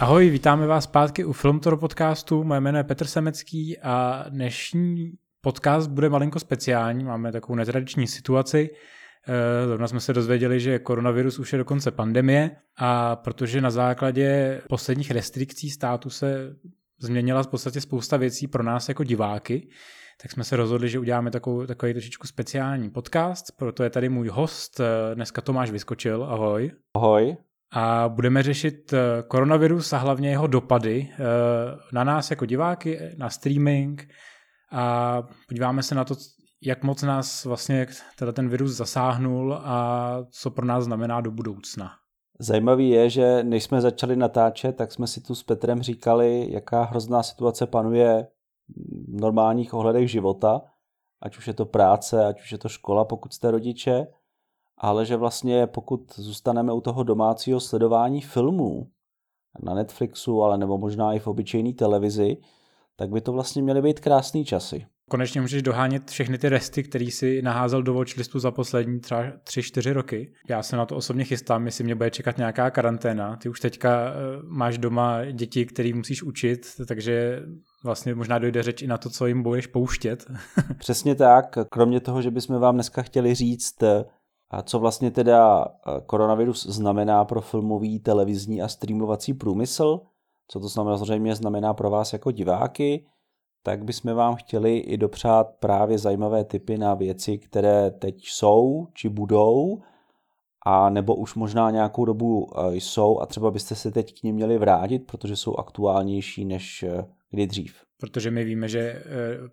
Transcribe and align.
Ahoj, 0.00 0.30
vítáme 0.30 0.66
vás 0.66 0.84
zpátky 0.84 1.24
u 1.24 1.32
Filmtoro 1.32 1.76
podcastu. 1.76 2.44
Moje 2.44 2.60
jméno 2.60 2.78
je 2.78 2.84
Petr 2.84 3.06
Semecký 3.06 3.78
a 3.78 4.24
dnešní 4.28 5.12
podcast 5.40 5.90
bude 5.90 6.08
malinko 6.08 6.38
speciální. 6.40 7.04
Máme 7.04 7.32
takovou 7.32 7.56
netradiční 7.56 8.06
situaci. 8.06 8.70
Eh, 9.28 9.66
zrovna 9.66 9.88
jsme 9.88 10.00
se 10.00 10.12
dozvěděli, 10.12 10.60
že 10.60 10.78
koronavirus 10.78 11.38
už 11.38 11.52
je 11.52 11.58
dokonce 11.58 11.90
pandemie 11.90 12.50
a 12.76 13.16
protože 13.16 13.60
na 13.60 13.70
základě 13.70 14.60
posledních 14.68 15.10
restrikcí 15.10 15.70
státu 15.70 16.10
se 16.10 16.56
změnila 16.98 17.42
v 17.42 17.48
podstatě 17.48 17.80
spousta 17.80 18.16
věcí 18.16 18.48
pro 18.48 18.62
nás 18.62 18.88
jako 18.88 19.04
diváky, 19.04 19.68
tak 20.22 20.32
jsme 20.32 20.44
se 20.44 20.56
rozhodli, 20.56 20.88
že 20.88 20.98
uděláme 20.98 21.30
takovou, 21.30 21.66
takový 21.66 21.92
trošičku 21.92 22.26
speciální 22.26 22.90
podcast, 22.90 23.44
proto 23.56 23.84
je 23.84 23.90
tady 23.90 24.08
můj 24.08 24.28
host, 24.28 24.80
eh, 24.80 25.14
dneska 25.14 25.40
Tomáš 25.40 25.70
Vyskočil, 25.70 26.24
ahoj. 26.24 26.70
Ahoj. 26.94 27.36
A 27.72 28.08
budeme 28.08 28.42
řešit 28.42 28.92
eh, 28.92 29.22
koronavirus 29.28 29.92
a 29.92 29.98
hlavně 29.98 30.30
jeho 30.30 30.46
dopady 30.46 31.10
na 31.92 32.04
nás 32.04 32.30
jako 32.30 32.46
diváky, 32.46 33.00
na 33.18 33.30
streaming. 33.30 34.08
A 34.72 35.22
podíváme 35.48 35.82
se 35.82 35.94
na 35.94 36.04
to, 36.04 36.14
jak 36.62 36.84
moc 36.84 37.02
nás 37.02 37.44
vlastně 37.44 37.86
teda 38.18 38.32
ten 38.32 38.48
virus 38.48 38.72
zasáhnul 38.72 39.54
a 39.54 40.18
co 40.30 40.50
pro 40.50 40.66
nás 40.66 40.84
znamená 40.84 41.20
do 41.20 41.30
budoucna. 41.30 41.90
Zajímavý 42.40 42.90
je, 42.90 43.10
že 43.10 43.42
než 43.42 43.64
jsme 43.64 43.80
začali 43.80 44.16
natáčet, 44.16 44.76
tak 44.76 44.92
jsme 44.92 45.06
si 45.06 45.20
tu 45.20 45.34
s 45.34 45.42
Petrem 45.42 45.82
říkali, 45.82 46.52
jaká 46.52 46.82
hrozná 46.82 47.22
situace 47.22 47.66
panuje 47.66 48.26
v 49.08 49.20
normálních 49.20 49.74
ohledech 49.74 50.10
života, 50.10 50.60
ať 51.22 51.38
už 51.38 51.46
je 51.46 51.54
to 51.54 51.66
práce, 51.66 52.26
ať 52.26 52.40
už 52.40 52.52
je 52.52 52.58
to 52.58 52.68
škola, 52.68 53.04
pokud 53.04 53.32
jste 53.32 53.50
rodiče, 53.50 54.06
ale 54.78 55.06
že 55.06 55.16
vlastně 55.16 55.66
pokud 55.66 56.12
zůstaneme 56.16 56.72
u 56.72 56.80
toho 56.80 57.02
domácího 57.02 57.60
sledování 57.60 58.20
filmů 58.20 58.86
na 59.62 59.74
Netflixu, 59.74 60.42
ale 60.42 60.58
nebo 60.58 60.78
možná 60.78 61.12
i 61.12 61.18
v 61.18 61.26
obyčejné 61.26 61.72
televizi, 61.72 62.36
tak 62.96 63.10
by 63.10 63.20
to 63.20 63.32
vlastně 63.32 63.62
měly 63.62 63.82
být 63.82 64.00
krásné 64.00 64.44
časy. 64.44 64.86
Konečně 65.10 65.40
můžeš 65.40 65.62
dohánět 65.62 66.10
všechny 66.10 66.38
ty 66.38 66.48
resty, 66.48 66.82
který 66.82 67.10
si 67.10 67.42
naházel 67.42 67.82
do 67.82 67.94
watchlistu 67.94 68.38
za 68.38 68.50
poslední 68.50 69.00
třeba 69.00 69.22
3-4 69.22 69.92
roky. 69.92 70.32
Já 70.48 70.62
se 70.62 70.76
na 70.76 70.86
to 70.86 70.96
osobně 70.96 71.24
chystám, 71.24 71.66
jestli 71.66 71.84
mě 71.84 71.94
bude 71.94 72.10
čekat 72.10 72.38
nějaká 72.38 72.70
karanténa. 72.70 73.36
Ty 73.36 73.48
už 73.48 73.60
teďka 73.60 74.08
eh, 74.08 74.14
máš 74.42 74.78
doma 74.78 75.24
děti, 75.24 75.66
který 75.66 75.92
musíš 75.92 76.22
učit, 76.22 76.66
takže 76.88 77.42
vlastně 77.84 78.14
možná 78.14 78.38
dojde 78.38 78.62
řeč 78.62 78.82
i 78.82 78.86
na 78.86 78.98
to, 78.98 79.10
co 79.10 79.26
jim 79.26 79.42
budeš 79.42 79.66
pouštět. 79.66 80.26
Přesně 80.78 81.14
tak. 81.14 81.58
Kromě 81.70 82.00
toho, 82.00 82.22
že 82.22 82.30
bychom 82.30 82.60
vám 82.60 82.74
dneska 82.74 83.02
chtěli 83.02 83.34
říct, 83.34 83.82
eh, 84.52 84.62
co 84.62 84.78
vlastně 84.78 85.10
teda 85.10 85.64
eh, 85.64 86.00
koronavirus 86.06 86.66
znamená 86.66 87.24
pro 87.24 87.40
filmový, 87.40 87.98
televizní 87.98 88.62
a 88.62 88.68
streamovací 88.68 89.34
průmysl, 89.34 90.00
co 90.48 90.60
to 90.60 90.68
znamená, 90.68 90.98
samozřejmě 90.98 91.34
znamená 91.34 91.74
pro 91.74 91.90
vás 91.90 92.12
jako 92.12 92.30
diváky, 92.30 93.06
tak 93.62 93.84
bychom 93.84 94.14
vám 94.14 94.34
chtěli 94.36 94.78
i 94.78 94.96
dopřát 94.96 95.46
právě 95.60 95.98
zajímavé 95.98 96.44
typy 96.44 96.78
na 96.78 96.94
věci, 96.94 97.38
které 97.38 97.90
teď 97.90 98.16
jsou 98.24 98.86
či 98.94 99.08
budou, 99.08 99.78
a 100.66 100.90
nebo 100.90 101.16
už 101.16 101.34
možná 101.34 101.70
nějakou 101.70 102.04
dobu 102.04 102.46
eh, 102.56 102.74
jsou 102.76 103.20
a 103.20 103.26
třeba 103.26 103.50
byste 103.50 103.74
se 103.74 103.90
teď 103.90 104.20
k 104.20 104.22
ním 104.22 104.34
měli 104.34 104.58
vrátit, 104.58 104.98
protože 104.98 105.36
jsou 105.36 105.56
aktuálnější 105.56 106.44
než 106.44 106.82
eh, 106.82 107.06
kdy 107.30 107.46
dřív. 107.46 107.87
Protože 108.00 108.30
my 108.30 108.44
víme, 108.44 108.68
že 108.68 108.80
eh, 108.80 109.02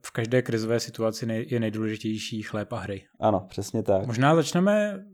v 0.05 0.11
každé 0.11 0.41
krizové 0.41 0.79
situaci 0.79 1.45
je 1.47 1.59
nejdůležitější 1.59 2.41
chléb 2.41 2.73
a 2.73 2.79
hry. 2.79 3.03
Ano, 3.19 3.45
přesně 3.49 3.83
tak. 3.83 4.05
Možná 4.05 4.35
začneme 4.35 5.05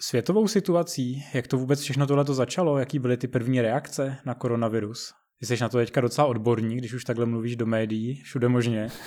světovou 0.00 0.48
situací, 0.48 1.24
jak 1.34 1.46
to 1.46 1.58
vůbec 1.58 1.80
všechno 1.80 2.06
tohle 2.06 2.24
to 2.24 2.34
začalo, 2.34 2.78
jaký 2.78 2.98
byly 2.98 3.16
ty 3.16 3.28
první 3.28 3.60
reakce 3.60 4.16
na 4.24 4.34
koronavirus. 4.34 5.12
Ty 5.40 5.46
jsi 5.46 5.56
na 5.60 5.68
to 5.68 5.78
teďka 5.78 6.00
docela 6.00 6.26
odborník, 6.26 6.78
když 6.78 6.94
už 6.94 7.04
takhle 7.04 7.26
mluvíš 7.26 7.56
do 7.56 7.66
médií, 7.66 8.14
všude 8.14 8.48
možně. 8.48 8.88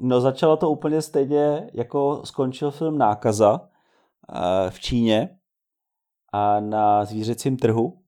no 0.00 0.20
začalo 0.20 0.56
to 0.56 0.70
úplně 0.70 1.02
stejně, 1.02 1.70
jako 1.74 2.20
skončil 2.24 2.70
film 2.70 2.98
Nákaza 2.98 3.60
eh, 4.34 4.70
v 4.70 4.80
Číně 4.80 5.28
a 6.32 6.60
na 6.60 7.04
zvířecím 7.04 7.56
trhu, 7.56 7.98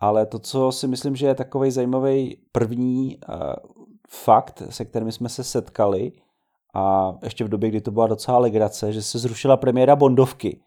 ale 0.00 0.26
to, 0.26 0.38
co 0.38 0.72
si 0.72 0.88
myslím, 0.88 1.16
že 1.16 1.26
je 1.26 1.34
takový 1.34 1.70
zajímavý 1.70 2.36
první 2.52 3.18
eh, 3.22 3.36
fakt, 4.08 4.62
se 4.70 4.84
kterým 4.84 5.12
jsme 5.12 5.28
se 5.28 5.44
setkali, 5.44 6.12
a 6.74 7.14
ještě 7.22 7.44
v 7.44 7.48
době, 7.48 7.68
kdy 7.68 7.80
to 7.80 7.90
byla 7.90 8.06
docela 8.06 8.38
legrace, 8.38 8.92
že 8.92 9.02
se 9.02 9.18
zrušila 9.18 9.56
premiéra 9.56 9.96
Bondovky. 9.96 10.60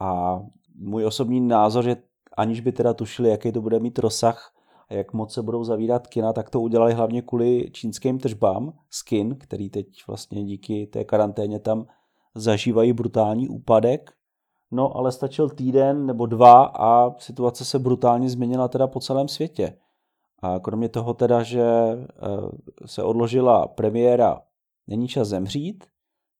A 0.00 0.40
můj 0.74 1.04
osobní 1.04 1.40
názor, 1.40 1.84
že 1.84 1.96
aniž 2.36 2.60
by 2.60 2.72
teda 2.72 2.94
tušili, 2.94 3.30
jaký 3.30 3.52
to 3.52 3.60
bude 3.60 3.78
mít 3.78 3.98
rozsah 3.98 4.52
a 4.88 4.94
jak 4.94 5.12
moc 5.12 5.34
se 5.34 5.42
budou 5.42 5.64
zavírat 5.64 6.06
kina, 6.06 6.32
tak 6.32 6.50
to 6.50 6.60
udělali 6.60 6.94
hlavně 6.94 7.22
kvůli 7.22 7.70
čínským 7.72 8.18
tržbám 8.18 8.72
skin, 8.90 9.36
který 9.36 9.70
teď 9.70 9.86
vlastně 10.06 10.44
díky 10.44 10.86
té 10.86 11.04
karanténě 11.04 11.58
tam 11.58 11.86
zažívají 12.34 12.92
brutální 12.92 13.48
úpadek. 13.48 14.12
No 14.76 14.96
ale 14.96 15.12
stačil 15.12 15.50
týden 15.50 16.06
nebo 16.06 16.26
dva 16.26 16.64
a 16.64 17.18
situace 17.18 17.64
se 17.64 17.78
brutálně 17.78 18.30
změnila 18.30 18.68
teda 18.68 18.86
po 18.86 19.00
celém 19.00 19.28
světě. 19.28 19.76
A 20.42 20.58
kromě 20.58 20.88
toho 20.88 21.14
teda, 21.14 21.42
že 21.42 21.62
eh, 21.62 22.06
se 22.86 23.02
odložila 23.02 23.66
premiéra 23.66 24.42
Není 24.88 25.08
čas 25.08 25.28
zemřít, 25.28 25.84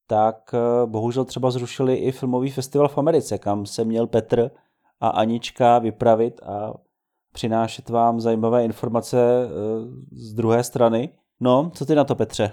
tak 0.06 0.54
eh, 0.54 0.86
bohužel 0.86 1.24
třeba 1.24 1.50
zrušili 1.50 1.94
i 1.94 2.12
filmový 2.12 2.50
festival 2.50 2.88
v 2.88 2.98
Americe, 2.98 3.38
kam 3.38 3.66
se 3.66 3.84
měl 3.84 4.06
Petr 4.06 4.50
a 5.00 5.08
Anička 5.08 5.78
vypravit 5.78 6.40
a 6.42 6.74
přinášet 7.32 7.88
vám 7.88 8.20
zajímavé 8.20 8.64
informace 8.64 9.18
eh, 9.18 9.48
z 10.12 10.34
druhé 10.34 10.64
strany. 10.64 11.08
No, 11.40 11.70
co 11.74 11.86
ty 11.86 11.94
na 11.94 12.04
to, 12.04 12.14
Petře? 12.14 12.52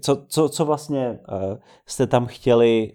Co, 0.00 0.24
co, 0.28 0.48
co 0.48 0.64
vlastně 0.64 1.18
jste 1.86 2.06
tam 2.06 2.26
chtěli 2.26 2.92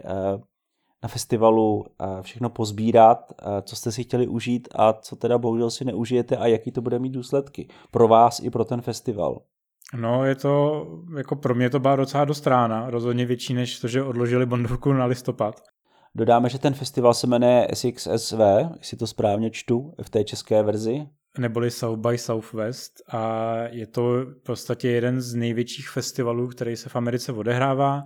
na 1.04 1.10
festivalu 1.10 1.76
uh, 1.76 1.86
všechno 2.22 2.50
pozbírat, 2.50 3.34
uh, 3.46 3.48
co 3.62 3.76
jste 3.76 3.92
si 3.92 4.04
chtěli 4.04 4.28
užít 4.28 4.68
a 4.76 4.94
co 4.94 5.16
teda 5.16 5.38
bohužel 5.38 5.72
si 5.72 5.86
neužijete 5.86 6.38
a 6.38 6.48
jaký 6.48 6.72
to 6.72 6.82
bude 6.82 7.00
mít 7.00 7.10
důsledky 7.10 7.68
pro 7.92 8.08
vás 8.08 8.40
i 8.40 8.50
pro 8.50 8.66
ten 8.66 8.82
festival? 8.82 9.42
No, 9.94 10.26
je 10.26 10.36
to, 10.36 10.86
jako 11.18 11.36
pro 11.36 11.56
mě 11.56 11.70
to 11.70 11.80
byla 11.80 11.96
docela 11.96 12.26
dost 12.26 12.48
rána, 12.48 12.90
rozhodně 12.90 13.26
větší 13.26 13.54
než 13.54 13.80
to, 13.80 13.88
že 13.88 14.04
odložili 14.04 14.46
Bondovku 14.46 14.94
na 14.94 15.06
listopad. 15.06 15.62
Dodáme, 16.16 16.50
že 16.50 16.60
ten 16.60 16.74
festival 16.74 17.14
se 17.14 17.28
jmenuje 17.28 17.68
SXSV, 17.74 18.40
jestli 18.80 18.98
to 18.98 19.08
správně 19.08 19.50
čtu 19.50 19.94
v 20.02 20.10
té 20.10 20.24
české 20.24 20.64
verzi. 20.64 21.08
Neboli 21.38 21.72
South 21.72 22.00
by 22.00 22.18
Southwest 22.18 23.02
a 23.12 23.54
je 23.72 23.88
to 23.88 24.02
v 24.26 24.44
podstatě 24.44 24.90
jeden 24.90 25.22
z 25.22 25.36
největších 25.36 25.90
festivalů, 25.90 26.48
který 26.48 26.76
se 26.76 26.90
v 26.90 26.96
Americe 26.96 27.32
odehrává. 27.32 28.04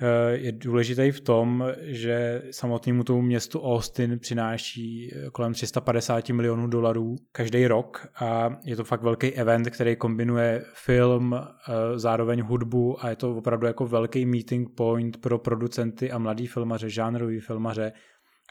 Eh, 0.00 0.36
je 0.36 0.52
důležitý 0.52 1.10
v 1.10 1.20
tom, 1.20 1.64
že 1.80 2.42
samotnému 2.50 3.04
tomu 3.04 3.22
městu 3.22 3.60
Austin 3.60 4.18
přináší 4.18 5.12
eh, 5.14 5.30
kolem 5.30 5.52
350 5.52 6.28
milionů 6.28 6.66
dolarů 6.66 7.16
každý 7.32 7.66
rok 7.66 8.06
a 8.20 8.56
je 8.64 8.76
to 8.76 8.84
fakt 8.84 9.02
velký 9.02 9.32
event, 9.32 9.70
který 9.70 9.96
kombinuje 9.96 10.64
film, 10.72 11.34
eh, 11.34 11.98
zároveň 11.98 12.42
hudbu 12.42 13.04
a 13.04 13.10
je 13.10 13.16
to 13.16 13.36
opravdu 13.36 13.66
jako 13.66 13.86
velký 13.86 14.26
meeting 14.26 14.68
point 14.76 15.16
pro 15.16 15.38
producenty 15.38 16.10
a 16.10 16.18
mladý 16.18 16.46
filmaře, 16.46 16.90
žánrový 16.90 17.40
filmaře 17.40 17.92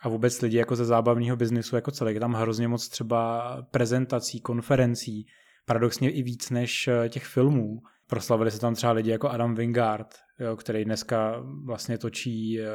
a 0.02 0.10
vůbec 0.10 0.42
lidi 0.42 0.58
jako 0.58 0.76
ze 0.76 0.86
zábavního 0.86 1.36
biznisu 1.36 1.76
jako 1.76 1.92
celý. 1.92 2.14
Je 2.14 2.20
tam 2.20 2.34
hrozně 2.34 2.68
moc 2.68 2.90
třeba 2.90 3.58
prezentací, 3.72 4.42
konferencí, 4.42 5.26
paradoxně 5.66 6.12
i 6.12 6.24
víc 6.24 6.50
než 6.50 6.90
těch 7.10 7.26
filmů. 7.26 7.80
Proslavili 8.08 8.52
se 8.52 8.60
tam 8.60 8.76
třeba 8.76 8.94
lidi 8.94 9.12
jako 9.12 9.30
Adam 9.30 9.56
Wingard, 9.56 10.08
jo, 10.44 10.58
který 10.58 10.86
dneska 10.86 11.44
vlastně 11.66 11.98
točí 11.98 12.60
uh, 12.60 12.66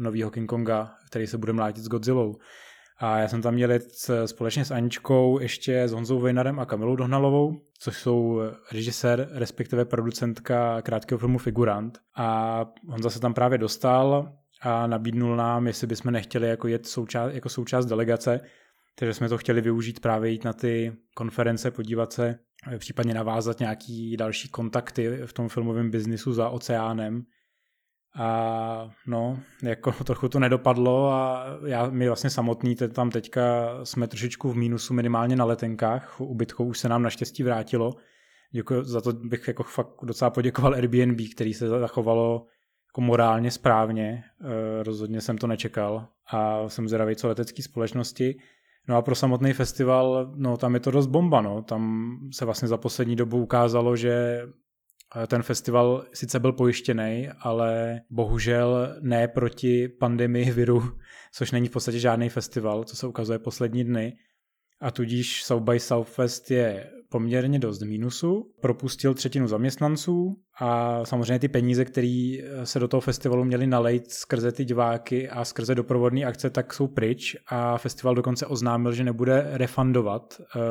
novýho 0.00 0.30
King 0.30 0.50
Konga, 0.50 0.94
který 1.06 1.26
se 1.26 1.38
bude 1.38 1.52
mlátit 1.52 1.84
s 1.84 1.88
Godzillou. 1.88 2.36
A 2.98 3.18
já 3.18 3.28
jsem 3.28 3.42
tam 3.42 3.54
měl 3.54 3.70
společně 4.26 4.64
s 4.64 4.70
Aničkou, 4.70 5.40
ještě 5.40 5.88
s 5.88 5.92
Honzou 5.92 6.20
Vejnarem 6.20 6.60
a 6.60 6.66
Kamilou 6.66 6.96
Dohnalovou, 6.96 7.60
což 7.78 7.96
jsou 7.96 8.40
režisér, 8.72 9.28
respektive 9.32 9.84
producentka 9.84 10.82
krátkého 10.82 11.18
filmu 11.18 11.38
Figurant. 11.38 11.98
A 12.16 12.60
Honza 12.88 13.10
se 13.10 13.20
tam 13.20 13.34
právě 13.34 13.58
dostal 13.58 14.32
a 14.62 14.86
nabídnul 14.86 15.36
nám, 15.36 15.66
jestli 15.66 15.86
bychom 15.86 16.12
nechtěli 16.12 16.48
jako 16.48 16.68
jet 16.68 16.86
součást, 16.86 17.34
jako 17.34 17.48
součást 17.48 17.86
delegace, 17.86 18.40
takže 18.98 19.14
jsme 19.14 19.28
to 19.28 19.38
chtěli 19.38 19.60
využít 19.60 20.00
právě 20.00 20.30
jít 20.30 20.44
na 20.44 20.52
ty 20.52 20.92
konference, 21.14 21.70
podívat 21.70 22.12
se, 22.12 22.38
případně 22.78 23.14
navázat 23.14 23.60
nějaký 23.60 24.16
další 24.16 24.48
kontakty 24.48 25.20
v 25.26 25.32
tom 25.32 25.48
filmovém 25.48 25.90
biznisu 25.90 26.32
za 26.32 26.48
oceánem. 26.48 27.22
A 28.18 28.90
no, 29.06 29.38
jako 29.62 29.92
trochu 30.04 30.28
to 30.28 30.38
nedopadlo 30.38 31.08
a 31.12 31.46
já, 31.66 31.90
my 31.90 32.06
vlastně 32.06 32.30
samotný 32.30 32.76
tam 32.76 33.10
teďka 33.10 33.70
jsme 33.84 34.08
trošičku 34.08 34.52
v 34.52 34.56
mínusu 34.56 34.94
minimálně 34.94 35.36
na 35.36 35.44
letenkách. 35.44 36.20
Ubytkou 36.20 36.64
už 36.64 36.78
se 36.78 36.88
nám 36.88 37.02
naštěstí 37.02 37.42
vrátilo. 37.42 37.94
Děkuji, 38.52 38.84
za 38.84 39.00
to 39.00 39.12
bych 39.12 39.48
jako 39.48 39.62
fakt 39.62 39.90
docela 40.02 40.30
poděkoval 40.30 40.74
Airbnb, 40.74 41.20
který 41.34 41.54
se 41.54 41.68
zachovalo 41.68 42.46
jako 42.90 43.00
morálně 43.00 43.50
správně. 43.50 44.24
E, 44.40 44.82
rozhodně 44.82 45.20
jsem 45.20 45.38
to 45.38 45.46
nečekal 45.46 46.08
a 46.32 46.68
jsem 46.68 46.88
zvědavý, 46.88 47.16
co 47.16 47.28
letecké 47.28 47.62
společnosti. 47.62 48.36
No 48.88 48.96
a 48.96 49.02
pro 49.02 49.14
samotný 49.14 49.52
festival, 49.52 50.32
no 50.36 50.56
tam 50.56 50.74
je 50.74 50.80
to 50.80 50.90
dost 50.90 51.06
bomba, 51.06 51.40
no. 51.40 51.62
Tam 51.62 52.16
se 52.32 52.44
vlastně 52.44 52.68
za 52.68 52.76
poslední 52.76 53.16
dobu 53.16 53.42
ukázalo, 53.42 53.96
že 53.96 54.42
eh, 55.22 55.26
ten 55.26 55.42
festival 55.42 56.04
sice 56.12 56.40
byl 56.40 56.52
pojištěný, 56.52 57.28
ale 57.40 58.00
bohužel 58.10 58.96
ne 59.00 59.28
proti 59.28 59.88
pandemii 59.88 60.50
viru, 60.50 60.82
což 61.32 61.50
není 61.50 61.68
v 61.68 61.70
podstatě 61.70 61.98
žádný 61.98 62.28
festival, 62.28 62.84
co 62.84 62.96
se 62.96 63.06
ukazuje 63.06 63.38
poslední 63.38 63.84
dny. 63.84 64.16
A 64.80 64.90
tudíž 64.90 65.44
South 65.44 65.62
by 65.62 65.80
Southwest 65.80 66.50
je 66.50 66.90
poměrně 67.08 67.58
dost 67.58 67.82
mínusu, 67.82 68.52
propustil 68.60 69.14
třetinu 69.14 69.48
zaměstnanců 69.48 70.36
a 70.60 71.00
samozřejmě 71.04 71.38
ty 71.38 71.48
peníze, 71.48 71.84
které 71.84 72.38
se 72.64 72.78
do 72.78 72.88
toho 72.88 73.00
festivalu 73.00 73.44
měly 73.44 73.66
nalejt 73.66 74.10
skrze 74.10 74.52
ty 74.52 74.64
diváky 74.64 75.28
a 75.28 75.44
skrze 75.44 75.74
doprovodné 75.74 76.24
akce, 76.24 76.50
tak 76.50 76.74
jsou 76.74 76.86
pryč 76.86 77.36
a 77.46 77.78
festival 77.78 78.14
dokonce 78.14 78.46
oznámil, 78.46 78.92
že 78.92 79.04
nebude 79.04 79.46
refundovat 79.50 80.40
uh, 80.40 80.62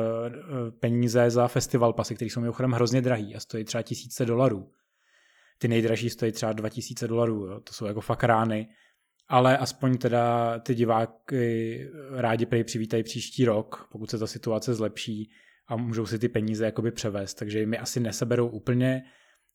peníze 0.80 1.30
za 1.30 1.48
festival 1.48 1.92
pasy, 1.92 2.14
které 2.14 2.30
jsou 2.30 2.40
mimochodem 2.40 2.72
hrozně 2.72 3.02
drahý 3.02 3.34
a 3.34 3.40
stojí 3.40 3.64
třeba 3.64 3.82
tisíce 3.82 4.26
dolarů. 4.26 4.68
Ty 5.58 5.68
nejdražší 5.68 6.10
stojí 6.10 6.32
třeba 6.32 6.52
2000 6.52 7.08
dolarů, 7.08 7.60
to 7.60 7.72
jsou 7.72 7.86
jako 7.86 8.00
fakt 8.00 8.24
rány 8.24 8.68
ale 9.28 9.58
aspoň 9.58 9.98
teda 9.98 10.58
ty 10.58 10.74
diváky 10.74 11.90
rádi 12.10 12.46
přivítají 12.64 13.02
příští 13.02 13.44
rok, 13.44 13.88
pokud 13.92 14.10
se 14.10 14.18
ta 14.18 14.26
situace 14.26 14.74
zlepší 14.74 15.30
a 15.68 15.76
můžou 15.76 16.06
si 16.06 16.18
ty 16.18 16.28
peníze 16.28 16.64
jakoby 16.64 16.90
převést, 16.90 17.34
takže 17.34 17.58
je 17.58 17.78
asi 17.78 18.00
neseberou 18.00 18.48
úplně, 18.48 19.02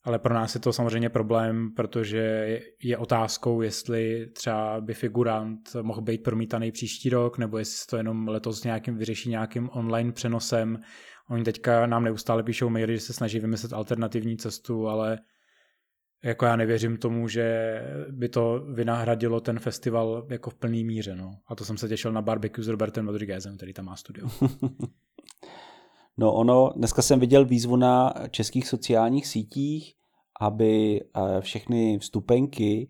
ale 0.04 0.19
pro 0.19 0.34
nás 0.34 0.56
je 0.56 0.62
to 0.62 0.74
samozřejmě 0.74 1.10
problém, 1.10 1.74
protože 1.75 2.60
je 2.84 2.98
otázkou, 2.98 3.62
jestli 3.62 4.28
třeba 4.34 4.81
by 4.81 4.94
figurant 4.94 5.75
mohl 5.81 6.02
být 6.02 6.24
promítaný 6.24 6.72
příští 6.72 7.10
rok, 7.10 7.38
nebo 7.38 7.58
jestli 7.58 7.90
to 7.90 7.98
jenom 7.98 8.28
letos 8.28 8.63
nějakým 8.63 8.98
vyřeší 8.98 9.30
nějakým 9.30 9.69
online 9.74 10.12
přenosem. 10.12 10.80
Oni 11.30 11.44
teďka 11.44 11.86
nám 11.86 12.04
neustále 12.04 12.44
píšou 12.44 12.69
maily, 12.69 12.94
že 12.94 13.02
se 13.02 13.13
snaží 13.13 13.40
vymyslet 13.40 13.74
alternativní 13.74 14.38
cestu, 14.38 14.88
ale 14.88 15.19
jako 16.24 16.46
já 16.46 16.56
nevěřím 16.56 16.98
tomu, 16.98 17.28
že 17.28 17.80
by 18.12 18.30
to 18.30 18.66
vynahradilo 18.74 19.42
ten 19.42 19.60
festival 19.60 20.28
jako 20.30 20.50
v 20.50 20.56
plný 20.56 20.84
míře. 20.84 21.16
No. 21.16 21.31
A 21.48 21.56
to 21.56 21.66
jsem 21.66 21.78
se 21.78 21.88
těšil 21.88 22.12
na 22.12 22.22
barbecue 22.22 22.63
s 22.63 22.68
Robertem 22.68 23.08
Rodriguezem, 23.08 23.58
který 23.58 23.74
tam 23.74 23.86
má 23.86 23.96
studio. 23.96 24.30
no 26.22 26.34
ono, 26.34 26.72
dneska 26.76 27.02
jsem 27.02 27.20
viděl 27.20 27.46
výzvu 27.46 27.76
na 27.76 28.14
českých 28.32 28.68
sociálních 28.68 29.28
sítích, 29.28 29.94
aby 30.42 31.02
eh, 31.02 31.42
všechny 31.42 32.00
vstupenky 32.00 32.90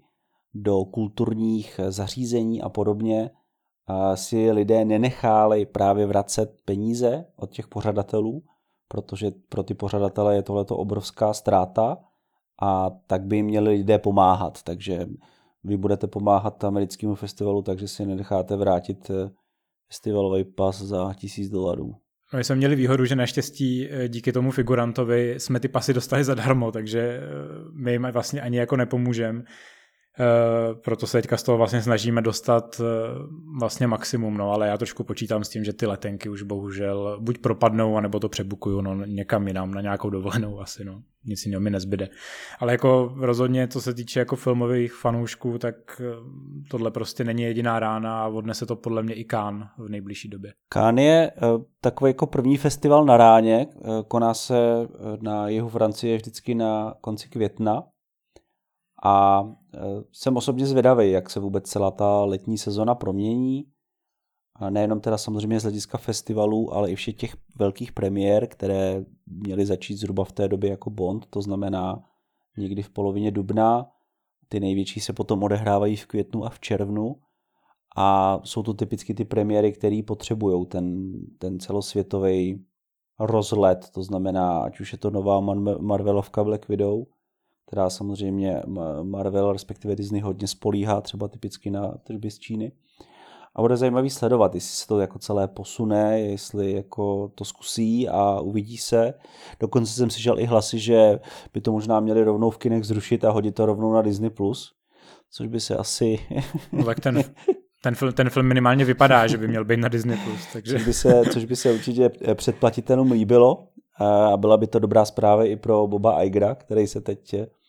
do 0.54 0.86
kulturních 0.86 1.80
zařízení 1.90 2.62
a 2.62 2.70
podobně 2.70 3.30
eh, 3.30 4.18
si 4.18 4.52
lidé 4.52 4.86
nenechali 4.86 5.66
právě 5.66 6.06
vracet 6.06 6.62
peníze 6.66 7.26
od 7.36 7.52
těch 7.52 7.68
pořadatelů, 7.68 8.44
protože 8.88 9.32
pro 9.50 9.64
ty 9.64 9.74
pořadatele 9.74 10.36
je 10.36 10.44
tohleto 10.44 10.78
obrovská 10.78 11.34
ztráta 11.34 11.98
a 12.62 12.90
tak 13.08 13.24
by 13.24 13.36
jim 13.36 13.46
měli 13.46 13.70
lidé 13.70 14.00
pomáhat. 14.00 14.64
Takže 14.64 15.08
vy 15.64 15.78
budete 15.78 16.08
pomáhat 16.08 16.64
americkému 16.64 17.16
festivalu, 17.16 17.62
takže 17.62 17.88
si 17.88 18.06
nenecháte 18.06 18.56
vrátit 18.56 19.10
eh, 19.10 19.32
festivalový 19.88 20.44
pas 20.44 20.82
za 20.82 21.14
tisíc 21.14 21.50
dolarů. 21.50 21.96
No, 22.34 22.38
my 22.38 22.44
jsme 22.44 22.56
měli 22.56 22.76
výhodu, 22.76 23.06
že 23.06 23.16
naštěstí 23.16 23.90
eh, 23.92 24.08
díky 24.08 24.32
tomu 24.32 24.52
figurantovi 24.52 25.36
jsme 25.38 25.60
ty 25.60 25.68
pasy 25.68 25.94
dostali 25.94 26.24
zadarmo, 26.24 26.72
takže 26.72 27.00
eh, 27.00 27.22
my 27.74 27.92
jim 27.92 28.08
vlastně 28.12 28.42
ani 28.42 28.58
jako 28.58 28.78
nepomůžeme. 28.78 29.44
Eh, 30.20 30.76
proto 30.76 31.08
se 31.08 31.18
teďka 31.18 31.38
z 31.38 31.44
toho 31.44 31.58
vlastně 31.58 31.82
snažíme 31.82 32.22
dostat 32.22 32.82
eh, 32.82 32.84
vlastně 33.60 33.88
maximum, 33.88 34.38
no, 34.38 34.52
ale 34.52 34.68
já 34.68 34.78
trošku 34.78 35.04
počítám 35.04 35.44
s 35.44 35.50
tím, 35.50 35.64
že 35.64 35.74
ty 35.74 35.86
letenky 35.86 36.30
už 36.30 36.42
bohužel 36.42 37.18
buď 37.22 37.38
propadnou, 37.38 37.98
anebo 37.98 38.20
to 38.20 38.30
přebukuju 38.30 38.82
no, 38.82 39.06
někam 39.06 39.48
jinam, 39.48 39.74
na 39.74 39.82
nějakou 39.82 40.10
dovolenou 40.10 40.62
asi, 40.62 40.86
no. 40.86 41.02
Nic 41.26 41.46
jiného 41.46 41.62
mi 41.62 41.70
nezbyde. 41.70 42.10
Ale 42.60 42.72
jako 42.72 43.14
rozhodně, 43.18 43.68
co 43.68 43.82
se 43.82 43.94
týče 43.94 44.20
jako 44.20 44.36
filmových 44.36 44.94
fanoušků, 44.94 45.58
tak 45.58 45.76
eh, 46.02 46.04
tohle 46.70 46.92
prostě 46.92 47.24
není 47.24 47.44
jediná 47.44 47.80
rána 47.80 48.24
a 48.24 48.28
odnese 48.28 48.66
to 48.66 48.76
podle 48.76 49.04
mě 49.04 49.14
i 49.14 49.24
Kán 49.24 49.70
v 49.78 49.90
nejbližší 49.90 50.30
době. 50.30 50.54
Kán 50.70 50.98
je 50.98 51.32
takový 51.82 52.10
jako 52.10 52.28
první 52.28 52.58
festival 52.58 53.06
na 53.06 53.18
ráně, 53.18 53.68
koná 54.08 54.34
se 54.34 54.88
na 55.22 55.50
jihu 55.50 55.70
Francie 55.70 56.18
vždycky 56.18 56.56
na 56.56 56.94
konci 57.02 57.30
května, 57.30 57.84
a 59.04 59.44
jsem 60.12 60.38
osobně 60.38 60.66
zvědavý, 60.66 61.12
jak 61.12 61.30
se 61.30 61.40
vůbec 61.40 61.70
celá 61.70 61.92
ta 61.92 62.24
letní 62.24 62.58
sezona 62.58 62.96
promění. 62.96 63.66
A 64.56 64.70
nejenom 64.70 65.02
teda 65.02 65.18
samozřejmě 65.18 65.60
z 65.60 65.64
hlediska 65.64 65.98
festivalů, 65.98 66.74
ale 66.74 66.92
i 66.92 66.96
všech 66.96 67.16
těch 67.16 67.36
velkých 67.56 67.92
premiér, 67.92 68.48
které 68.48 69.06
měly 69.26 69.66
začít 69.66 69.98
zhruba 69.98 70.24
v 70.24 70.32
té 70.32 70.48
době 70.48 70.70
jako 70.70 70.90
Bond, 70.90 71.26
to 71.26 71.42
znamená 71.42 72.04
někdy 72.58 72.84
v 72.84 72.90
polovině 72.90 73.32
dubna. 73.32 73.90
Ty 74.50 74.60
největší 74.60 75.00
se 75.00 75.14
potom 75.14 75.44
odehrávají 75.44 75.96
v 75.96 76.06
květnu 76.06 76.46
a 76.46 76.50
v 76.50 76.60
červnu. 76.60 77.16
A 77.96 78.40
jsou 78.44 78.64
to 78.64 78.74
typicky 78.74 79.14
ty 79.14 79.26
premiéry, 79.26 79.72
které 79.72 80.02
potřebují 80.08 80.66
ten, 80.66 81.14
ten 81.38 81.60
celosvětový 81.60 82.66
rozlet, 83.20 83.90
to 83.94 84.04
znamená, 84.04 84.60
ať 84.60 84.80
už 84.80 84.92
je 84.92 84.98
to 84.98 85.10
nová 85.10 85.40
Marvelovka 85.80 86.44
Black 86.44 86.70
Widow, 86.70 87.04
která 87.72 87.90
samozřejmě 87.90 88.64
Marvel, 89.04 89.54
respektive 89.54 89.96
Disney 89.96 90.22
hodně 90.22 90.48
spolíhá 90.48 91.02
třeba 91.02 91.28
typicky 91.28 91.70
na 91.72 91.88
tržby 92.04 92.32
z 92.32 92.40
Číny. 92.40 92.72
A 93.56 93.62
bude 93.62 93.78
zajímavý 93.78 94.10
sledovat, 94.10 94.56
jestli 94.56 94.76
se 94.76 94.88
to 94.88 95.00
jako 95.00 95.20
celé 95.20 95.48
posune, 95.48 96.20
jestli 96.20 96.72
jako 96.72 97.32
to 97.36 97.46
zkusí 97.46 98.10
a 98.10 98.40
uvidí 98.40 98.78
se. 98.78 99.14
Dokonce 99.60 99.94
jsem 99.94 100.10
slyšel 100.10 100.40
i 100.40 100.46
hlasy, 100.46 100.80
že 100.80 101.20
by 101.54 101.62
to 101.62 101.72
možná 101.72 102.00
měli 102.00 102.24
rovnou 102.24 102.50
v 102.50 102.58
kinech 102.58 102.84
zrušit 102.84 103.26
a 103.26 103.32
hodit 103.32 103.56
to 103.56 103.66
rovnou 103.66 103.94
na 103.94 104.02
Disney+, 104.02 104.30
Plus, 104.30 104.74
což 105.32 105.48
by 105.48 105.60
se 105.60 105.76
asi... 105.76 106.20
No 106.72 106.86
tak 106.86 107.00
ten, 107.00 107.24
ten 107.84 107.96
film, 107.96 108.14
ten 108.14 108.30
film 108.30 108.48
minimálně 108.48 108.86
vypadá, 108.86 109.28
že 109.28 109.38
by 109.38 109.48
měl 109.48 109.66
být 109.66 109.80
na 109.80 109.88
Disney+. 109.88 110.18
Plus, 110.26 110.48
takže... 110.54 110.74
což, 110.74 110.86
by 110.86 110.94
se, 110.94 111.22
což 111.34 111.46
by 111.46 111.56
se 111.56 111.74
určitě 111.74 112.12
předplatitelům 112.34 113.12
líbilo 113.12 113.68
a 113.98 114.38
byla 114.38 114.58
by 114.58 114.68
to 114.68 114.80
dobrá 114.80 115.06
zpráva 115.06 115.46
i 115.46 115.56
pro 115.56 115.88
Boba 115.88 116.24
Igera, 116.24 116.56
který 116.56 116.88
se 116.88 117.02
teď 117.02 117.36
Eh, 117.36 117.61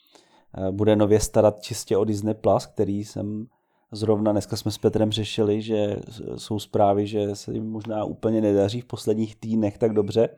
bude 0.70 0.96
nově 0.96 1.20
starat 1.20 1.62
čistě 1.62 1.96
o 1.96 2.04
Disney+, 2.04 2.34
Plus, 2.34 2.66
který 2.66 3.04
jsem 3.04 3.46
zrovna 3.92 4.32
dneska 4.32 4.56
jsme 4.56 4.70
s 4.70 4.78
Petrem 4.78 5.12
řešili, 5.12 5.62
že 5.62 5.96
jsou 6.36 6.58
zprávy, 6.58 7.06
že 7.06 7.36
se 7.36 7.54
jim 7.54 7.70
možná 7.70 8.04
úplně 8.04 8.40
nedaří 8.40 8.80
v 8.80 8.84
posledních 8.84 9.36
týdnech 9.36 9.78
tak 9.78 9.92
dobře, 9.92 10.28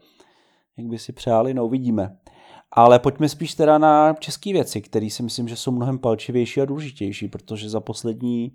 jak 0.77 0.87
by 0.87 0.99
si 0.99 1.13
přáli, 1.13 1.55
no 1.55 1.67
uvidíme. 1.67 2.17
Ale 2.73 2.99
pojďme 2.99 3.29
spíš 3.29 3.55
teda 3.55 3.79
na 3.79 4.13
české 4.13 4.53
věci, 4.53 4.83
které 4.83 5.11
si 5.11 5.23
myslím, 5.23 5.49
že 5.49 5.57
jsou 5.57 5.73
mnohem 5.73 5.99
palčivější 5.99 6.61
a 6.61 6.65
důležitější, 6.65 7.29
protože 7.29 7.71
za 7.71 7.81
poslední 7.81 8.53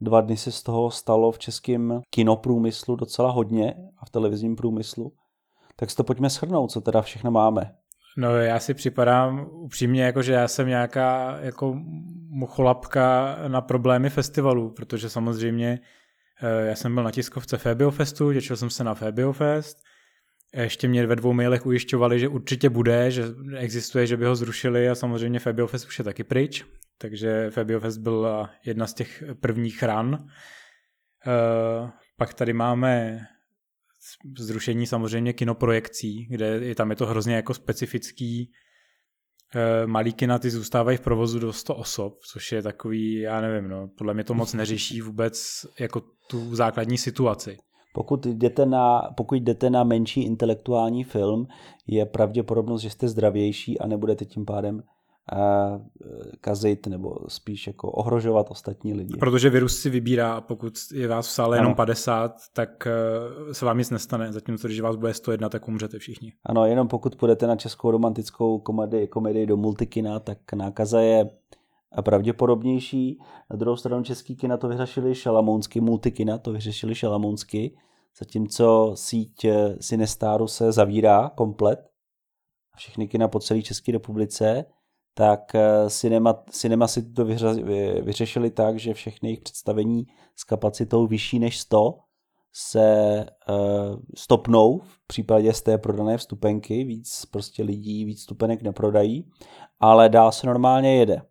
dva 0.00 0.20
dny 0.20 0.36
se 0.36 0.52
z 0.52 0.62
toho 0.62 0.90
stalo 0.90 1.32
v 1.32 1.38
českém 1.38 2.02
kinoprůmyslu 2.10 2.96
docela 2.96 3.30
hodně 3.30 3.74
a 3.98 4.06
v 4.06 4.10
televizním 4.10 4.56
průmyslu. 4.56 5.12
Tak 5.76 5.90
si 5.90 5.96
to 5.96 6.04
pojďme 6.04 6.30
shrnout, 6.30 6.70
co 6.70 6.80
teda 6.80 7.02
všechno 7.02 7.30
máme. 7.30 7.74
No 8.16 8.36
já 8.36 8.60
si 8.60 8.74
připadám 8.74 9.48
upřímně 9.50 10.04
jako, 10.04 10.22
že 10.22 10.32
já 10.32 10.48
jsem 10.48 10.68
nějaká 10.68 11.38
jako 11.40 11.74
mucholapka 12.28 13.36
na 13.48 13.60
problémy 13.60 14.10
festivalů, 14.10 14.70
protože 14.70 15.10
samozřejmě 15.10 15.80
eh, 16.42 16.66
já 16.66 16.74
jsem 16.74 16.94
byl 16.94 17.04
na 17.04 17.10
tiskovce 17.10 17.58
Festu, 17.90 18.32
těšil 18.32 18.56
jsem 18.56 18.70
se 18.70 18.84
na 18.84 18.94
Fest, 19.32 19.78
ještě 20.56 20.88
mě 20.88 21.06
ve 21.06 21.16
dvou 21.16 21.32
mailech 21.32 21.66
ujišťovali, 21.66 22.20
že 22.20 22.28
určitě 22.28 22.68
bude, 22.68 23.10
že 23.10 23.24
existuje, 23.56 24.06
že 24.06 24.16
by 24.16 24.26
ho 24.26 24.36
zrušili 24.36 24.88
a 24.88 24.94
samozřejmě 24.94 25.38
Fest 25.66 25.86
už 25.86 25.98
je 25.98 26.04
taky 26.04 26.24
pryč, 26.24 26.64
takže 26.98 27.50
Fest 27.80 27.98
byla 27.98 28.50
jedna 28.64 28.86
z 28.86 28.94
těch 28.94 29.22
prvních 29.40 29.82
ran. 29.82 30.26
Eh, 31.26 31.90
pak 32.16 32.34
tady 32.34 32.52
máme 32.52 33.20
zrušení 34.38 34.86
samozřejmě 34.86 35.32
kinoprojekcí, 35.32 36.26
kde 36.30 36.46
je, 36.46 36.74
tam 36.74 36.90
je 36.90 36.96
to 36.96 37.06
hrozně 37.06 37.34
jako 37.34 37.54
specifický. 37.54 38.52
E, 39.54 39.86
malý 39.86 40.12
kina 40.12 40.38
ty 40.38 40.50
zůstávají 40.50 40.96
v 40.96 41.00
provozu 41.00 41.38
do 41.38 41.52
100 41.52 41.74
osob, 41.74 42.18
což 42.32 42.52
je 42.52 42.62
takový, 42.62 43.20
já 43.20 43.40
nevím, 43.40 43.70
no, 43.70 43.88
podle 43.98 44.14
mě 44.14 44.24
to 44.24 44.34
moc 44.34 44.54
neřeší 44.54 45.00
vůbec 45.00 45.66
jako 45.80 46.02
tu 46.30 46.54
základní 46.54 46.98
situaci. 46.98 47.56
Pokud 47.94 48.26
jdete, 48.26 48.66
na, 48.66 49.02
pokud 49.16 49.34
jdete 49.34 49.70
na 49.70 49.84
menší 49.84 50.22
intelektuální 50.22 51.04
film, 51.04 51.46
je 51.86 52.06
pravděpodobnost, 52.06 52.82
že 52.82 52.90
jste 52.90 53.08
zdravější 53.08 53.78
a 53.78 53.86
nebudete 53.86 54.24
tím 54.24 54.44
pádem 54.44 54.82
kazit 56.40 56.86
nebo 56.86 57.16
spíš 57.28 57.66
jako 57.66 57.90
ohrožovat 57.90 58.50
ostatní 58.50 58.94
lidi. 58.94 59.16
Protože 59.16 59.50
virus 59.50 59.78
si 59.78 59.90
vybírá 59.90 60.32
a 60.32 60.40
pokud 60.40 60.72
je 60.94 61.08
vás 61.08 61.26
v 61.26 61.30
sále 61.30 61.56
ano. 61.56 61.64
jenom 61.64 61.74
50, 61.74 62.34
tak 62.52 62.86
eh, 62.86 63.54
se 63.54 63.64
vám 63.64 63.78
nic 63.78 63.90
nestane, 63.90 64.32
zatímco 64.32 64.68
když 64.68 64.80
vás 64.80 64.96
bude 64.96 65.14
101, 65.14 65.48
tak 65.48 65.68
umřete 65.68 65.98
všichni. 65.98 66.32
Ano, 66.44 66.66
jenom 66.66 66.88
pokud 66.88 67.16
půjdete 67.16 67.46
na 67.46 67.56
českou 67.56 67.90
romantickou 67.90 68.58
komedii, 68.58 69.06
komedii 69.06 69.46
do 69.46 69.56
multikina, 69.56 70.20
tak 70.20 70.52
nákaza 70.52 71.00
je 71.00 71.30
pravděpodobnější. 72.02 73.18
Na 73.50 73.56
druhou 73.56 73.76
stranu 73.76 74.02
český 74.02 74.36
kina 74.36 74.56
to 74.56 74.68
vyřešili 74.68 75.14
šalamounský, 75.14 75.80
multikina 75.80 76.38
to 76.38 76.52
vyřešili 76.52 76.94
šalamounský, 76.94 77.76
zatímco 78.18 78.92
síť 78.94 79.46
Cinestaru 79.80 80.48
se 80.48 80.72
zavírá 80.72 81.30
komplet, 81.34 81.90
všechny 82.76 83.08
kina 83.08 83.28
po 83.28 83.40
celé 83.40 83.62
České 83.62 83.92
republice, 83.92 84.64
tak 85.18 85.40
Cinema, 85.88 86.34
Cinema 86.50 86.88
si 86.88 87.12
to 87.12 87.24
vyřešili 88.02 88.50
tak, 88.50 88.78
že 88.78 88.94
všechny 88.94 89.28
jejich 89.28 89.40
představení 89.40 90.06
s 90.36 90.44
kapacitou 90.44 91.06
vyšší 91.06 91.38
než 91.38 91.58
100 91.58 91.94
se 92.58 93.26
uh, 93.48 93.96
stopnou 94.16 94.78
v 94.78 95.06
případě 95.06 95.52
z 95.52 95.62
té 95.62 95.78
prodané 95.78 96.18
vstupenky, 96.18 96.84
víc 96.84 97.26
prostě 97.30 97.62
lidí, 97.62 98.04
víc 98.04 98.22
stupenek 98.22 98.62
neprodají, 98.62 99.30
ale 99.80 100.08
dál 100.08 100.32
se 100.32 100.46
normálně 100.46 100.96
jede. 100.96 101.22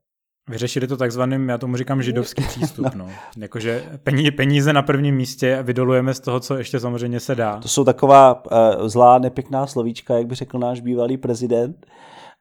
Vyřešili 0.50 0.88
to 0.88 0.98
takzvaným, 0.98 1.50
já 1.50 1.58
tomu 1.58 1.78
říkám 1.78 2.04
židovský 2.04 2.44
přístup, 2.48 2.86
no. 2.86 3.06
no. 3.06 3.10
Jakože 3.38 4.00
peníze 4.36 4.74
na 4.74 4.82
prvním 4.82 5.16
místě 5.16 5.58
a 5.58 5.62
vydolujeme 5.62 6.14
z 6.14 6.20
toho, 6.20 6.40
co 6.40 6.58
ještě 6.58 6.80
samozřejmě 6.80 7.20
se 7.20 7.36
dá. 7.36 7.60
To 7.60 7.68
jsou 7.68 7.84
taková 7.84 8.44
uh, 8.46 8.88
zlá, 8.88 9.20
nepěkná 9.20 9.68
slovíčka, 9.68 10.18
jak 10.18 10.28
by 10.28 10.36
řekl 10.36 10.60
náš 10.60 10.82
bývalý 10.82 11.18
prezident. 11.18 11.86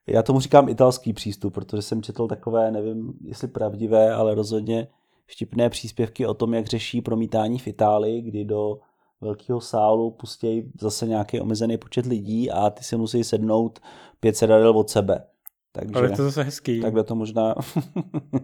Já 0.07 0.23
tomu 0.23 0.41
říkám 0.41 0.69
italský 0.69 1.13
přístup, 1.13 1.55
protože 1.55 1.83
jsem 1.83 2.03
četl 2.03 2.29
takové, 2.29 2.71
nevím, 2.71 3.13
jestli 3.25 3.49
pravdivé, 3.49 4.15
ale 4.15 4.35
rozhodně 4.35 4.89
vtipné 5.27 5.71
příspěvky 5.71 6.27
o 6.27 6.35
tom, 6.35 6.55
jak 6.55 6.67
řeší 6.67 7.01
promítání 7.01 7.59
v 7.59 7.67
Itálii, 7.67 8.23
kdy 8.23 8.45
do 8.45 8.79
velkého 9.21 9.61
sálu 9.61 10.11
pustí 10.11 10.73
zase 10.81 11.07
nějaký 11.07 11.41
omezený 11.41 11.79
počet 11.79 12.07
lidí 12.07 12.51
a 12.51 12.71
ty 12.71 12.85
si 12.85 12.97
musí 12.97 13.25
sednout 13.25 13.79
pět 14.21 14.37
sedadel 14.37 14.79
od 14.79 14.91
sebe. 14.91 15.25
Takže, 15.73 15.95
Ale 15.95 16.11
to 16.11 16.23
zase 16.23 16.43
hezký. 16.43 16.81
Takhle 16.81 17.05
to 17.05 17.15
možná 17.15 17.55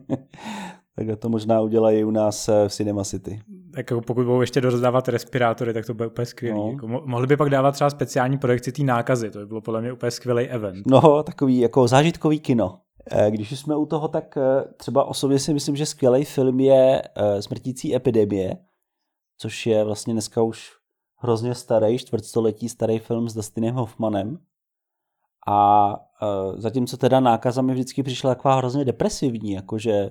takhle 0.97 1.17
to 1.17 1.29
možná 1.29 1.61
udělají 1.61 2.05
u 2.05 2.11
nás 2.11 2.49
eh, 2.49 2.69
v 2.69 2.73
Cinema 2.73 3.05
City. 3.05 3.43
Jako 3.77 4.01
pokud 4.01 4.25
budou 4.25 4.41
ještě 4.41 4.61
dozdávat 4.61 5.09
respirátory, 5.09 5.73
tak 5.73 5.87
to 5.87 5.95
bude 5.95 6.07
úplně 6.07 6.27
skvělé. 6.27 6.59
No. 6.59 6.71
Jako 6.73 6.89
mohli 6.89 7.27
by 7.27 7.37
pak 7.37 7.51
dávat 7.51 7.73
třeba 7.73 7.91
speciální 7.91 8.39
projekci 8.39 8.73
té 8.73 8.83
nákazy, 8.83 9.31
to 9.31 9.39
by 9.39 9.47
bylo 9.47 9.61
podle 9.61 9.81
mě 9.81 9.93
úplně 9.93 10.11
skvělý 10.11 10.45
event. 10.45 10.87
No, 10.87 11.23
takový 11.23 11.59
jako 11.59 11.89
zážitkový 11.89 12.41
kino. 12.41 12.79
Eh, 13.11 13.31
když 13.31 13.61
jsme 13.61 13.77
u 13.77 13.87
toho, 13.87 14.09
tak 14.09 14.37
eh, 14.37 14.65
třeba 14.77 15.05
osobně 15.05 15.39
si 15.39 15.55
myslím, 15.55 15.77
že 15.77 15.87
skvělý 15.87 16.25
film 16.25 16.61
je 16.61 17.03
eh, 17.03 17.43
Smrtící 17.43 17.97
epidemie, 17.97 18.57
což 19.39 19.67
je 19.67 19.85
vlastně 19.85 20.13
dneska 20.13 20.43
už 20.43 20.71
hrozně 21.17 21.55
starý, 21.55 21.99
čtvrtstoletí 21.99 22.69
starý 22.69 22.99
film 22.99 23.29
s 23.29 23.35
Dustinem 23.35 23.75
Hoffmanem. 23.75 24.39
A 25.49 25.97
zatímco 26.57 26.97
teda 26.97 27.21
nákaza 27.21 27.63
mi 27.63 27.73
vždycky 27.73 28.03
přišla 28.03 28.35
taková 28.35 28.57
hrozně 28.57 28.85
depresivní, 28.85 29.53
jakože 29.53 30.11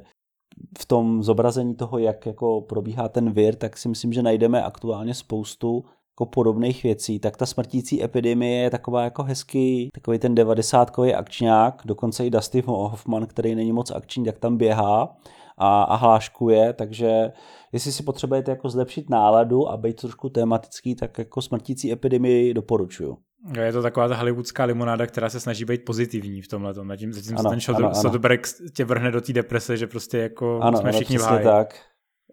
v 0.80 0.86
tom 0.86 1.24
zobrazení 1.24 1.76
toho, 1.76 1.98
jak 1.98 2.26
jako 2.26 2.62
probíhá 2.62 3.10
ten 3.10 3.32
vir, 3.32 3.56
tak 3.56 3.78
si 3.78 3.90
myslím, 3.90 4.14
že 4.14 4.22
najdeme 4.22 4.64
aktuálně 4.64 5.14
spoustu 5.14 5.84
jako 6.14 6.26
podobných 6.26 6.84
věcí, 6.84 7.20
tak 7.20 7.38
ta 7.38 7.46
smrtící 7.46 8.04
epidemie 8.04 8.62
je 8.62 8.70
taková 8.70 9.04
jako 9.04 9.24
hezký, 9.24 9.90
takový 9.94 10.20
ten 10.20 10.36
devadesátkový 10.36 11.14
akčňák, 11.14 11.82
dokonce 11.86 12.26
i 12.26 12.30
Dustin 12.30 12.64
Hoffman, 12.66 13.28
který 13.28 13.56
není 13.56 13.72
moc 13.72 13.92
akční, 13.92 14.26
tak 14.26 14.40
tam 14.40 14.58
běhá 14.58 15.18
a, 15.58 15.84
a 15.84 15.96
hláškuje, 15.96 16.74
takže 16.74 17.32
jestli 17.72 17.92
si 17.92 18.04
potřebujete 18.04 18.52
jako 18.52 18.70
zlepšit 18.70 19.10
náladu 19.10 19.70
a 19.70 19.78
být 19.78 19.96
trošku 19.96 20.30
tematický, 20.30 20.96
tak 20.96 21.18
jako 21.18 21.42
smrtící 21.42 21.92
epidemii 21.92 22.54
doporučuju. 22.54 23.18
Je 23.62 23.74
to 23.74 23.82
taková 23.82 24.08
ta 24.08 24.16
hollywoodská 24.16 24.64
limonáda, 24.64 25.08
která 25.08 25.30
se 25.30 25.40
snaží 25.40 25.66
být 25.66 25.86
pozitivní 25.86 26.42
v 26.42 26.48
tomhle. 26.48 26.74
Zatím, 26.74 27.14
zatím 27.14 27.38
ano, 27.38 27.50
ten 27.50 27.60
Soderbergh 27.94 28.42
tě 28.74 28.86
vrhne 28.86 29.12
do 29.12 29.22
té 29.22 29.34
deprese, 29.34 29.78
že 29.78 29.88
prostě 29.88 30.18
jako 30.18 30.60
ano, 30.62 30.78
jsme 30.78 30.92
všichni 30.92 31.18
ano, 31.18 31.40
v 31.40 31.44
tak. 31.44 31.76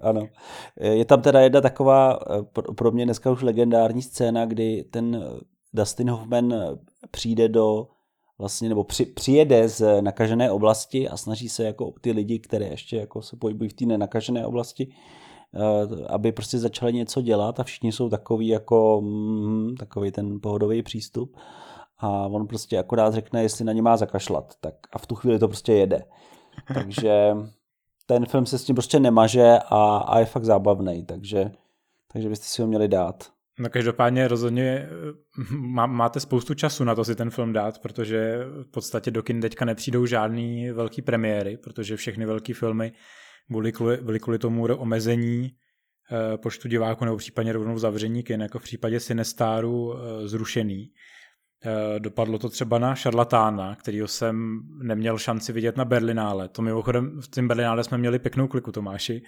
Ano. 0.00 0.28
Je 0.80 1.04
tam 1.04 1.22
teda 1.22 1.40
jedna 1.40 1.60
taková 1.60 2.18
eh, 2.30 2.62
pro 2.76 2.90
mě 2.92 3.04
dneska 3.04 3.30
už 3.30 3.42
legendární 3.42 4.02
scéna, 4.02 4.46
kdy 4.46 4.84
ten 4.90 5.24
Dustin 5.74 6.10
Hoffman 6.10 6.54
přijde 7.10 7.48
do 7.48 7.88
vlastně, 8.38 8.68
nebo 8.68 8.84
při, 8.84 9.06
přijede 9.06 9.68
z 9.68 10.00
nakažené 10.00 10.50
oblasti 10.50 11.08
a 11.08 11.16
snaží 11.16 11.48
se 11.48 11.64
jako 11.64 11.92
ty 12.00 12.12
lidi, 12.12 12.38
které 12.38 12.66
ještě 12.66 12.96
jako 12.96 13.22
se 13.22 13.36
pohybují 13.36 13.70
v 13.70 13.74
té 13.74 13.86
nenakažené 13.86 14.46
oblasti, 14.46 14.88
eh, 14.90 15.25
aby 16.08 16.32
prostě 16.32 16.58
začali 16.58 16.92
něco 16.92 17.22
dělat 17.22 17.60
a 17.60 17.64
všichni 17.64 17.92
jsou 17.92 18.08
takový 18.08 18.48
jako 18.48 19.00
mm, 19.00 19.74
takový 19.76 20.12
ten 20.12 20.40
pohodový 20.40 20.82
přístup 20.82 21.36
a 21.98 22.08
on 22.08 22.46
prostě 22.46 22.78
akorát 22.78 23.14
řekne, 23.14 23.42
jestli 23.42 23.64
na 23.64 23.72
ně 23.72 23.82
má 23.82 23.96
zakašlat, 23.96 24.54
tak 24.60 24.74
a 24.92 24.98
v 24.98 25.06
tu 25.06 25.14
chvíli 25.14 25.38
to 25.38 25.48
prostě 25.48 25.72
jede. 25.72 26.04
Takže 26.74 27.36
ten 28.06 28.26
film 28.26 28.46
se 28.46 28.58
s 28.58 28.64
tím 28.64 28.74
prostě 28.74 29.00
nemaže 29.00 29.58
a, 29.70 29.96
a 29.96 30.18
je 30.18 30.26
fakt 30.26 30.44
zábavný, 30.44 31.04
takže, 31.04 31.50
takže 32.12 32.28
byste 32.28 32.46
si 32.46 32.62
ho 32.62 32.68
měli 32.68 32.88
dát. 32.88 33.24
No 33.58 33.70
každopádně 33.70 34.28
rozhodně 34.28 34.64
eh, 34.64 34.88
má, 35.50 35.86
máte 35.86 36.20
spoustu 36.20 36.54
času 36.54 36.84
na 36.84 36.94
to 36.94 37.04
si 37.04 37.14
ten 37.14 37.30
film 37.30 37.52
dát, 37.52 37.78
protože 37.78 38.38
v 38.62 38.70
podstatě 38.70 39.10
do 39.10 39.22
kin 39.22 39.40
teďka 39.40 39.64
nepřijdou 39.64 40.06
žádný 40.06 40.70
velký 40.70 41.02
premiéry, 41.02 41.56
protože 41.56 41.96
všechny 41.96 42.26
velké 42.26 42.54
filmy 42.54 42.92
byly 43.50 43.72
kvůli, 43.72 43.96
byly 43.96 44.20
kvůli 44.20 44.38
tomu 44.38 44.64
omezení 44.76 45.50
eh, 46.12 46.38
počtu 46.38 46.68
diváků 46.68 47.04
nebo 47.04 47.16
případně 47.16 47.52
rovnou 47.52 47.78
zavření 47.78 48.22
kin, 48.22 48.40
jako 48.40 48.58
v 48.58 48.62
případě 48.62 49.00
Sinestaru 49.00 49.94
eh, 49.94 50.28
zrušený. 50.28 50.92
Eh, 51.64 52.00
dopadlo 52.00 52.38
to 52.38 52.48
třeba 52.48 52.78
na 52.78 52.94
šarlatána, 52.94 53.76
kterýho 53.76 54.08
jsem 54.08 54.60
neměl 54.82 55.18
šanci 55.18 55.52
vidět 55.52 55.76
na 55.76 55.84
Berlinále. 55.84 56.48
To 56.48 56.62
mimochodem 56.62 57.20
v 57.20 57.28
tom 57.28 57.48
Berlinále 57.48 57.84
jsme 57.84 57.98
měli 57.98 58.18
pěknou 58.18 58.48
kliku, 58.48 58.72
Tomáši, 58.72 59.22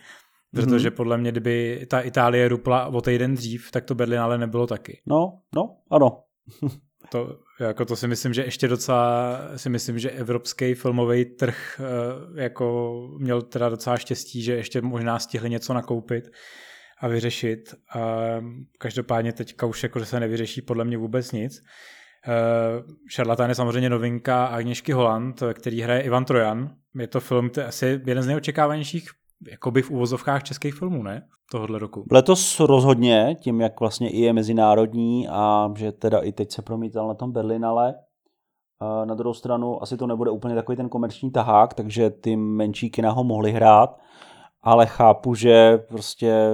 protože 0.52 0.90
mm-hmm. 0.90 0.94
podle 0.94 1.18
mě, 1.18 1.30
kdyby 1.30 1.86
ta 1.90 2.00
Itálie 2.00 2.48
rupla 2.48 2.86
o 2.86 3.00
týden 3.00 3.34
dřív, 3.34 3.70
tak 3.70 3.84
to 3.84 3.94
Berlinále 3.94 4.38
nebylo 4.38 4.66
taky. 4.66 5.02
No, 5.06 5.40
no, 5.54 5.76
ano. 5.90 6.22
to, 7.10 7.38
jako 7.60 7.84
to 7.84 7.96
si 7.96 8.08
myslím, 8.08 8.34
že 8.34 8.44
ještě 8.44 8.68
docela 8.68 9.40
si 9.56 9.70
myslím, 9.70 9.98
že 9.98 10.10
evropský 10.10 10.74
filmový 10.74 11.24
trh 11.24 11.80
eh, 11.80 12.42
jako 12.42 12.94
měl 13.18 13.42
teda 13.42 13.68
docela 13.68 13.96
štěstí, 13.96 14.42
že 14.42 14.54
ještě 14.54 14.80
možná 14.80 15.18
stihli 15.18 15.50
něco 15.50 15.74
nakoupit 15.74 16.30
a 17.00 17.08
vyřešit. 17.08 17.74
A 17.94 18.00
každopádně 18.78 19.32
teďka 19.32 19.66
už 19.66 19.82
jako 19.82 20.04
se 20.04 20.20
nevyřeší 20.20 20.62
podle 20.62 20.84
mě 20.84 20.98
vůbec 20.98 21.32
nic. 21.32 21.62
Uh, 22.28 22.94
Šarlatán 23.08 23.48
je 23.48 23.54
samozřejmě 23.54 23.90
novinka 23.90 24.46
Agněšky 24.46 24.92
Holland, 24.92 25.42
který 25.52 25.80
hraje 25.80 26.00
Ivan 26.00 26.24
Trojan. 26.24 26.74
Je 26.98 27.06
to 27.06 27.20
film, 27.20 27.50
to 27.50 27.60
je 27.60 27.66
asi 27.66 28.00
jeden 28.06 28.22
z 28.22 28.26
nejočekávanějších 28.26 29.10
jakoby 29.50 29.82
v 29.82 29.90
úvozovkách 29.90 30.42
českých 30.42 30.74
filmů, 30.74 31.02
ne? 31.02 31.22
Tohohle 31.50 31.78
roku. 31.78 32.04
Letos 32.10 32.60
rozhodně, 32.60 33.36
tím 33.40 33.60
jak 33.60 33.80
vlastně 33.80 34.10
i 34.10 34.20
je 34.20 34.32
mezinárodní 34.32 35.28
a 35.28 35.72
že 35.76 35.92
teda 35.92 36.18
i 36.18 36.32
teď 36.32 36.52
se 36.52 36.62
promítal 36.62 37.08
na 37.08 37.14
tom 37.14 37.32
Berlinale. 37.32 37.94
Na 39.04 39.14
druhou 39.14 39.34
stranu 39.34 39.82
asi 39.82 39.96
to 39.96 40.06
nebude 40.06 40.30
úplně 40.30 40.54
takový 40.54 40.76
ten 40.76 40.88
komerční 40.88 41.30
tahák, 41.30 41.74
takže 41.74 42.10
ty 42.10 42.36
menší 42.36 42.90
kina 42.90 43.10
ho 43.10 43.24
mohli 43.24 43.52
hrát, 43.52 43.98
ale 44.62 44.86
chápu, 44.86 45.34
že 45.34 45.78
prostě 45.78 46.50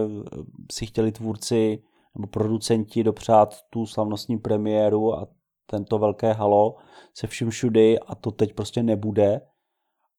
si 0.73 0.87
chtěli 0.87 1.13
tvůrci 1.13 1.83
nebo 2.17 2.27
producenti 2.27 3.05
dopřát 3.05 3.55
tu 3.71 3.87
slavnostní 3.87 4.39
premiéru 4.39 5.15
a 5.15 5.27
tento 5.67 5.99
velké 5.99 6.33
halo 6.33 6.77
se 7.15 7.27
vším 7.27 7.51
všudy 7.51 7.99
a 7.99 8.15
to 8.15 8.31
teď 8.31 8.55
prostě 8.55 8.83
nebude. 8.83 9.41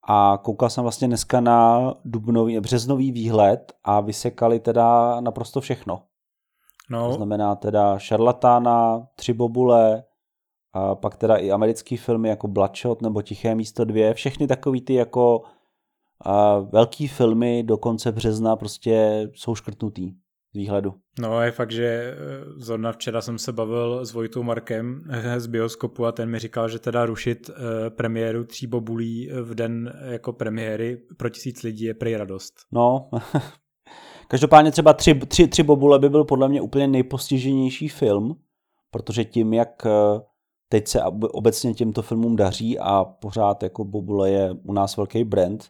A 0.08 0.40
koukal 0.44 0.70
jsem 0.70 0.84
vlastně 0.84 1.08
dneska 1.08 1.42
na 1.42 1.94
dubnový, 2.06 2.60
březnový 2.60 3.12
výhled 3.12 3.74
a 3.84 4.00
vysekali 4.00 4.60
teda 4.60 5.22
naprosto 5.22 5.62
všechno. 5.62 6.02
No. 6.90 7.08
To 7.08 7.14
znamená 7.14 7.56
teda 7.56 8.00
Šarlatána, 8.00 9.08
Tři 9.16 9.34
bobule, 9.34 10.04
a 10.74 10.96
pak 10.96 11.18
teda 11.18 11.36
i 11.36 11.52
americký 11.52 11.98
filmy 11.98 12.30
jako 12.30 12.48
Bloodshot 12.48 13.02
nebo 13.02 13.22
Tiché 13.22 13.56
místo 13.56 13.86
dvě, 13.86 14.14
všechny 14.14 14.48
takový 14.48 14.82
ty 14.82 14.94
jako 14.94 15.42
a 16.22 16.60
velký 16.60 17.08
filmy 17.08 17.64
do 17.64 17.78
konce 17.78 18.12
března 18.12 18.56
prostě 18.56 19.28
jsou 19.34 19.56
škrtnutý 19.56 20.14
výhledu. 20.56 20.94
No 21.20 21.42
je 21.42 21.52
fakt, 21.52 21.72
že 21.72 21.86
eh, 21.86 22.16
zrovna 22.58 22.92
včera 22.92 23.22
jsem 23.22 23.38
se 23.38 23.54
bavil 23.54 24.06
s 24.06 24.14
Vojtou 24.14 24.44
Markem 24.44 25.04
eh, 25.10 25.40
z 25.40 25.48
Bioskopu 25.48 26.06
a 26.06 26.12
ten 26.12 26.30
mi 26.30 26.40
říkal, 26.40 26.70
že 26.70 26.80
teda 26.80 27.06
rušit 27.06 27.50
eh, 27.50 27.90
premiéru 27.90 28.44
tří 28.44 28.68
bobulí 28.68 29.30
v 29.42 29.56
den 29.56 29.94
jako 30.06 30.34
premiéry 30.34 30.98
pro 31.18 31.30
tisíc 31.30 31.64
lidí 31.64 31.86
je 31.86 31.94
prej 31.94 32.16
radost. 32.16 32.54
No, 32.72 33.10
každopádně 34.28 34.72
třeba 34.72 34.94
tři, 34.94 35.16
tři, 35.16 35.48
tři 35.48 35.64
bobule 35.64 36.00
by 36.00 36.10
byl 36.10 36.24
podle 36.24 36.50
mě 36.50 36.62
úplně 36.62 36.88
nejpostiženější 36.88 37.88
film, 37.88 38.36
protože 38.92 39.26
tím, 39.26 39.54
jak 39.54 39.88
teď 40.70 40.88
se 40.88 41.04
obecně 41.32 41.74
těmto 41.74 42.02
filmům 42.02 42.36
daří 42.36 42.80
a 42.80 43.04
pořád 43.04 43.64
jako 43.64 43.84
bobule 43.84 44.30
je 44.30 44.52
u 44.52 44.74
nás 44.74 44.98
velký 44.98 45.24
brand, 45.24 45.66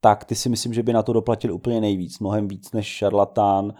tak 0.00 0.24
ty 0.24 0.34
si 0.34 0.48
myslím, 0.48 0.74
že 0.74 0.82
by 0.82 0.92
na 0.92 1.02
to 1.02 1.12
doplatil 1.12 1.54
úplně 1.54 1.80
nejvíc, 1.80 2.18
mnohem 2.18 2.48
víc 2.48 2.72
než 2.72 2.86
Šarlatán, 2.86 3.74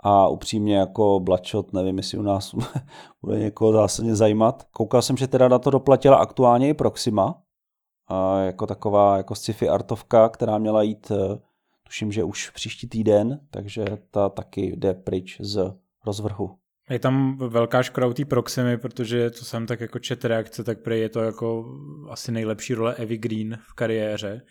a 0.00 0.28
upřímně 0.28 0.76
jako 0.76 1.20
Bloodshot, 1.20 1.72
nevím, 1.72 1.96
jestli 1.96 2.18
u 2.18 2.22
nás 2.22 2.54
bude 3.22 3.38
někoho 3.38 3.72
zásadně 3.72 4.16
zajímat. 4.16 4.66
Koukal 4.70 5.02
jsem, 5.02 5.16
že 5.16 5.26
teda 5.26 5.48
na 5.48 5.58
to 5.58 5.70
doplatila 5.70 6.16
aktuálně 6.16 6.68
i 6.68 6.74
Proxima, 6.74 7.42
a 8.08 8.40
jako 8.40 8.66
taková 8.66 9.16
jako 9.16 9.34
sci-fi 9.34 9.68
artovka, 9.68 10.28
která 10.28 10.58
měla 10.58 10.82
jít, 10.82 11.10
eh, 11.10 11.38
tuším, 11.86 12.12
že 12.12 12.24
už 12.24 12.50
příští 12.50 12.88
týden, 12.88 13.40
takže 13.50 13.84
ta 14.10 14.28
taky 14.28 14.76
jde 14.76 14.94
pryč 14.94 15.40
z 15.40 15.72
rozvrhu. 16.06 16.58
Je 16.90 16.98
tam 16.98 17.38
velká 17.48 17.82
škoda 17.82 18.06
u 18.06 18.12
té 18.12 18.24
Proximy, 18.24 18.78
protože 18.78 19.30
to 19.30 19.44
jsem 19.44 19.66
tak 19.66 19.80
jako 19.80 19.98
čet 19.98 20.24
reakce, 20.24 20.64
tak 20.64 20.82
prý 20.82 21.00
je 21.00 21.08
to 21.08 21.20
jako 21.20 21.64
asi 22.10 22.32
nejlepší 22.32 22.74
role 22.74 22.94
Evy 22.94 23.18
Green 23.18 23.58
v 23.60 23.74
kariéře 23.74 24.42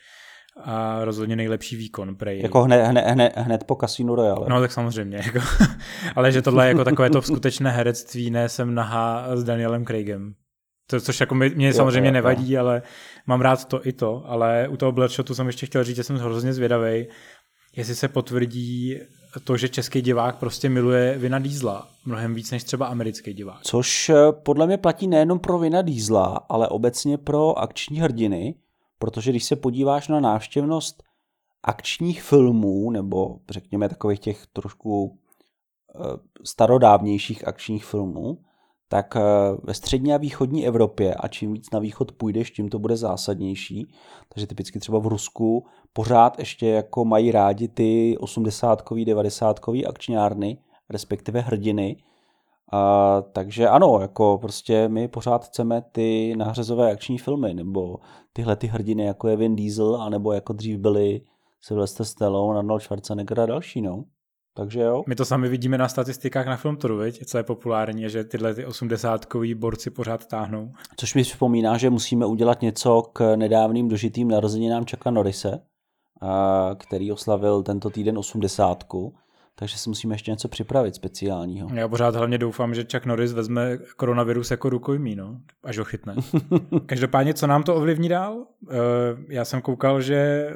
a 0.64 1.06
rozhodně 1.06 1.36
nejlepší 1.36 1.76
výkon 1.76 2.16
prej. 2.16 2.42
Jako 2.42 2.62
hned, 2.62 2.86
hned, 2.86 3.06
hned, 3.08 3.34
hned 3.36 3.64
po 3.64 3.76
Casino 3.76 4.16
Royale. 4.16 4.46
No 4.50 4.60
tak 4.60 4.72
samozřejmě, 4.72 5.18
jako, 5.18 5.40
ale 6.16 6.32
že 6.32 6.42
tohle 6.42 6.66
je 6.66 6.68
jako 6.68 6.84
takové 6.84 7.10
to 7.10 7.22
skutečné 7.22 7.72
herectví, 7.72 8.32
ne 8.32 8.50
jsem 8.50 8.76
nahá 8.76 9.36
s 9.36 9.44
Danielem 9.44 9.86
Craigem. 9.86 10.34
To, 10.90 11.02
což 11.02 11.20
jako 11.20 11.36
mě, 11.36 11.50
mě 11.50 11.68
jo, 11.68 11.74
samozřejmě 11.74 12.10
jo, 12.10 12.14
nevadí, 12.14 12.54
jo. 12.54 12.62
ale 12.62 12.82
mám 13.28 13.42
rád 13.42 13.66
to 13.66 13.88
i 13.88 13.94
to, 13.94 14.24
ale 14.26 14.68
u 14.68 14.78
toho 14.78 14.92
Bloodshotu 14.92 15.36
jsem 15.36 15.48
ještě 15.48 15.66
chtěl 15.66 15.84
říct, 15.84 15.96
že 15.96 16.04
jsem 16.04 16.18
hrozně 16.18 16.54
zvědavý, 16.54 17.08
jestli 17.76 17.96
se 17.96 18.08
potvrdí 18.08 19.00
to, 19.44 19.58
že 19.58 19.70
český 19.70 20.02
divák 20.02 20.36
prostě 20.38 20.70
miluje 20.70 21.18
Vina 21.18 21.40
Diesla 21.40 21.88
mnohem 22.06 22.36
víc 22.36 22.52
než 22.52 22.64
třeba 22.64 22.88
americký 22.88 23.34
divák. 23.34 23.62
Což 23.62 24.10
eh, 24.10 24.16
podle 24.32 24.68
mě 24.68 24.78
platí 24.78 25.08
nejenom 25.08 25.40
pro 25.40 25.60
Vina 25.60 25.82
Diesla, 25.82 26.46
ale 26.50 26.68
obecně 26.68 27.18
pro 27.18 27.60
akční 27.60 28.00
hrdiny, 28.00 28.56
protože 29.00 29.32
když 29.32 29.44
se 29.44 29.56
podíváš 29.56 30.08
na 30.08 30.20
návštěvnost 30.20 31.04
akčních 31.64 32.24
filmů, 32.24 32.92
nebo 32.92 33.40
řekněme 33.50 33.90
takových 33.90 34.20
těch 34.20 34.48
trošku 34.54 35.18
eh, 35.96 36.00
starodávnějších 36.44 37.48
akčních 37.48 37.86
filmů, 37.86 38.38
tak 38.88 39.16
eh, 39.16 39.22
ve 39.64 39.74
střední 39.74 40.14
a 40.14 40.18
východní 40.18 40.68
Evropě, 40.68 41.14
a 41.14 41.28
čím 41.28 41.54
víc 41.54 41.72
na 41.72 41.80
východ 41.80 42.12
půjdeš, 42.12 42.52
tím 42.52 42.70
to 42.70 42.80
bude 42.80 42.98
zásadnější. 42.98 43.94
Takže 44.30 44.48
typicky 44.48 44.80
třeba 44.80 45.00
v 45.00 45.08
Rusku 45.08 45.66
pořád 45.94 46.40
ještě 46.40 46.68
jako 46.68 47.06
mají 47.06 47.32
rádi 47.32 47.68
ty 47.68 48.18
80-kový, 48.20 49.06
90-kový 49.06 49.88
akčňárny, 49.88 50.58
respektive 50.90 51.40
hrdiny. 51.40 51.98
A, 52.72 53.22
takže 53.22 53.68
ano, 53.68 53.98
jako 54.02 54.38
prostě 54.42 54.90
my 54.90 55.08
pořád 55.08 55.46
chceme 55.46 55.82
ty 55.92 56.36
nářezové 56.38 56.92
akční 56.92 57.18
filmy, 57.18 57.54
nebo 57.54 57.96
tyhle 58.34 58.56
ty 58.56 58.68
hrdiny, 58.68 59.06
jako 59.06 59.28
je 59.28 59.36
Vin 59.36 59.56
Diesel, 59.56 59.96
anebo 59.96 60.34
jako 60.34 60.54
dřív 60.54 60.78
byli 60.78 61.22
Sylvester 61.62 62.06
Stallone, 62.06 62.60
Arnold 62.60 62.82
Schwarzenegger 62.82 63.40
a 63.40 63.46
další, 63.46 63.82
no. 63.82 64.04
Takže 64.54 64.82
jo. 64.82 65.04
My 65.08 65.16
to 65.16 65.26
sami 65.26 65.50
vidíme 65.50 65.78
na 65.78 65.88
statistikách 65.88 66.46
na 66.46 66.58
Filmtoru, 66.58 66.98
viď? 66.98 67.26
co 67.26 67.38
je 67.38 67.44
populární, 67.44 68.10
že 68.10 68.24
tyhle 68.24 68.54
ty 68.54 68.66
osmdesátkoví 68.66 69.54
borci 69.56 69.90
pořád 69.90 70.26
táhnou. 70.26 70.72
Což 70.96 71.16
mi 71.16 71.22
připomíná, 71.22 71.78
že 71.78 71.90
musíme 71.90 72.26
udělat 72.26 72.62
něco 72.62 73.02
k 73.14 73.36
nedávným 73.36 73.88
dožitým 73.88 74.28
narozeninám 74.28 74.86
Chucka 74.86 75.12
Norrise, 75.12 75.62
který 76.78 77.12
oslavil 77.12 77.64
tento 77.64 77.90
týden 77.90 78.18
osmdesátku 78.18 79.16
takže 79.60 79.78
si 79.78 79.90
musíme 79.90 80.16
ještě 80.16 80.32
něco 80.32 80.48
připravit 80.48 80.96
speciálního. 80.96 81.70
Já 81.74 81.88
pořád 81.88 82.16
hlavně 82.16 82.38
doufám, 82.38 82.76
že 82.76 82.86
Chuck 82.92 83.06
Norris 83.06 83.34
vezme 83.34 83.78
koronavirus 83.96 84.52
jako 84.52 84.70
rukojmí, 84.70 85.16
no, 85.16 85.38
až 85.64 85.78
ho 85.78 85.86
chytne. 85.86 86.16
Každopádně, 86.86 87.34
co 87.34 87.48
nám 87.48 87.64
to 87.64 87.76
ovlivní 87.76 88.10
dál? 88.10 88.46
Eh, 88.70 88.76
já 89.30 89.46
jsem 89.46 89.62
koukal, 89.62 90.02
že 90.02 90.50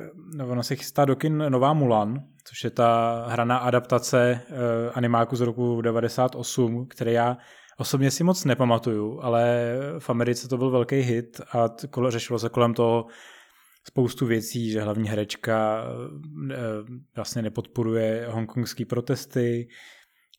ono 0.47 0.63
se 0.63 0.75
chystá 0.75 1.05
do 1.05 1.15
kin 1.15 1.37
nová 1.49 1.73
Mulan, 1.73 2.23
což 2.43 2.63
je 2.63 2.69
ta 2.69 3.23
hraná 3.29 3.57
adaptace 3.57 4.41
eh, 4.41 4.91
animáku 4.93 5.35
z 5.35 5.41
roku 5.41 5.81
98, 5.81 6.85
který 6.85 7.13
já 7.13 7.37
osobně 7.77 8.11
si 8.11 8.23
moc 8.23 8.45
nepamatuju, 8.45 9.19
ale 9.21 9.73
v 9.99 10.09
Americe 10.09 10.47
to 10.47 10.57
byl 10.57 10.71
velký 10.71 10.95
hit 10.95 11.41
a 11.53 11.69
řešilo 12.09 12.39
se 12.39 12.49
kolem 12.49 12.73
toho, 12.73 13.05
spoustu 13.83 14.25
věcí, 14.25 14.71
že 14.71 14.81
hlavní 14.81 15.09
herečka 15.09 15.83
eh, 16.51 16.55
vlastně 17.15 17.41
nepodporuje 17.41 18.27
hongkongské 18.29 18.85
protesty, 18.85 19.67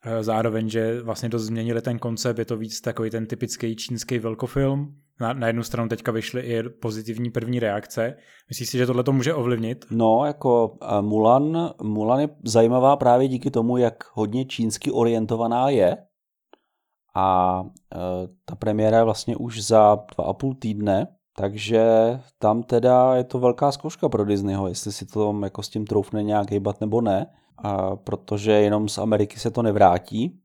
eh, 0.05 0.23
zároveň, 0.23 0.69
že 0.69 1.03
vlastně 1.03 1.31
to 1.31 1.39
změnili 1.39 1.83
ten 1.83 1.99
koncept, 1.99 2.39
je 2.39 2.45
to 2.45 2.57
víc 2.57 2.81
takový 2.81 3.11
ten 3.11 3.27
typický 3.27 3.77
čínský 3.77 4.19
velkofilm. 4.19 4.99
Na, 5.21 5.33
na 5.33 5.47
jednu 5.47 5.63
stranu 5.63 5.89
teďka 5.89 6.13
vyšly 6.13 6.41
i 6.43 6.63
pozitivní 6.63 7.31
první 7.31 7.61
reakce. 7.61 8.17
Myslíš 8.49 8.69
si, 8.69 8.79
že 8.79 8.87
tohle 8.87 9.05
to 9.05 9.13
může 9.13 9.35
ovlivnit? 9.35 9.85
No, 9.91 10.25
jako 10.27 10.79
eh, 10.83 11.03
Mulan, 11.03 11.71
Mulan 11.83 12.21
je 12.21 12.29
zajímavá 12.45 12.97
právě 12.97 13.29
díky 13.29 13.51
tomu, 13.51 13.77
jak 13.77 14.05
hodně 14.13 14.45
čínsky 14.45 14.91
orientovaná 14.91 15.69
je. 15.69 15.97
A 17.15 17.61
e, 17.95 17.99
ta 18.45 18.55
premiéra 18.57 18.99
je 18.99 19.05
vlastně 19.05 19.37
už 19.37 19.63
za 19.63 19.99
dva 20.15 20.25
a 20.25 20.33
půl 20.33 20.55
týdne, 20.55 21.07
takže 21.37 21.85
tam 22.39 22.63
teda 22.63 23.15
je 23.15 23.25
to 23.25 23.39
velká 23.39 23.73
zkouška 23.73 24.09
pro 24.09 24.25
Disneyho, 24.25 24.69
jestli 24.69 24.93
si 24.93 25.07
to 25.07 25.41
jako 25.43 25.63
s 25.63 25.69
tím 25.69 25.87
troufne 25.87 26.23
nějak 26.23 26.51
hýbat 26.51 26.81
nebo 26.81 27.01
ne, 27.01 27.27
a 27.59 27.97
protože 27.97 28.53
jenom 28.53 28.89
z 28.89 28.99
Ameriky 28.99 29.39
se 29.39 29.51
to 29.51 29.63
nevrátí, 29.63 30.39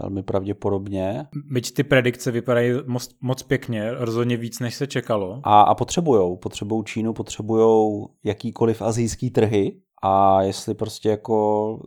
velmi 0.00 0.22
pravděpodobně. 0.22 1.26
Byť 1.50 1.74
ty 1.74 1.84
predikce 1.84 2.30
vypadají 2.30 2.72
moc, 2.86 3.08
moc 3.20 3.42
pěkně, 3.42 3.90
rozhodně 3.94 4.36
víc, 4.36 4.60
než 4.60 4.74
se 4.74 4.86
čekalo. 4.86 5.40
A, 5.44 5.60
a 5.60 5.74
potřebujou, 5.74 6.36
potřebují 6.36 6.84
Čínu, 6.84 7.12
potřebují 7.12 8.06
jakýkoliv 8.24 8.82
azijský 8.82 9.30
trhy 9.30 9.80
a 10.02 10.42
jestli 10.42 10.74
prostě 10.74 11.08
jako 11.08 11.80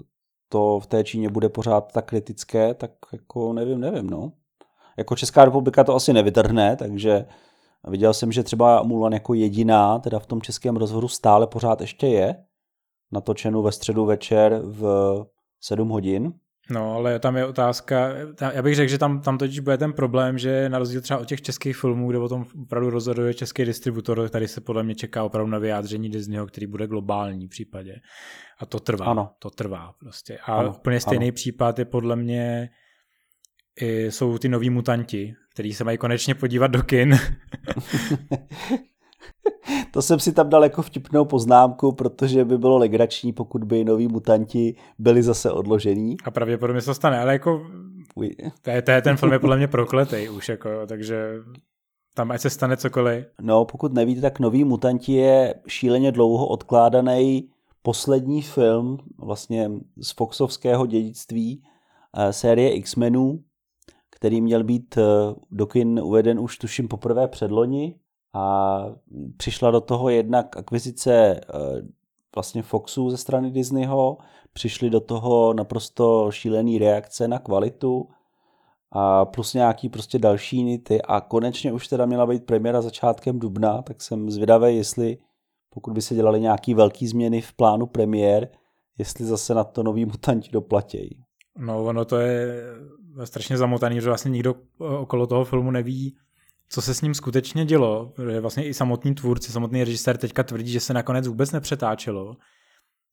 to 0.50 0.80
v 0.80 0.88
té 0.88 1.04
Číně 1.04 1.30
bude 1.30 1.50
pořád 1.50 1.92
tak 1.92 2.06
kritické, 2.06 2.74
tak 2.74 2.92
jako 3.14 3.54
nevím, 3.54 3.80
nevím, 3.80 4.10
no. 4.10 4.32
Jako 4.98 5.16
Česká 5.16 5.46
republika 5.46 5.84
to 5.84 5.96
asi 5.96 6.14
nevytrhne, 6.14 6.76
takže 6.76 7.26
Viděl 7.88 8.14
jsem, 8.14 8.32
že 8.32 8.44
třeba 8.44 8.84
Mulan 8.84 9.14
jako 9.14 9.34
jediná, 9.34 10.00
teda 10.00 10.20
v 10.20 10.26
tom 10.26 10.42
českém 10.42 10.76
rozhodu 10.76 11.08
stále 11.08 11.48
pořád 11.48 11.82
ještě 11.82 12.08
je, 12.08 12.36
natočenou 13.12 13.64
ve 13.64 13.72
středu 13.72 14.06
večer 14.06 14.62
v 14.64 14.84
7 15.60 15.90
hodin. 15.90 16.34
No, 16.72 16.94
ale 16.94 17.20
tam 17.20 17.38
je 17.38 17.46
otázka, 17.46 18.14
já 18.54 18.62
bych 18.62 18.76
řekl, 18.76 18.92
že 18.92 18.98
tam, 18.98 19.22
tam 19.22 19.38
totiž 19.38 19.60
bude 19.60 19.78
ten 19.78 19.94
problém, 19.94 20.38
že 20.38 20.70
na 20.70 20.80
rozdíl 20.80 21.02
třeba 21.02 21.20
od 21.20 21.28
těch 21.28 21.42
českých 21.42 21.78
filmů, 21.78 22.10
kde 22.10 22.18
o 22.18 22.30
tom 22.30 22.46
opravdu 22.62 22.90
rozhoduje 22.90 23.34
český 23.34 23.66
distributor, 23.66 24.30
tady 24.30 24.48
se 24.48 24.62
podle 24.62 24.84
mě 24.84 24.96
čeká 24.96 25.24
opravdu 25.24 25.52
na 25.52 25.58
vyjádření 25.58 26.10
Disneyho, 26.10 26.48
který 26.48 26.68
bude 26.68 26.88
globální 26.88 27.48
v 27.48 27.50
případě. 27.50 27.96
A 28.60 28.66
to 28.66 28.80
trvá, 28.80 29.06
ano. 29.06 29.32
to 29.40 29.50
trvá 29.50 29.94
prostě. 30.00 30.38
A 30.38 30.54
ano. 30.54 30.70
úplně 30.70 31.00
stejný 31.00 31.26
ano. 31.26 31.34
případ 31.34 31.80
je 31.80 31.86
podle 31.86 32.16
mě 32.16 32.70
jsou 34.10 34.38
ty 34.38 34.50
noví 34.50 34.70
mutanti, 34.70 35.34
který 35.60 35.74
se 35.74 35.84
mají 35.84 35.98
konečně 35.98 36.36
podívat 36.36 36.68
do 36.68 36.84
kin. 36.84 37.18
to 39.92 40.02
jsem 40.02 40.20
si 40.20 40.32
tam 40.32 40.50
dal 40.50 40.64
jako 40.64 40.82
vtipnou 40.82 41.26
poznámku, 41.26 41.92
protože 41.92 42.46
by 42.46 42.58
bylo 42.58 42.78
legrační, 42.78 43.34
pokud 43.34 43.64
by 43.64 43.84
noví 43.84 44.08
mutanti 44.08 44.76
byli 45.00 45.24
zase 45.24 45.52
odložení. 45.52 46.18
A 46.24 46.32
pravděpodobně 46.32 46.82
se 46.82 46.86
to 46.86 46.94
stane, 46.94 47.20
ale 47.20 47.34
jako 47.34 47.68
to 48.62 48.70
je, 48.70 48.82
to 48.82 48.92
je, 48.92 49.02
ten 49.02 49.18
film 49.18 49.32
je 49.32 49.40
podle 49.40 49.58
mě 49.58 49.68
prokletý 49.68 50.30
už, 50.30 50.50
jako, 50.50 50.70
takže 50.88 51.34
tam 52.14 52.32
ať 52.32 52.42
se 52.42 52.50
stane 52.50 52.78
cokoliv. 52.78 53.26
No, 53.42 53.66
pokud 53.66 53.94
nevíte, 53.94 54.22
tak 54.22 54.40
Noví 54.40 54.64
mutanti 54.64 55.14
je 55.14 55.56
šíleně 55.68 56.12
dlouho 56.12 56.48
odkládaný 56.48 57.50
poslední 57.82 58.42
film 58.42 58.98
vlastně 59.18 59.72
z 59.98 60.12
Foxovského 60.12 60.86
dědictví 60.86 61.64
eh, 62.18 62.34
série 62.34 62.74
X-menů, 62.74 63.44
který 64.20 64.42
měl 64.42 64.64
být 64.64 64.98
eh, 64.98 65.02
do 65.52 65.68
kin 65.68 66.00
uveden 66.00 66.40
už 66.40 66.58
tuším 66.58 66.88
poprvé 66.88 67.28
předloni 67.28 67.96
a 68.34 68.86
přišla 69.38 69.72
do 69.72 69.82
toho 69.82 70.10
jednak 70.10 70.58
akvizice 70.58 71.14
eh, 71.14 71.42
vlastně 72.36 72.62
Foxu 72.62 73.10
ze 73.10 73.18
strany 73.18 73.52
Disneyho, 73.52 74.18
přišly 74.54 74.90
do 74.90 75.00
toho 75.00 75.54
naprosto 75.54 76.32
šílený 76.32 76.80
reakce 76.80 77.28
na 77.28 77.40
kvalitu 77.40 78.10
a 78.92 79.26
plus 79.26 79.54
nějaký 79.54 79.90
prostě 79.90 80.20
další 80.20 80.64
nity 80.64 81.02
a 81.02 81.22
konečně 81.22 81.74
už 81.74 81.88
teda 81.88 82.06
měla 82.06 82.26
být 82.26 82.46
premiéra 82.46 82.82
začátkem 82.82 83.40
dubna, 83.40 83.82
tak 83.82 84.02
jsem 84.02 84.32
zvědavý, 84.32 84.78
jestli 84.78 85.18
pokud 85.70 85.94
by 85.94 86.02
se 86.02 86.16
dělali 86.16 86.42
nějaký 86.42 86.74
velký 86.74 87.08
změny 87.08 87.42
v 87.42 87.54
plánu 87.54 87.86
premiér, 87.86 88.50
jestli 88.98 89.26
zase 89.26 89.54
na 89.54 89.64
to 89.64 89.84
noví 89.84 90.06
mutanti 90.06 90.52
doplatějí. 90.52 91.29
No 91.60 91.84
ono 91.84 92.06
to 92.06 92.18
je 92.18 92.64
strašně 93.24 93.58
zamotaný, 93.58 94.02
že 94.02 94.08
vlastně 94.08 94.32
nikdo 94.32 94.56
okolo 94.78 95.28
toho 95.28 95.46
filmu 95.46 95.72
neví, 95.72 96.18
co 96.70 96.82
se 96.82 96.94
s 96.94 97.02
ním 97.02 97.14
skutečně 97.14 97.66
dělo, 97.66 98.14
vlastně 98.42 98.66
i 98.66 98.74
samotný 98.74 99.16
tvůrci, 99.16 99.52
samotný 99.52 99.84
režisér 99.84 100.18
teďka 100.18 100.44
tvrdí, 100.44 100.72
že 100.72 100.80
se 100.80 100.94
nakonec 100.94 101.28
vůbec 101.28 101.52
nepřetáčelo 101.52 102.36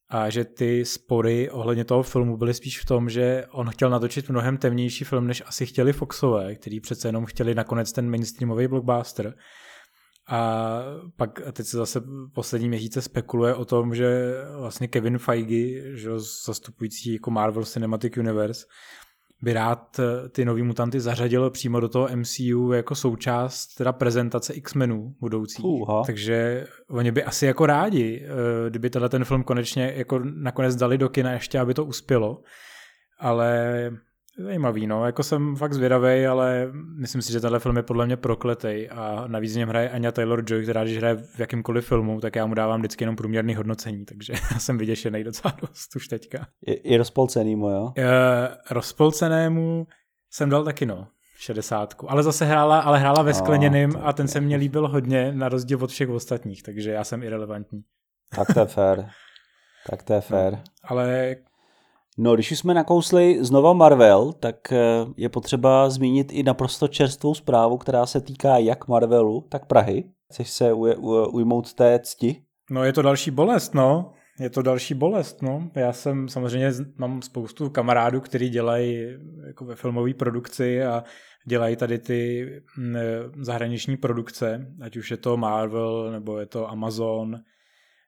a 0.08 0.30
že 0.30 0.44
ty 0.44 0.84
spory 0.84 1.50
ohledně 1.50 1.84
toho 1.84 2.02
filmu 2.02 2.36
byly 2.36 2.54
spíš 2.54 2.80
v 2.80 2.84
tom, 2.84 3.10
že 3.10 3.44
on 3.50 3.70
chtěl 3.70 3.90
natočit 3.90 4.30
mnohem 4.30 4.56
temnější 4.56 5.04
film, 5.04 5.26
než 5.26 5.42
asi 5.46 5.66
chtěli 5.66 5.92
Foxové, 5.92 6.54
který 6.54 6.80
přece 6.80 7.08
jenom 7.08 7.26
chtěli 7.26 7.54
nakonec 7.54 7.92
ten 7.92 8.10
mainstreamový 8.10 8.68
blockbuster. 8.68 9.34
A 10.28 10.80
pak 11.16 11.40
a 11.48 11.52
teď 11.52 11.66
se 11.66 11.76
zase 11.76 12.02
poslední 12.34 12.68
měsíce 12.68 13.02
spekuluje 13.02 13.54
o 13.54 13.64
tom, 13.64 13.94
že 13.94 14.34
vlastně 14.58 14.88
Kevin 14.88 15.18
Feige, 15.18 15.96
že 15.96 16.10
zastupující 16.46 17.12
jako 17.12 17.30
Marvel 17.30 17.64
Cinematic 17.64 18.16
Universe, 18.16 18.66
by 19.42 19.52
rád 19.52 19.98
eh, 19.98 20.28
ty 20.28 20.44
nový 20.44 20.62
mutanty 20.62 21.00
zařadil 21.00 21.50
přímo 21.50 21.80
do 21.80 21.88
toho 21.88 22.08
MCU 22.16 22.72
jako 22.72 22.94
součást 22.94 23.66
teda 23.66 23.92
prezentace 23.92 24.54
X-menů 24.54 25.14
budoucí. 25.20 25.62
Uha. 25.62 26.02
Takže 26.06 26.66
oni 26.90 27.12
by 27.12 27.24
asi 27.24 27.46
jako 27.46 27.66
rádi, 27.66 28.26
eh, 28.26 28.70
kdyby 28.70 28.90
tenhle 28.90 29.08
ten 29.08 29.24
film 29.24 29.42
konečně 29.42 29.92
jako 29.96 30.20
nakonec 30.24 30.76
dali 30.76 30.98
do 30.98 31.08
kina 31.08 31.32
ještě, 31.32 31.58
aby 31.58 31.74
to 31.74 31.84
uspělo. 31.84 32.42
Ale 33.18 33.90
Zajímavý, 34.38 34.86
no, 34.86 35.06
jako 35.06 35.22
jsem 35.22 35.56
fakt 35.56 35.72
zvědavý, 35.72 36.26
ale 36.26 36.68
myslím 36.72 37.22
si, 37.22 37.32
že 37.32 37.40
tenhle 37.40 37.58
film 37.58 37.76
je 37.76 37.82
podle 37.82 38.06
mě 38.06 38.16
prokletej 38.16 38.88
a 38.92 39.24
navíc 39.26 39.54
v 39.54 39.56
něm 39.56 39.68
hraje 39.68 39.90
Anya 39.90 40.10
Taylor-Joy, 40.10 40.62
která 40.62 40.84
když 40.84 40.98
hraje 40.98 41.16
v 41.16 41.40
jakýmkoliv 41.40 41.86
filmu, 41.86 42.20
tak 42.20 42.36
já 42.36 42.46
mu 42.46 42.54
dávám 42.54 42.80
vždycky 42.80 43.04
jenom 43.04 43.16
průměrný 43.16 43.54
hodnocení, 43.54 44.04
takže 44.04 44.32
já 44.52 44.58
jsem 44.58 44.78
vyděšený 44.78 45.24
docela 45.24 45.56
dost 45.60 45.96
už 45.96 46.08
teďka. 46.08 46.46
Je, 46.66 46.92
je 46.92 46.98
rozpolcenýmu, 46.98 47.70
jo? 47.70 47.92
E, 47.98 48.04
rozpolcenému 48.70 49.86
jsem 50.30 50.50
dal 50.50 50.64
taky, 50.64 50.86
no, 50.86 51.08
60. 51.38 51.94
Ale 52.08 52.22
zase 52.22 52.44
hrála, 52.44 52.80
ale 52.80 52.98
hrála 52.98 53.22
ve 53.22 53.34
skleněným 53.34 53.96
a, 53.96 54.00
a 54.00 54.12
ten 54.12 54.28
se 54.28 54.40
mně 54.40 54.56
líbil 54.56 54.88
hodně, 54.88 55.32
na 55.32 55.48
rozdíl 55.48 55.78
od 55.84 55.90
všech 55.90 56.08
ostatních, 56.08 56.62
takže 56.62 56.90
já 56.90 57.04
jsem 57.04 57.22
irrelevantní. 57.22 57.82
Tak 58.34 58.54
to 58.54 58.60
je 58.60 58.66
fér. 58.66 59.08
Tak 59.90 60.02
to 60.02 60.12
je 60.12 60.20
fér. 60.20 60.52
No, 60.52 60.62
ale 60.84 61.36
No, 62.18 62.34
když 62.34 62.58
jsme 62.58 62.74
nakousli 62.74 63.44
znova 63.44 63.72
Marvel, 63.72 64.32
tak 64.32 64.72
eh, 64.72 64.78
je 65.16 65.28
potřeba 65.28 65.90
zmínit 65.90 66.32
i 66.32 66.42
naprosto 66.42 66.88
čerstvou 66.88 67.34
zprávu, 67.34 67.78
která 67.78 68.06
se 68.06 68.20
týká 68.20 68.58
jak 68.58 68.88
Marvelu, 68.88 69.46
tak 69.48 69.66
Prahy. 69.66 70.04
Chceš 70.32 70.50
se 70.50 70.72
uje, 70.72 70.96
ujmout 71.26 71.74
té 71.74 72.00
cti? 72.02 72.42
No, 72.70 72.84
je 72.84 72.92
to 72.92 73.02
další 73.02 73.30
bolest, 73.30 73.74
no. 73.74 74.12
Je 74.40 74.50
to 74.50 74.62
další 74.62 74.94
bolest, 74.94 75.42
no. 75.42 75.70
Já 75.74 75.92
jsem 75.92 76.28
samozřejmě, 76.28 76.72
mám 76.98 77.22
spoustu 77.22 77.70
kamarádů, 77.70 78.20
kteří 78.20 78.48
dělají 78.48 79.16
jako 79.46 79.64
ve 79.64 79.74
filmové 79.74 80.14
produkci 80.14 80.84
a 80.84 81.04
dělají 81.46 81.76
tady 81.76 81.98
ty 81.98 82.48
mm, 82.78 82.96
zahraniční 83.40 83.96
produkce, 83.96 84.66
ať 84.80 84.96
už 84.96 85.10
je 85.10 85.16
to 85.16 85.36
Marvel, 85.36 86.10
nebo 86.12 86.38
je 86.38 86.46
to 86.46 86.70
Amazon, 86.70 87.40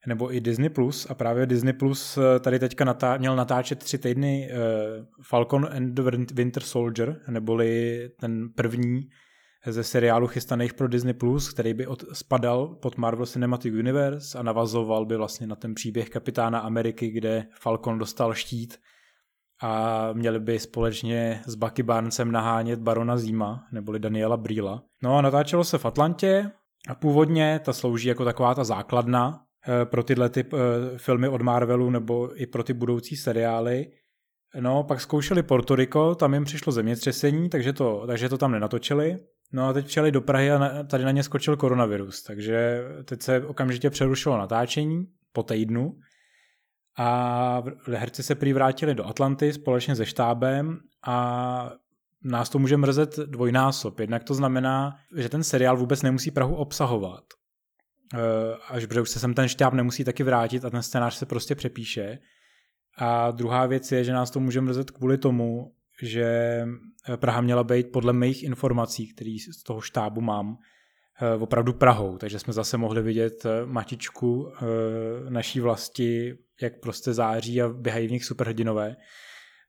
nebo 0.06 0.34
i 0.34 0.40
Disney+. 0.40 0.68
Plus 0.68 1.06
A 1.10 1.14
právě 1.14 1.46
Disney 1.46 1.72
Plus 1.72 2.18
eh, 2.18 2.40
tady 2.40 2.58
teďka 2.58 2.84
natá- 2.84 3.18
měl 3.18 3.36
natáčet 3.36 3.78
tři 3.78 3.98
týdny 3.98 4.50
uh, 4.52 5.04
Falcon 5.22 5.68
and 5.76 5.94
the 5.94 6.02
Winter 6.34 6.62
Soldier, 6.62 7.20
neboli 7.28 8.10
ten 8.20 8.48
první 8.56 9.08
ze 9.66 9.84
seriálu 9.84 10.26
chystaných 10.26 10.74
pro 10.74 10.88
Disney+, 10.88 11.14
Plus, 11.14 11.52
který 11.52 11.74
by 11.74 11.86
od, 11.86 12.04
spadal 12.12 12.68
pod 12.68 12.96
Marvel 12.96 13.26
Cinematic 13.26 13.74
Universe 13.74 14.38
a 14.38 14.42
navazoval 14.42 15.06
by 15.06 15.16
vlastně 15.16 15.46
na 15.46 15.56
ten 15.56 15.74
příběh 15.74 16.10
kapitána 16.10 16.58
Ameriky, 16.58 17.10
kde 17.10 17.46
Falcon 17.60 17.98
dostal 17.98 18.34
štít 18.34 18.78
a 19.62 20.12
měli 20.12 20.40
by 20.40 20.58
společně 20.58 21.42
s 21.46 21.54
Bucky 21.54 21.82
Barnesem 21.82 22.32
nahánět 22.32 22.80
Barona 22.80 23.16
Zima, 23.16 23.64
neboli 23.72 23.98
Daniela 23.98 24.36
Brýla. 24.36 24.82
No 25.02 25.16
a 25.16 25.22
natáčelo 25.22 25.64
se 25.64 25.78
v 25.78 25.84
Atlantě 25.84 26.50
a 26.88 26.94
původně 26.94 27.60
ta 27.64 27.72
slouží 27.72 28.08
jako 28.08 28.24
taková 28.24 28.54
ta 28.54 28.64
základna 28.64 29.40
pro 29.84 30.02
tyhle 30.02 30.28
typ 30.28 30.52
eh, 30.52 30.98
filmy 30.98 31.28
od 31.28 31.42
Marvelu 31.42 31.90
nebo 31.90 32.40
i 32.42 32.46
pro 32.46 32.64
ty 32.64 32.72
budoucí 32.72 33.16
seriály. 33.16 33.86
No, 34.60 34.84
pak 34.84 35.00
zkoušeli 35.00 35.42
Porto 35.42 35.76
Rico, 35.76 36.14
tam 36.14 36.34
jim 36.34 36.44
přišlo 36.44 36.72
zemětřesení, 36.72 37.48
takže 37.48 37.72
to, 37.72 38.04
takže 38.06 38.28
to 38.28 38.38
tam 38.38 38.52
nenatočili. 38.52 39.16
No 39.52 39.68
a 39.68 39.72
teď 39.72 39.86
přijeli 39.86 40.12
do 40.12 40.20
Prahy 40.20 40.50
a 40.50 40.58
na, 40.58 40.82
tady 40.82 41.04
na 41.04 41.10
ně 41.10 41.22
skočil 41.22 41.56
koronavirus, 41.56 42.22
takže 42.22 42.84
teď 43.04 43.22
se 43.22 43.46
okamžitě 43.46 43.90
přerušilo 43.90 44.38
natáčení 44.38 45.06
po 45.32 45.42
týdnu 45.42 45.98
a 46.98 47.62
herci 47.86 48.22
se 48.22 48.34
prý 48.34 48.52
vrátili 48.52 48.94
do 48.94 49.06
Atlanty 49.06 49.52
společně 49.52 49.96
se 49.96 50.06
štábem 50.06 50.78
a 51.06 51.70
nás 52.24 52.48
to 52.48 52.58
může 52.58 52.76
mrzet 52.76 53.16
dvojnásob. 53.18 54.00
Jednak 54.00 54.24
to 54.24 54.34
znamená, 54.34 54.96
že 55.16 55.28
ten 55.28 55.44
seriál 55.44 55.76
vůbec 55.76 56.02
nemusí 56.02 56.30
Prahu 56.30 56.54
obsahovat. 56.54 57.24
Eh, 58.14 58.18
až 58.68 58.86
protože 58.86 59.00
už 59.00 59.10
se 59.10 59.20
sem 59.20 59.34
ten 59.34 59.48
štáb 59.48 59.74
nemusí 59.74 60.04
taky 60.04 60.22
vrátit 60.22 60.64
a 60.64 60.70
ten 60.70 60.82
scénář 60.82 61.14
se 61.14 61.26
prostě 61.26 61.54
přepíše. 61.54 62.18
A 62.96 63.30
druhá 63.30 63.66
věc 63.66 63.92
je, 63.92 64.04
že 64.04 64.12
nás 64.12 64.30
to 64.30 64.40
může 64.40 64.60
mrzet 64.60 64.90
kvůli 64.90 65.18
tomu, 65.18 65.72
že 66.02 66.24
eh, 67.08 67.16
Praha 67.16 67.40
měla 67.40 67.64
být 67.64 67.92
podle 67.92 68.12
mých 68.12 68.42
informací, 68.42 69.12
který 69.12 69.38
z 69.38 69.62
toho 69.62 69.80
štábu 69.80 70.20
mám, 70.20 70.56
eh, 71.22 71.34
opravdu 71.34 71.72
Prahou, 71.72 72.18
takže 72.18 72.38
jsme 72.38 72.52
zase 72.52 72.76
mohli 72.76 73.02
vidět 73.02 73.46
matičku 73.64 74.52
naší 75.28 75.60
vlasti, 75.60 76.38
jak 76.62 76.80
prostě 76.80 77.12
září 77.12 77.62
a 77.62 77.68
běhají 77.68 78.08
v 78.08 78.10
nich 78.10 78.24
superhrdinové 78.24 78.96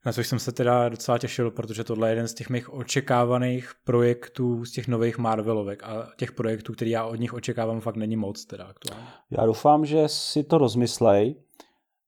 na 0.06 0.12
což 0.12 0.28
jsem 0.28 0.40
se 0.40 0.52
teda 0.52 0.90
docela 0.90 1.18
těšil, 1.18 1.52
protože 1.52 1.84
tohle 1.84 2.10
je 2.10 2.12
jeden 2.12 2.28
z 2.28 2.34
těch 2.34 2.50
mých 2.50 2.74
očekávaných 2.74 3.72
projektů 3.84 4.66
z 4.66 4.72
těch 4.72 4.88
nových 4.88 5.18
Marvelovek 5.18 5.84
a 5.84 6.08
těch 6.18 6.32
projektů, 6.32 6.74
který 6.74 6.92
já 6.92 7.06
od 7.06 7.16
nich 7.16 7.34
očekávám, 7.34 7.82
fakt 7.82 7.96
není 7.96 8.16
moc 8.16 8.46
teda 8.46 8.66
aktuálně. 8.66 9.08
Já 9.32 9.46
doufám, 9.46 9.86
že 9.86 10.08
si 10.08 10.44
to 10.44 10.58
rozmyslej. 10.58 11.36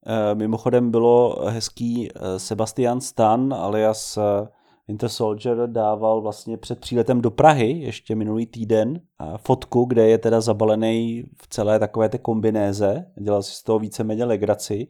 Eh, 0.06 0.36
mimochodem 0.36 0.92
bylo 0.92 1.46
hezký 1.48 2.10
eh, 2.10 2.40
Sebastian 2.40 3.02
Stan 3.02 3.54
alias 3.54 4.18
eh, 4.18 4.48
Winter 4.88 5.10
Soldier 5.10 5.58
dával 5.66 6.22
vlastně 6.22 6.58
před 6.58 6.80
příletem 6.80 7.22
do 7.22 7.32
Prahy 7.32 7.72
ještě 7.72 8.16
minulý 8.16 8.46
týden 8.46 9.02
fotku, 9.38 9.86
kde 9.86 10.10
je 10.10 10.18
teda 10.18 10.42
zabalený 10.42 11.24
v 11.42 11.48
celé 11.48 11.80
takové 11.80 12.10
té 12.10 12.18
kombinéze. 12.18 13.06
Dělal 13.20 13.44
si 13.44 13.52
z 13.56 13.64
toho 13.64 13.80
víceméně 13.80 14.26
legraci 14.26 14.88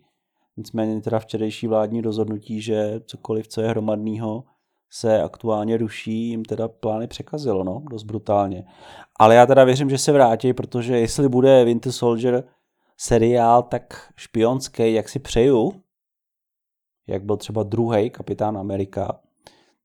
Nicméně 0.58 1.02
teda 1.02 1.20
včerejší 1.20 1.68
vládní 1.68 2.02
rozhodnutí, 2.02 2.62
že 2.62 3.02
cokoliv, 3.06 3.48
co 3.48 3.62
je 3.62 3.70
hromadného, 3.70 4.44
se 4.90 5.22
aktuálně 5.22 5.78
ruší, 5.78 6.28
jim 6.28 6.46
teda 6.46 6.68
plány 6.68 7.08
překazilo, 7.08 7.64
no, 7.64 7.84
dost 7.90 8.04
brutálně. 8.04 8.64
Ale 9.20 9.36
já 9.36 9.46
teda 9.46 9.64
věřím, 9.64 9.90
že 9.90 9.98
se 9.98 10.12
vrátí, 10.12 10.54
protože 10.54 11.00
jestli 11.00 11.30
bude 11.30 11.64
Winter 11.66 11.92
Soldier 11.92 12.44
seriál 12.98 13.64
tak 13.64 14.14
špionský, 14.16 14.94
jak 14.94 15.10
si 15.10 15.20
přeju, 15.20 15.82
jak 17.08 17.24
byl 17.24 17.38
třeba 17.38 17.64
druhý 17.64 18.10
Kapitán 18.10 18.58
Amerika, 18.58 19.20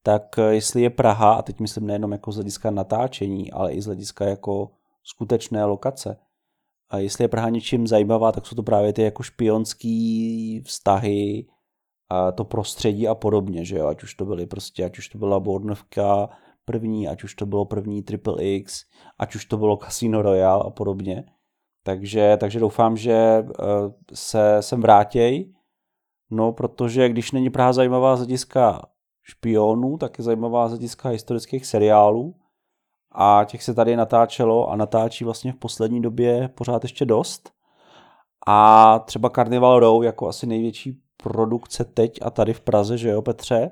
tak 0.03 0.37
jestli 0.51 0.83
je 0.83 0.91
Praha, 0.91 1.35
a 1.35 1.43
teď 1.43 1.61
myslím 1.61 1.87
nejenom 1.87 2.13
jako 2.13 2.33
z 2.33 2.35
hlediska 2.35 2.71
natáčení, 2.71 3.53
ale 3.53 3.73
i 3.73 3.83
z 3.83 3.87
hlediska 3.87 4.25
jako 4.25 4.71
skutečné 5.03 5.65
lokace, 5.65 6.17
a 6.91 6.99
jestli 6.99 7.25
je 7.25 7.29
Praha 7.29 7.49
něčím 7.49 7.87
zajímavá, 7.87 8.33
tak 8.33 8.47
jsou 8.47 8.57
to 8.57 8.63
právě 8.63 8.93
ty 8.93 9.03
jako 9.03 9.23
špionský 9.23 10.63
vztahy, 10.67 11.47
a 12.09 12.33
to 12.33 12.45
prostředí 12.45 13.09
a 13.09 13.15
podobně, 13.15 13.65
že 13.65 13.77
jo, 13.77 13.87
ať 13.87 14.03
už 14.03 14.15
to 14.15 14.25
byly 14.25 14.47
prostě, 14.47 14.85
ať 14.85 14.99
už 14.99 15.09
to 15.09 15.19
byla 15.19 15.41
Bornovka 15.41 16.29
první, 16.65 17.09
ať 17.09 17.25
už 17.25 17.35
to 17.35 17.47
bylo 17.47 17.65
první 17.65 18.03
Triple 18.03 18.45
X, 18.45 18.85
ať 19.19 19.35
už 19.35 19.45
to 19.45 19.57
bylo 19.57 19.77
Casino 19.77 20.23
Royale 20.23 20.65
a 20.67 20.71
podobně. 20.71 21.25
Takže, 21.83 22.37
takže 22.41 22.61
doufám, 22.61 22.97
že 22.97 23.13
eh, 23.13 23.45
se 24.15 24.57
sem 24.61 24.81
vrátěj, 24.81 25.53
no 26.31 26.53
protože 26.53 27.09
když 27.09 27.33
není 27.33 27.51
Praha 27.51 27.73
zajímavá 27.73 28.17
z 28.17 28.19
hlediska 28.19 28.83
špionů, 29.23 29.99
tak 29.99 30.19
je 30.19 30.25
zajímavá 30.25 30.69
z 30.69 30.71
hlediska 30.71 31.09
historických 31.09 31.67
seriálů, 31.67 32.35
a 33.17 33.45
těch 33.45 33.63
se 33.63 33.75
tady 33.75 33.97
natáčelo 33.97 34.71
a 34.71 34.77
natáčí 34.77 35.25
vlastně 35.25 35.53
v 35.53 35.57
poslední 35.57 36.03
době 36.03 36.51
pořád 36.55 36.85
ještě 36.85 37.05
dost. 37.05 37.51
A 38.47 38.99
třeba 38.99 39.31
Carnival 39.31 39.81
Row 39.81 40.03
jako 40.03 40.29
asi 40.29 40.47
největší 40.47 41.01
produkce 41.23 41.85
teď 41.85 42.19
a 42.23 42.31
tady 42.31 42.53
v 42.53 42.61
Praze, 42.61 42.99
že 42.99 43.09
jo 43.09 43.23
Petře, 43.23 43.71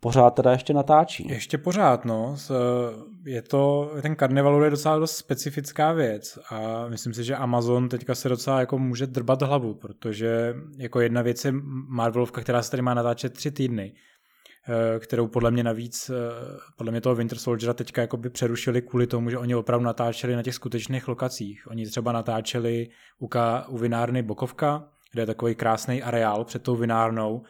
pořád 0.00 0.30
teda 0.30 0.52
ještě 0.52 0.74
natáčí. 0.74 1.28
Ještě 1.28 1.58
pořád, 1.58 2.04
no. 2.04 2.36
Je 3.26 3.42
to, 3.42 3.90
ten 4.02 4.16
Carnival 4.16 4.64
je 4.64 4.70
docela 4.70 4.98
dost 4.98 5.16
specifická 5.16 5.92
věc 5.92 6.38
a 6.50 6.88
myslím 6.88 7.14
si, 7.14 7.24
že 7.24 7.36
Amazon 7.36 7.88
teďka 7.88 8.14
se 8.14 8.28
docela 8.28 8.60
jako 8.60 8.78
může 8.78 9.06
drbat 9.06 9.42
hlavu, 9.42 9.74
protože 9.74 10.54
jako 10.76 11.00
jedna 11.00 11.22
věc 11.22 11.44
je 11.44 11.52
Marvelovka, 11.88 12.40
která 12.40 12.62
se 12.62 12.70
tady 12.70 12.82
má 12.82 12.94
natáčet 12.94 13.32
tři 13.32 13.50
týdny 13.50 13.92
kterou 14.98 15.28
podle 15.28 15.50
mě 15.50 15.64
navíc, 15.64 16.10
eh, 16.10 16.14
podle 16.76 16.90
mě 16.90 17.00
toho 17.00 17.14
Winter 17.14 17.38
Soldiera 17.38 17.74
teďka 17.74 18.00
jako 18.00 18.16
by 18.16 18.30
přerušili 18.30 18.82
kvůli 18.82 19.06
tomu, 19.06 19.30
že 19.30 19.38
oni 19.38 19.54
opravdu 19.54 19.86
natáčeli 19.86 20.36
na 20.36 20.42
těch 20.42 20.54
skutečných 20.54 21.08
lokacích. 21.08 21.66
Oni 21.70 21.86
třeba 21.86 22.12
natáčeli 22.12 22.88
u, 23.18 23.28
ka, 23.28 23.68
u 23.68 23.78
vinárny 23.78 24.22
Bokovka, 24.22 24.88
kde 25.12 25.22
je 25.22 25.26
takový 25.26 25.54
krásný 25.54 26.02
areál 26.02 26.44
před 26.44 26.62
tou 26.62 26.76
vinárnou 26.76 27.42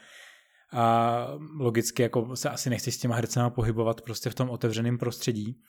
a 0.72 1.26
logicky 1.58 2.02
jako 2.02 2.36
se 2.36 2.50
asi 2.50 2.70
nechci 2.70 2.92
s 2.92 2.98
těma 2.98 3.14
hercema 3.14 3.50
pohybovat 3.50 4.00
prostě 4.00 4.30
v 4.30 4.34
tom 4.34 4.50
otevřeném 4.50 4.98
prostředí. 4.98 5.60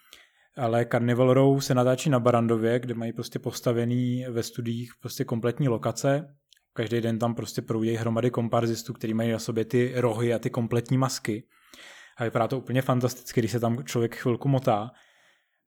Ale 0.58 0.86
Carnival 0.86 1.34
Row 1.34 1.60
se 1.60 1.76
natáčí 1.76 2.10
na 2.10 2.20
Barandově, 2.20 2.80
kde 2.80 2.94
mají 2.94 3.14
prostě 3.14 3.40
postavený 3.40 4.26
ve 4.30 4.44
studiích 4.44 4.92
prostě 5.02 5.24
kompletní 5.24 5.68
lokace, 5.68 6.36
Každý 6.78 7.02
den 7.02 7.20
tam 7.20 7.36
prostě 7.36 7.62
proudí 7.62 7.96
hromady 7.96 8.32
komparzistů, 8.32 8.94
kteří 8.94 9.14
mají 9.14 9.32
na 9.32 9.40
sobě 9.40 9.66
ty 9.66 9.94
rohy 9.96 10.34
a 10.34 10.40
ty 10.40 10.50
kompletní 10.50 10.98
masky. 10.98 11.44
A 12.18 12.24
vypadá 12.24 12.48
to 12.48 12.58
úplně 12.58 12.82
fantasticky, 12.82 13.42
když 13.42 13.52
se 13.52 13.60
tam 13.60 13.84
člověk 13.84 14.16
chvilku 14.16 14.48
motá. 14.48 14.92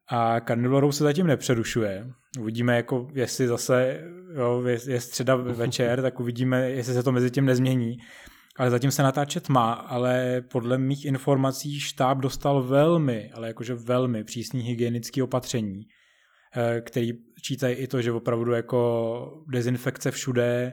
A 0.08 0.40
Carnival 0.40 0.92
se 0.92 1.04
zatím 1.04 1.26
nepřerušuje. 1.26 2.10
Uvidíme, 2.40 2.76
jako 2.76 3.08
jestli 3.12 3.48
zase 3.48 4.00
jo, 4.34 4.62
je, 4.66 4.78
je 4.86 5.00
středa 5.00 5.36
večer, 5.36 6.02
tak 6.02 6.20
uvidíme, 6.20 6.70
jestli 6.70 6.94
se 6.94 7.02
to 7.02 7.12
mezi 7.12 7.30
tím 7.30 7.44
nezmění. 7.44 7.98
Ale 8.56 8.70
zatím 8.70 8.90
se 8.90 9.02
natáčet 9.02 9.48
má, 9.48 9.72
ale 9.72 10.42
podle 10.50 10.78
mých 10.78 11.04
informací 11.04 11.80
štáb 11.80 12.18
dostal 12.18 12.62
velmi, 12.62 13.30
ale 13.34 13.48
jakože 13.48 13.74
velmi 13.74 14.24
přísný 14.24 14.62
hygienické 14.62 15.22
opatření, 15.22 15.80
eh, 16.56 16.80
který 16.80 17.12
čítají 17.42 17.76
i 17.76 17.86
to, 17.86 18.02
že 18.02 18.12
opravdu 18.12 18.52
jako 18.52 19.44
dezinfekce 19.48 20.10
všude, 20.10 20.72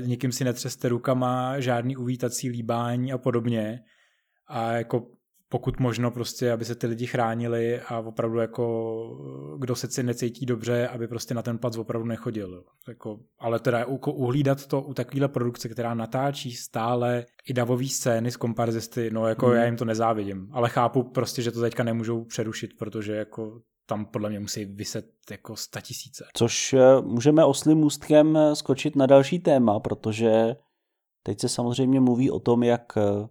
nikým 0.00 0.32
si 0.32 0.44
netřeste 0.44 0.88
rukama, 0.88 1.60
žádný 1.60 1.96
uvítací 1.96 2.48
líbání 2.48 3.12
a 3.12 3.18
podobně. 3.18 3.80
a 4.46 4.72
jako 4.72 5.06
pokud 5.50 5.80
možno 5.80 6.10
prostě, 6.10 6.52
aby 6.52 6.64
se 6.64 6.74
ty 6.74 6.86
lidi 6.86 7.06
chránili 7.06 7.80
a 7.80 7.98
opravdu 7.98 8.38
jako 8.38 8.66
kdo 9.58 9.74
se 9.74 9.88
si 9.90 10.02
necítí 10.02 10.46
dobře, 10.46 10.88
aby 10.88 11.08
prostě 11.08 11.34
na 11.34 11.42
ten 11.42 11.58
plac 11.58 11.76
opravdu 11.76 12.06
nechodil. 12.08 12.64
Jako, 12.88 13.18
ale 13.38 13.58
teda 13.60 13.78
jako 13.78 14.12
uhlídat 14.12 14.66
to 14.66 14.82
u 14.82 14.94
takovéhle 14.94 15.28
produkce, 15.28 15.68
která 15.68 15.94
natáčí 15.94 16.52
stále 16.52 17.24
i 17.48 17.52
davové 17.52 17.86
scény 17.86 18.30
s 18.30 18.36
komparzisty, 18.36 19.10
no 19.10 19.26
jako 19.26 19.46
hmm. 19.46 19.56
já 19.56 19.64
jim 19.64 19.76
to 19.76 19.84
nezávidím, 19.84 20.48
ale 20.52 20.68
chápu 20.68 21.02
prostě, 21.02 21.42
že 21.42 21.52
to 21.52 21.60
teďka 21.60 21.82
nemůžou 21.82 22.24
přerušit, 22.24 22.70
protože 22.78 23.14
jako 23.14 23.60
tam 23.88 24.04
podle 24.04 24.30
mě 24.30 24.40
musí 24.40 24.64
vyset 24.64 25.10
jako 25.30 25.54
tisíce. 25.82 26.24
Což 26.34 26.72
eh, 26.72 27.00
můžeme 27.00 27.44
oslým 27.44 27.78
můstkem 27.78 28.36
eh, 28.36 28.56
skočit 28.56 28.96
na 28.96 29.06
další 29.06 29.38
téma, 29.38 29.80
protože 29.80 30.56
teď 31.22 31.40
se 31.40 31.48
samozřejmě 31.48 32.00
mluví 32.00 32.30
o 32.30 32.40
tom, 32.40 32.62
jak 32.62 32.92
eh, 32.96 33.28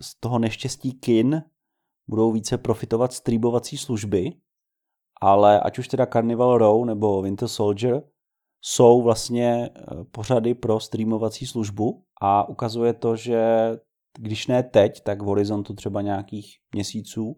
z 0.00 0.20
toho 0.20 0.38
neštěstí 0.38 0.92
kin 0.92 1.42
budou 2.08 2.32
více 2.32 2.58
profitovat 2.58 3.12
streamovací 3.12 3.76
služby, 3.76 4.32
ale 5.20 5.60
ať 5.60 5.78
už 5.78 5.88
teda 5.88 6.06
Carnival 6.06 6.58
Row 6.58 6.84
nebo 6.84 7.22
Winter 7.22 7.48
Soldier 7.48 8.02
jsou 8.64 9.02
vlastně 9.02 9.70
pořady 10.10 10.54
pro 10.54 10.80
streamovací 10.80 11.46
službu 11.46 12.04
a 12.20 12.48
ukazuje 12.48 12.92
to, 12.92 13.16
že 13.16 13.70
když 14.18 14.46
ne 14.46 14.62
teď, 14.62 15.00
tak 15.02 15.22
v 15.22 15.24
horizontu 15.24 15.74
třeba 15.74 16.02
nějakých 16.02 16.56
měsíců 16.74 17.36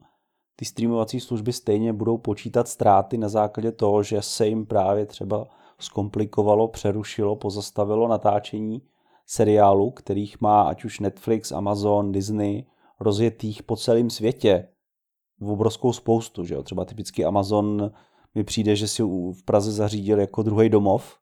ty 0.58 0.64
streamovací 0.64 1.20
služby 1.20 1.52
stejně 1.52 1.92
budou 1.92 2.18
počítat 2.18 2.68
ztráty 2.68 3.18
na 3.18 3.28
základě 3.28 3.72
toho, 3.72 4.02
že 4.02 4.22
se 4.22 4.46
jim 4.46 4.66
právě 4.66 5.06
třeba 5.06 5.46
zkomplikovalo, 5.78 6.68
přerušilo, 6.68 7.36
pozastavilo 7.36 8.08
natáčení 8.08 8.82
seriálu, 9.26 9.90
kterých 9.90 10.40
má 10.40 10.62
ať 10.62 10.84
už 10.84 11.00
Netflix, 11.00 11.52
Amazon, 11.52 12.12
Disney 12.12 12.64
rozjetých 13.00 13.62
po 13.62 13.76
celém 13.76 14.10
světě 14.10 14.68
v 15.40 15.50
obrovskou 15.50 15.92
spoustu. 15.92 16.44
Že 16.44 16.54
jo? 16.54 16.62
Třeba 16.62 16.84
typicky 16.84 17.24
Amazon 17.24 17.90
mi 18.34 18.44
přijde, 18.44 18.76
že 18.76 18.88
si 18.88 19.02
v 19.02 19.44
Praze 19.44 19.72
zařídil 19.72 20.20
jako 20.20 20.42
druhý 20.42 20.68
domov, 20.68 21.18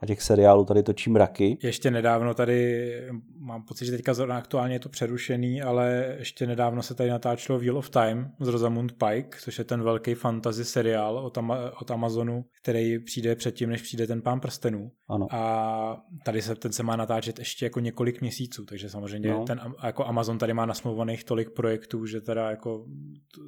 a 0.00 0.06
těch 0.06 0.22
seriálů 0.22 0.64
tady 0.64 0.82
točí 0.82 1.10
mraky. 1.10 1.58
Ještě 1.62 1.90
nedávno 1.90 2.34
tady, 2.34 2.92
mám 3.38 3.62
pocit, 3.62 3.86
že 3.86 3.92
teďka 3.92 4.12
aktuálně 4.30 4.74
je 4.74 4.80
to 4.80 4.88
přerušený, 4.88 5.62
ale 5.62 6.16
ještě 6.18 6.46
nedávno 6.46 6.82
se 6.82 6.94
tady 6.94 7.10
natáčelo 7.10 7.58
Wheel 7.58 7.78
of 7.78 7.90
Time 7.90 8.30
z 8.40 8.48
Rosamund 8.48 8.92
Pike, 8.92 9.38
což 9.40 9.58
je 9.58 9.64
ten 9.64 9.82
velký 9.82 10.14
fantasy 10.14 10.64
seriál 10.64 11.18
od, 11.18 11.36
Ama- 11.36 11.70
od 11.80 11.90
Amazonu, 11.90 12.44
který 12.62 12.98
přijde 12.98 13.34
předtím, 13.34 13.70
než 13.70 13.82
přijde 13.82 14.06
ten 14.06 14.22
pán 14.22 14.40
prstenů. 14.40 14.90
Ano. 15.08 15.26
A 15.30 16.02
tady 16.24 16.42
se 16.42 16.54
ten 16.54 16.72
se 16.72 16.82
má 16.82 16.96
natáčet 16.96 17.38
ještě 17.38 17.66
jako 17.66 17.80
několik 17.80 18.20
měsíců, 18.20 18.64
takže 18.64 18.90
samozřejmě 18.90 19.30
no. 19.30 19.44
ten 19.44 19.60
jako 19.82 20.06
Amazon 20.06 20.38
tady 20.38 20.54
má 20.54 20.66
nasmluvaných 20.66 21.24
tolik 21.24 21.50
projektů, 21.50 22.06
že 22.06 22.20
teda 22.20 22.50
jako 22.50 22.84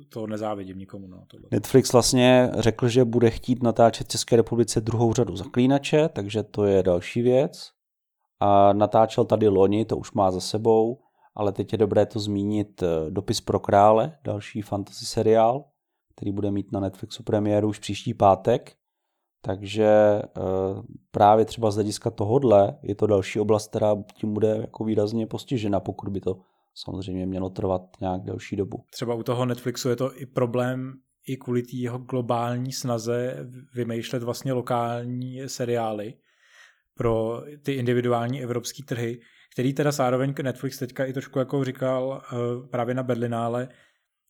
to 0.08 0.26
nezávidím 0.26 0.78
nikomu. 0.78 1.06
No, 1.08 1.24
tohle. 1.26 1.48
Netflix 1.50 1.92
vlastně 1.92 2.50
řekl, 2.58 2.88
že 2.88 3.04
bude 3.04 3.30
chtít 3.30 3.62
natáčet 3.62 4.08
České 4.08 4.36
republice 4.36 4.80
druhou 4.80 5.12
řadu 5.12 5.36
zaklínače, 5.36 6.08
takže 6.08 6.37
to 6.42 6.64
je 6.64 6.82
další 6.82 7.22
věc. 7.22 7.70
A 8.40 8.72
natáčel 8.72 9.24
tady 9.24 9.48
loni, 9.48 9.84
to 9.84 9.96
už 9.96 10.12
má 10.12 10.30
za 10.30 10.40
sebou, 10.40 10.98
ale 11.34 11.52
teď 11.52 11.72
je 11.72 11.78
dobré 11.78 12.06
to 12.06 12.20
zmínit 12.20 12.82
eh, 12.82 13.10
Dopis 13.10 13.40
pro 13.40 13.60
krále, 13.60 14.18
další 14.24 14.62
fantasy 14.62 15.06
seriál, 15.06 15.64
který 16.14 16.32
bude 16.32 16.50
mít 16.50 16.72
na 16.72 16.80
Netflixu 16.80 17.22
premiéru 17.22 17.68
už 17.68 17.78
příští 17.78 18.14
pátek. 18.14 18.76
Takže 19.42 19.86
eh, 19.86 20.22
právě 21.10 21.44
třeba 21.44 21.70
z 21.70 21.74
hlediska 21.74 22.10
tohodle 22.10 22.78
je 22.82 22.94
to 22.94 23.06
další 23.06 23.40
oblast, 23.40 23.68
která 23.68 23.96
tím 24.14 24.34
bude 24.34 24.48
jako 24.48 24.84
výrazně 24.84 25.26
postižena, 25.26 25.80
pokud 25.80 26.08
by 26.08 26.20
to 26.20 26.40
samozřejmě 26.74 27.26
mělo 27.26 27.50
trvat 27.50 27.82
nějak 28.00 28.22
delší 28.22 28.56
dobu. 28.56 28.84
Třeba 28.90 29.14
u 29.14 29.22
toho 29.22 29.46
Netflixu 29.46 29.88
je 29.88 29.96
to 29.96 30.20
i 30.20 30.26
problém 30.26 30.92
i 31.26 31.36
kvůli 31.36 31.62
té 31.62 31.76
jeho 31.76 31.98
globální 31.98 32.72
snaze 32.72 33.36
vymýšlet 33.74 34.22
vlastně 34.22 34.52
lokální 34.52 35.40
seriály 35.46 36.14
pro 36.98 37.42
ty 37.62 37.72
individuální 37.72 38.42
evropské 38.42 38.82
trhy, 38.82 39.20
který 39.52 39.74
teda 39.74 39.92
zároveň 39.92 40.34
Netflix 40.42 40.78
teďka 40.78 41.04
i 41.04 41.12
trošku 41.12 41.38
jako 41.38 41.64
říkal 41.64 42.22
eh, 42.22 42.36
právě 42.70 42.94
na 42.94 43.02
Berlinále, 43.02 43.68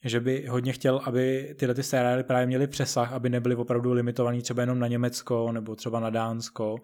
že 0.04 0.20
by 0.20 0.46
hodně 0.46 0.72
chtěl, 0.72 1.00
aby 1.04 1.54
tyhle 1.58 1.74
ty 1.74 1.82
seriály 1.82 2.24
právě 2.24 2.46
měly 2.46 2.66
přesah, 2.66 3.12
aby 3.12 3.30
nebyly 3.30 3.54
opravdu 3.54 3.92
limitovaný 3.92 4.42
třeba 4.42 4.62
jenom 4.62 4.78
na 4.78 4.86
Německo, 4.86 5.52
nebo 5.52 5.76
třeba 5.76 6.00
na 6.00 6.10
Dánsko, 6.10 6.76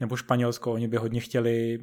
nebo 0.00 0.16
Španělsko. 0.16 0.72
Oni 0.72 0.88
by 0.88 0.96
hodně 0.96 1.20
chtěli, 1.20 1.78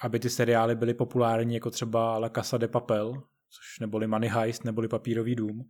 aby 0.00 0.18
ty 0.18 0.30
seriály 0.30 0.74
byly 0.74 0.94
populární, 0.94 1.54
jako 1.54 1.70
třeba 1.70 2.18
La 2.18 2.28
Casa 2.28 2.58
de 2.58 2.68
Papel, 2.68 3.12
což 3.50 3.80
neboli 3.80 4.06
Money 4.06 4.30
Heist, 4.30 4.64
neboli 4.64 4.88
Papírový 4.88 5.34
dům, 5.34 5.64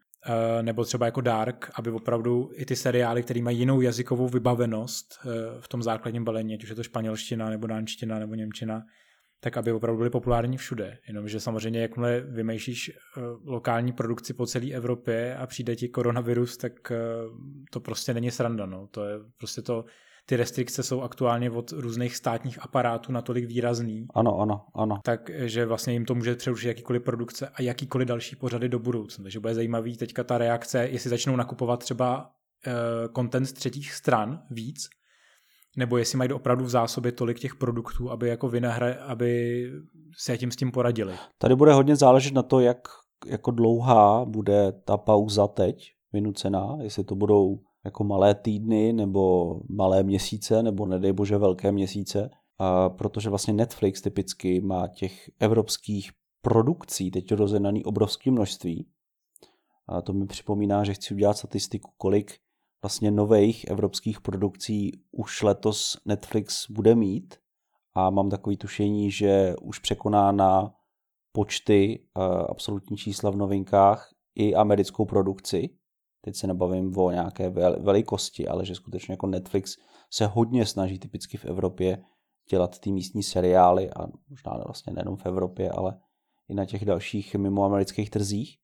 nebo 0.62 0.84
třeba 0.84 1.06
jako 1.06 1.20
Dark, 1.20 1.70
aby 1.74 1.90
opravdu 1.90 2.50
i 2.54 2.66
ty 2.66 2.76
seriály, 2.76 3.22
které 3.22 3.42
mají 3.42 3.58
jinou 3.58 3.80
jazykovou 3.80 4.28
vybavenost 4.28 5.18
eh, 5.20 5.28
v 5.60 5.68
tom 5.68 5.82
základním 5.82 6.24
balení, 6.24 6.54
ať 6.54 6.62
už 6.62 6.68
je 6.68 6.74
to 6.74 6.82
španělština, 6.82 7.50
nebo 7.50 7.66
dánština, 7.66 8.18
nebo 8.18 8.34
němčina, 8.34 8.82
tak 9.40 9.56
aby 9.56 9.72
opravdu 9.72 9.98
byly 9.98 10.10
populární 10.10 10.56
všude. 10.56 10.98
Jenomže 11.08 11.40
samozřejmě, 11.40 11.80
jakmile 11.80 12.20
vymýšlíš 12.20 12.90
uh, 12.90 13.22
lokální 13.44 13.92
produkci 13.92 14.34
po 14.34 14.46
celé 14.46 14.70
Evropě 14.70 15.36
a 15.36 15.46
přijde 15.46 15.76
ti 15.76 15.88
koronavirus, 15.88 16.56
tak 16.56 16.92
to 17.70 17.80
prostě 17.80 18.14
není 18.14 18.30
sranda. 18.30 18.66
No. 18.66 18.86
To 18.86 19.04
je 19.04 19.18
prostě 19.38 19.62
to, 19.62 19.84
ty 20.26 20.36
restrikce 20.36 20.82
jsou 20.82 21.00
aktuálně 21.00 21.50
od 21.50 21.72
různých 21.72 22.16
státních 22.16 22.62
aparátů 22.62 23.12
natolik 23.12 23.44
výrazný. 23.44 24.06
Ano, 24.14 24.38
ano, 24.38 24.64
ano. 24.74 24.98
Takže 25.04 25.66
vlastně 25.66 25.92
jim 25.92 26.04
to 26.04 26.14
může 26.14 26.34
přerušit 26.34 26.68
jakýkoliv 26.68 27.02
produkce 27.02 27.48
a 27.48 27.62
jakýkoliv 27.62 28.08
další 28.08 28.36
pořady 28.36 28.68
do 28.68 28.78
budoucna. 28.78 29.22
Takže 29.22 29.40
bude 29.40 29.54
zajímavý 29.54 29.96
teďka 29.96 30.24
ta 30.24 30.38
reakce, 30.38 30.88
jestli 30.88 31.10
začnou 31.10 31.36
nakupovat 31.36 31.80
třeba 31.80 32.30
kontent 33.12 33.42
uh, 33.42 33.48
z 33.48 33.52
třetích 33.52 33.92
stran 33.92 34.42
víc, 34.50 34.88
nebo 35.76 35.96
jestli 35.96 36.18
mají 36.18 36.32
opravdu 36.32 36.64
v 36.64 36.68
zásobě 36.70 37.12
tolik 37.12 37.40
těch 37.40 37.54
produktů, 37.54 38.10
aby 38.10 38.28
jako 38.28 38.48
vynahra, 38.48 38.94
aby 39.06 39.62
se 40.18 40.38
tím 40.38 40.50
s 40.50 40.56
tím 40.56 40.72
poradili. 40.72 41.14
Tady 41.38 41.56
bude 41.56 41.72
hodně 41.72 41.96
záležet 41.96 42.34
na 42.34 42.42
to, 42.42 42.60
jak 42.60 42.78
jako 43.26 43.50
dlouhá 43.50 44.24
bude 44.24 44.72
ta 44.72 44.96
pauza 44.96 45.46
teď 45.46 45.92
vynucená, 46.12 46.76
jestli 46.80 47.04
to 47.04 47.14
budou 47.14 47.58
jako 47.86 48.04
malé 48.04 48.34
týdny 48.34 48.92
nebo 48.92 49.54
malé 49.68 50.02
měsíce, 50.02 50.62
nebo 50.62 50.86
nedej 50.86 51.12
bože 51.12 51.38
velké 51.38 51.72
měsíce, 51.72 52.30
a 52.58 52.88
protože 52.88 53.30
vlastně 53.30 53.54
Netflix 53.54 54.02
typicky 54.02 54.60
má 54.60 54.88
těch 54.88 55.30
evropských 55.40 56.10
produkcí 56.42 57.10
teď 57.10 57.32
rozjednaný 57.32 57.84
obrovské 57.84 58.30
množství. 58.30 58.88
A 59.88 60.02
to 60.02 60.12
mi 60.12 60.26
připomíná, 60.26 60.84
že 60.84 60.94
chci 60.94 61.14
udělat 61.14 61.36
statistiku, 61.36 61.90
kolik 61.96 62.38
vlastně 62.82 63.10
nových 63.10 63.64
evropských 63.64 64.20
produkcí 64.20 64.92
už 65.12 65.42
letos 65.42 65.96
Netflix 66.04 66.70
bude 66.70 66.94
mít 66.94 67.34
a 67.94 68.10
mám 68.10 68.30
takový 68.30 68.56
tušení, 68.56 69.10
že 69.10 69.54
už 69.62 69.78
překoná 69.78 70.32
na 70.32 70.74
počty 71.32 72.04
uh, 72.16 72.24
absolutní 72.48 72.96
čísla 72.96 73.30
v 73.30 73.36
novinkách 73.36 74.08
i 74.34 74.54
americkou 74.54 75.04
produkci. 75.04 75.68
Teď 76.26 76.36
se 76.36 76.46
nebavím 76.46 76.98
o 76.98 77.10
nějaké 77.10 77.50
velikosti, 77.78 78.48
ale 78.48 78.64
že 78.64 78.74
skutečně 78.74 79.12
jako 79.12 79.26
Netflix 79.26 79.76
se 80.10 80.26
hodně 80.26 80.66
snaží 80.66 80.98
typicky 80.98 81.36
v 81.36 81.44
Evropě 81.44 82.04
dělat 82.50 82.78
ty 82.78 82.92
místní 82.92 83.22
seriály 83.22 83.90
a 83.90 84.06
možná 84.30 84.52
vlastně 84.64 84.92
nejenom 84.92 85.16
v 85.16 85.26
Evropě, 85.26 85.70
ale 85.70 85.98
i 86.48 86.54
na 86.54 86.64
těch 86.64 86.84
dalších 86.84 87.34
mimoamerických 87.34 88.10
trzích 88.10 88.58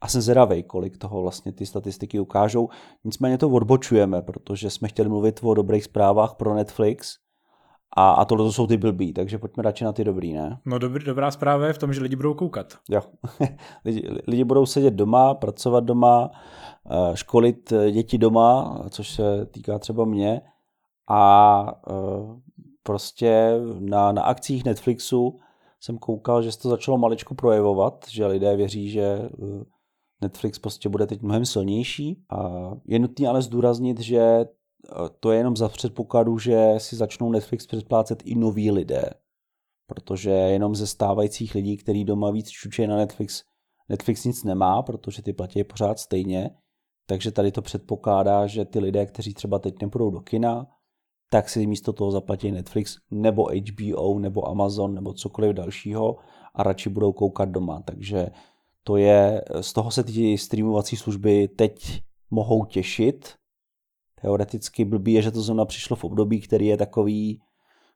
a 0.00 0.08
jsem 0.08 0.20
zvědavý, 0.20 0.62
kolik 0.62 0.98
toho 0.98 1.22
vlastně 1.22 1.52
ty 1.52 1.66
statistiky 1.66 2.20
ukážou. 2.20 2.68
Nicméně 3.04 3.38
to 3.38 3.48
odbočujeme, 3.50 4.22
protože 4.22 4.70
jsme 4.70 4.88
chtěli 4.88 5.08
mluvit 5.08 5.40
o 5.42 5.54
dobrých 5.54 5.84
zprávách 5.84 6.34
pro 6.34 6.54
Netflix 6.54 7.14
a, 7.96 8.12
a 8.12 8.24
tohle 8.24 8.44
to 8.44 8.52
jsou 8.52 8.66
ty 8.66 8.76
blbý, 8.76 9.12
takže 9.12 9.38
pojďme 9.38 9.62
radši 9.62 9.84
na 9.84 9.92
ty 9.92 10.04
dobrý, 10.04 10.32
ne? 10.32 10.58
No 10.64 10.78
dobrý, 10.78 11.04
dobrá 11.04 11.30
zpráva 11.30 11.66
je 11.66 11.72
v 11.72 11.78
tom, 11.78 11.92
že 11.92 12.00
lidi 12.00 12.16
budou 12.16 12.34
koukat. 12.34 12.78
Jo, 12.90 13.00
lidi, 13.84 14.08
lidi 14.26 14.44
budou 14.44 14.66
sedět 14.66 14.94
doma, 14.94 15.34
pracovat 15.34 15.84
doma, 15.84 16.30
eh, 16.90 17.16
školit 17.16 17.72
eh, 17.72 17.90
děti 17.90 18.18
doma, 18.18 18.80
což 18.90 19.10
se 19.10 19.46
týká 19.46 19.78
třeba 19.78 20.04
mě 20.04 20.42
a 21.10 21.64
eh, 21.90 22.40
prostě 22.82 23.60
na, 23.78 24.12
na 24.12 24.22
akcích 24.22 24.64
Netflixu 24.64 25.38
jsem 25.80 25.98
koukal, 25.98 26.42
že 26.42 26.52
se 26.52 26.58
to 26.58 26.68
začalo 26.68 26.98
maličko 26.98 27.34
projevovat, 27.34 28.06
že 28.08 28.26
lidé 28.26 28.56
věří, 28.56 28.90
že 28.90 29.28
Netflix 30.20 30.58
prostě 30.58 30.88
bude 30.88 31.06
teď 31.06 31.22
mnohem 31.22 31.46
silnější. 31.46 32.22
A 32.30 32.70
je 32.86 32.98
nutné 32.98 33.28
ale 33.28 33.42
zdůraznit, 33.42 34.00
že 34.00 34.44
to 35.20 35.32
je 35.32 35.38
jenom 35.38 35.56
za 35.56 35.68
předpokladu, 35.68 36.38
že 36.38 36.74
si 36.78 36.96
začnou 36.96 37.30
Netflix 37.30 37.66
předplácet 37.66 38.22
i 38.24 38.34
noví 38.34 38.70
lidé. 38.70 39.10
Protože 39.86 40.30
jenom 40.30 40.74
ze 40.74 40.86
stávajících 40.86 41.54
lidí, 41.54 41.76
který 41.76 42.04
doma 42.04 42.30
víc 42.30 42.48
čučí 42.48 42.86
na 42.86 42.96
Netflix, 42.96 43.42
Netflix 43.88 44.24
nic 44.24 44.44
nemá, 44.44 44.82
protože 44.82 45.22
ty 45.22 45.32
platí 45.32 45.64
pořád 45.64 45.98
stejně. 45.98 46.50
Takže 47.06 47.30
tady 47.30 47.52
to 47.52 47.62
předpokládá, 47.62 48.46
že 48.46 48.64
ty 48.64 48.78
lidé, 48.78 49.06
kteří 49.06 49.34
třeba 49.34 49.58
teď 49.58 49.74
nepůjdou 49.82 50.10
do 50.10 50.20
kina, 50.20 50.66
tak 51.30 51.48
si 51.48 51.66
místo 51.66 51.92
toho 51.92 52.10
zaplatí 52.10 52.50
Netflix 52.50 52.96
nebo 53.10 53.48
HBO 53.50 54.18
nebo 54.18 54.48
Amazon 54.48 54.94
nebo 54.94 55.12
cokoliv 55.12 55.52
dalšího 55.52 56.16
a 56.54 56.62
radši 56.62 56.90
budou 56.90 57.12
koukat 57.12 57.48
doma. 57.48 57.82
Takže 57.84 58.30
to 58.84 58.96
je, 58.96 59.44
z 59.60 59.72
toho 59.72 59.90
se 59.90 60.04
ty 60.04 60.38
streamovací 60.38 60.96
služby 60.96 61.48
teď 61.48 62.02
mohou 62.30 62.64
těšit. 62.64 63.34
Teoreticky 64.22 64.84
blbý 64.84 65.12
je, 65.12 65.22
že 65.22 65.30
to 65.30 65.40
zrovna 65.40 65.64
přišlo 65.64 65.96
v 65.96 66.04
období, 66.04 66.40
který 66.40 66.66
je 66.66 66.76
takový, 66.76 67.40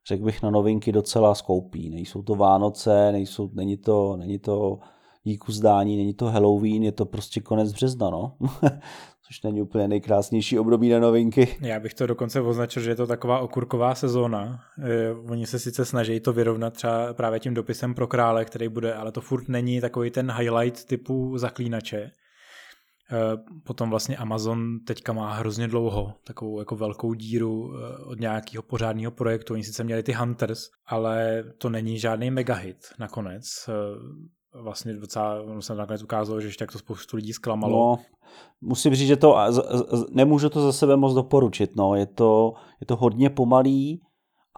řekl 0.09 0.25
bych, 0.25 0.43
na 0.43 0.51
novinky 0.51 0.93
docela 0.93 1.35
skoupí. 1.35 1.91
Nejsou 1.91 2.23
to 2.23 2.35
Vánoce, 2.35 3.13
nejsou, 3.13 3.51
není 3.55 3.77
to, 3.77 4.17
není 4.17 4.39
to 4.39 4.79
díku 5.25 5.53
zdání, 5.53 5.97
není 5.97 6.15
to 6.15 6.27
Halloween, 6.27 6.83
je 6.83 6.93
to 6.93 7.07
prostě 7.07 7.41
konec 7.41 7.73
března, 7.73 8.11
no. 8.11 8.37
Což 9.27 9.43
není 9.43 9.63
úplně 9.63 9.89
nejkrásnější 9.89 10.59
období 10.59 10.89
na 10.89 11.01
novinky. 11.01 11.57
Já 11.61 11.81
bych 11.81 11.95
to 11.95 12.07
dokonce 12.07 12.41
označil, 12.41 12.83
že 12.83 12.91
je 12.91 12.97
to 12.97 13.07
taková 13.07 13.39
okurková 13.39 13.95
sezóna. 13.95 14.61
Eh, 14.83 15.13
oni 15.31 15.47
se 15.47 15.59
sice 15.59 15.85
snaží 15.85 16.21
to 16.21 16.33
vyrovnat 16.33 16.73
třeba 16.75 17.15
právě 17.15 17.41
tím 17.41 17.55
dopisem 17.55 17.95
pro 17.95 18.07
krále, 18.07 18.45
který 18.45 18.69
bude, 18.69 18.95
ale 18.95 19.13
to 19.13 19.21
furt 19.21 19.49
není 19.49 19.81
takový 19.81 20.11
ten 20.11 20.33
highlight 20.33 20.85
typu 20.85 21.39
zaklínače. 21.39 22.11
Eh, 23.13 23.37
potom 23.65 23.91
vlastně 23.91 24.17
Amazon 24.17 24.79
teďka 24.87 25.13
má 25.13 25.35
hrozně 25.35 25.69
dlouho 25.69 26.13
takovou 26.25 26.59
jako 26.59 26.77
velkou 26.77 27.15
díru 27.15 27.73
eh, 27.75 28.05
od 28.05 28.21
nějakého 28.21 28.63
pořádného 28.63 29.11
projektu. 29.13 29.55
Oni 29.55 29.65
sice 29.65 29.85
měli 29.85 30.03
ty 30.03 30.13
Hunters, 30.13 30.69
ale 30.87 31.45
to 31.59 31.69
není 31.69 31.99
žádný 31.99 32.31
megahit 32.31 32.79
nakonec 32.99 33.45
vlastně 34.63 34.95
docela, 34.95 35.43
ono 35.43 35.63
se 35.63 35.75
nakonec 35.75 36.03
ukázalo, 36.03 36.41
že 36.41 36.49
ještě 36.49 36.65
tak 36.65 36.73
to 36.73 36.79
spoustu 36.79 37.17
lidí 37.17 37.33
zklamalo. 37.33 37.77
No, 37.77 38.05
musím 38.61 38.95
říct, 38.95 39.09
že 39.09 39.17
to, 39.17 39.37
nemůžu 40.11 40.49
to 40.49 40.63
za 40.63 40.73
sebe 40.73 40.97
moc 40.97 41.15
doporučit, 41.15 41.77
no, 41.77 41.95
je 41.95 42.07
to, 42.07 42.55
je 42.81 42.87
to 42.87 42.97
hodně 42.97 43.31
pomalý, 43.31 44.03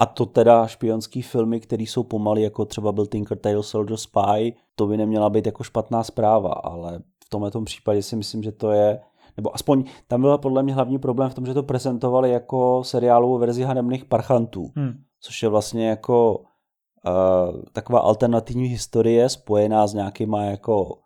a 0.01 0.07
to 0.07 0.27
teda 0.27 0.67
špionský 0.67 1.23
filmy, 1.23 1.61
které 1.61 1.83
jsou 1.83 2.03
pomalý, 2.03 2.43
jako 2.43 2.65
třeba 2.65 2.93
byl 2.93 3.07
Tinker 3.07 3.39
Tail 3.39 3.63
Soldier 3.63 3.97
Spy, 3.97 4.55
to 4.75 4.87
by 4.87 4.97
neměla 4.97 5.31
být 5.31 5.47
jako 5.47 5.63
špatná 5.63 6.03
zpráva, 6.03 6.53
ale 6.53 7.01
v 7.29 7.31
tomhle 7.31 7.51
případě 7.65 8.03
si 8.03 8.17
myslím, 8.17 8.43
že 8.43 8.53
to 8.53 8.71
je, 8.71 9.01
nebo 9.37 9.55
aspoň 9.55 9.85
tam 10.07 10.21
byl 10.21 10.39
podle 10.39 10.63
mě 10.63 10.75
hlavní 10.75 10.99
problém 10.99 11.31
v 11.31 11.35
tom, 11.35 11.47
že 11.47 11.55
to 11.55 11.63
prezentovali 11.63 12.31
jako 12.31 12.85
seriálovou 12.85 13.39
verzi 13.39 13.63
Hanemných 13.63 14.05
parchantů, 14.05 14.73
hmm. 14.77 15.03
což 15.21 15.43
je 15.43 15.49
vlastně 15.49 15.89
jako 15.89 16.39
uh, 16.39 17.63
taková 17.73 18.01
alternativní 18.01 18.69
historie 18.69 19.29
spojená 19.29 19.87
s 19.87 19.95
nějakýma 19.95 20.45
jako 20.45 20.99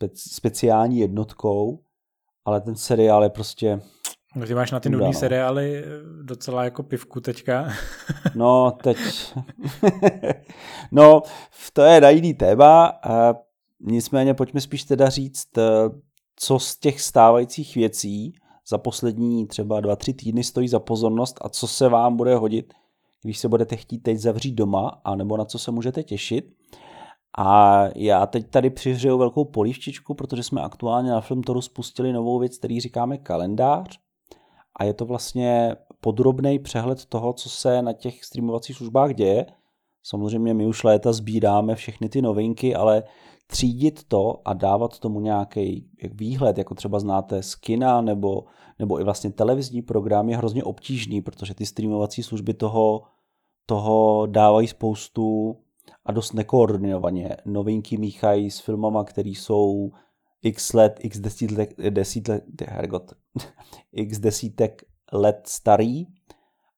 spe- 0.00 0.32
speciální 0.32 0.98
jednotkou, 0.98 1.78
ale 2.44 2.60
ten 2.60 2.76
seriál 2.76 3.22
je 3.22 3.30
prostě... 3.30 3.80
No 4.36 4.46
ty 4.46 4.54
máš 4.54 4.70
na 4.70 4.80
ty 4.80 4.90
nudný 4.90 5.06
no. 5.06 5.12
seriály 5.12 5.84
docela 6.22 6.64
jako 6.64 6.82
pivku 6.82 7.20
teďka. 7.20 7.68
no, 8.34 8.70
teď... 8.82 8.96
no, 10.92 11.22
to 11.72 11.82
je 11.82 12.00
na 12.00 12.10
jiný 12.10 12.34
téma. 12.34 12.92
Nicméně 13.80 14.34
pojďme 14.34 14.60
spíš 14.60 14.84
teda 14.84 15.08
říct, 15.08 15.58
uh, 15.58 16.00
co 16.36 16.58
z 16.58 16.76
těch 16.76 17.00
stávajících 17.00 17.74
věcí 17.74 18.34
za 18.68 18.78
poslední 18.78 19.46
třeba 19.46 19.80
dva, 19.80 19.96
tři 19.96 20.14
týdny 20.14 20.44
stojí 20.44 20.68
za 20.68 20.80
pozornost 20.80 21.38
a 21.40 21.48
co 21.48 21.66
se 21.66 21.88
vám 21.88 22.16
bude 22.16 22.36
hodit 22.36 22.74
když 23.24 23.38
se 23.38 23.48
budete 23.48 23.76
chtít 23.76 23.98
teď 23.98 24.18
zavřít 24.18 24.52
doma, 24.52 25.00
anebo 25.04 25.36
na 25.36 25.44
co 25.44 25.58
se 25.58 25.70
můžete 25.70 26.02
těšit. 26.02 26.54
A 27.38 27.84
já 27.96 28.26
teď 28.26 28.50
tady 28.50 28.70
přihřeju 28.70 29.18
velkou 29.18 29.44
polívčičku, 29.44 30.14
protože 30.14 30.42
jsme 30.42 30.62
aktuálně 30.62 31.10
na 31.10 31.20
Filmtoru 31.20 31.60
spustili 31.60 32.12
novou 32.12 32.38
věc, 32.38 32.58
který 32.58 32.80
říkáme 32.80 33.18
kalendář. 33.18 33.98
A 34.76 34.84
je 34.84 34.94
to 34.94 35.06
vlastně 35.06 35.76
podrobný 36.00 36.58
přehled 36.58 37.04
toho, 37.04 37.32
co 37.32 37.48
se 37.48 37.82
na 37.82 37.92
těch 37.92 38.24
streamovacích 38.24 38.76
službách 38.76 39.14
děje. 39.14 39.46
Samozřejmě 40.02 40.54
my 40.54 40.66
už 40.66 40.84
léta 40.84 41.12
sbíráme 41.12 41.74
všechny 41.74 42.08
ty 42.08 42.22
novinky, 42.22 42.74
ale 42.74 43.02
třídit 43.46 44.04
to 44.08 44.40
a 44.44 44.52
dávat 44.52 44.98
tomu 44.98 45.20
nějaký 45.20 45.90
výhled, 46.12 46.58
jako 46.58 46.74
třeba 46.74 47.00
znáte 47.00 47.42
z 47.42 47.54
kina 47.54 48.00
nebo, 48.00 48.44
nebo 48.78 49.00
i 49.00 49.04
vlastně 49.04 49.30
televizní 49.30 49.82
program, 49.82 50.28
je 50.28 50.36
hrozně 50.36 50.64
obtížný, 50.64 51.22
protože 51.22 51.54
ty 51.54 51.66
streamovací 51.66 52.22
služby 52.22 52.54
toho 52.54 53.02
toho 53.66 54.26
dávají 54.26 54.68
spoustu 54.68 55.56
a 56.04 56.12
dost 56.12 56.32
nekoordinovaně. 56.32 57.36
Novinky 57.44 57.96
míchají 57.96 58.50
s 58.50 58.60
filmama, 58.60 59.04
které 59.04 59.28
jsou 59.28 59.92
x 60.42 60.72
let, 60.72 61.00
x 61.00 61.18
desítek, 61.18 61.74
desítek, 61.90 62.44
hergot, 62.68 63.12
x 63.92 64.18
desítek 64.18 64.82
let 65.12 65.42
starý 65.46 66.06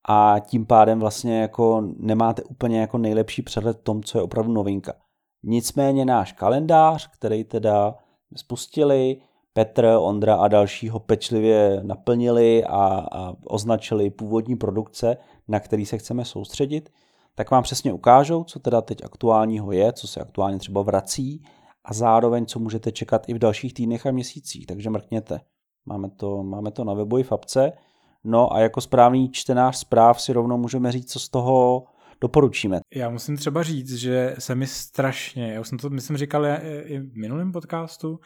a 0.09 0.37
tím 0.39 0.67
pádem 0.67 1.01
vlastně 1.01 1.41
jako 1.41 1.81
nemáte 1.99 2.43
úplně 2.43 2.81
jako 2.81 2.99
nejlepší 2.99 3.43
přehled 3.43 3.81
tom, 3.83 4.03
co 4.03 4.19
je 4.19 4.23
opravdu 4.23 4.53
novinka. 4.53 4.93
Nicméně 5.43 6.05
náš 6.05 6.33
kalendář, 6.33 7.11
který 7.13 7.45
teda 7.45 7.95
spustili, 8.37 9.21
Petr, 9.53 9.87
Ondra 10.01 10.37
a 10.37 10.49
další 10.49 10.89
ho 10.89 10.99
pečlivě 10.99 11.81
naplnili 11.83 12.65
a, 12.65 13.07
a 13.13 13.33
označili 13.45 14.11
původní 14.11 14.57
produkce, 14.57 15.17
na 15.49 15.61
který 15.61 15.87
se 15.87 15.99
chceme 15.99 16.25
soustředit, 16.25 16.91
tak 17.35 17.51
vám 17.51 17.63
přesně 17.63 17.93
ukážou, 17.93 18.45
co 18.45 18.59
teda 18.59 18.81
teď 18.81 19.05
aktuálního 19.05 19.73
je, 19.73 19.93
co 19.93 20.09
se 20.09 20.21
aktuálně 20.21 20.59
třeba 20.59 20.83
vrací 20.83 21.43
a 21.85 21.95
zároveň, 21.95 22.47
co 22.47 22.59
můžete 22.59 22.93
čekat 22.93 23.29
i 23.29 23.35
v 23.35 23.39
dalších 23.39 23.75
týdnech 23.75 24.07
a 24.07 24.11
měsících. 24.11 24.67
Takže 24.67 24.91
mrkněte. 24.91 25.41
Máme 25.87 26.11
to, 26.11 26.43
máme 26.43 26.71
to 26.71 26.85
na 26.85 26.95
webu 26.95 27.19
i 27.19 27.23
v 27.23 27.33
apce. 27.33 27.73
No 28.25 28.53
a 28.53 28.61
jako 28.61 28.81
správný 28.81 29.31
čtenář 29.31 29.77
zpráv 29.77 30.23
si 30.23 30.33
rovnou 30.33 30.59
můžeme 30.59 30.93
říct, 30.93 31.13
co 31.13 31.21
z 31.21 31.29
toho 31.29 31.85
doporučíme. 32.21 32.81
Já 32.95 33.11
musím 33.11 33.37
třeba 33.37 33.63
říct, 33.63 33.95
že 33.95 34.35
se 34.39 34.55
mi 34.55 34.67
strašně, 34.67 35.53
já 35.53 35.61
už 35.61 35.69
jsem 35.69 35.79
to 35.79 35.91
myslím 35.91 36.17
říkal 36.17 36.47
i 36.85 36.99
v 36.99 37.17
minulém 37.17 37.53
podcastu, 37.53 38.19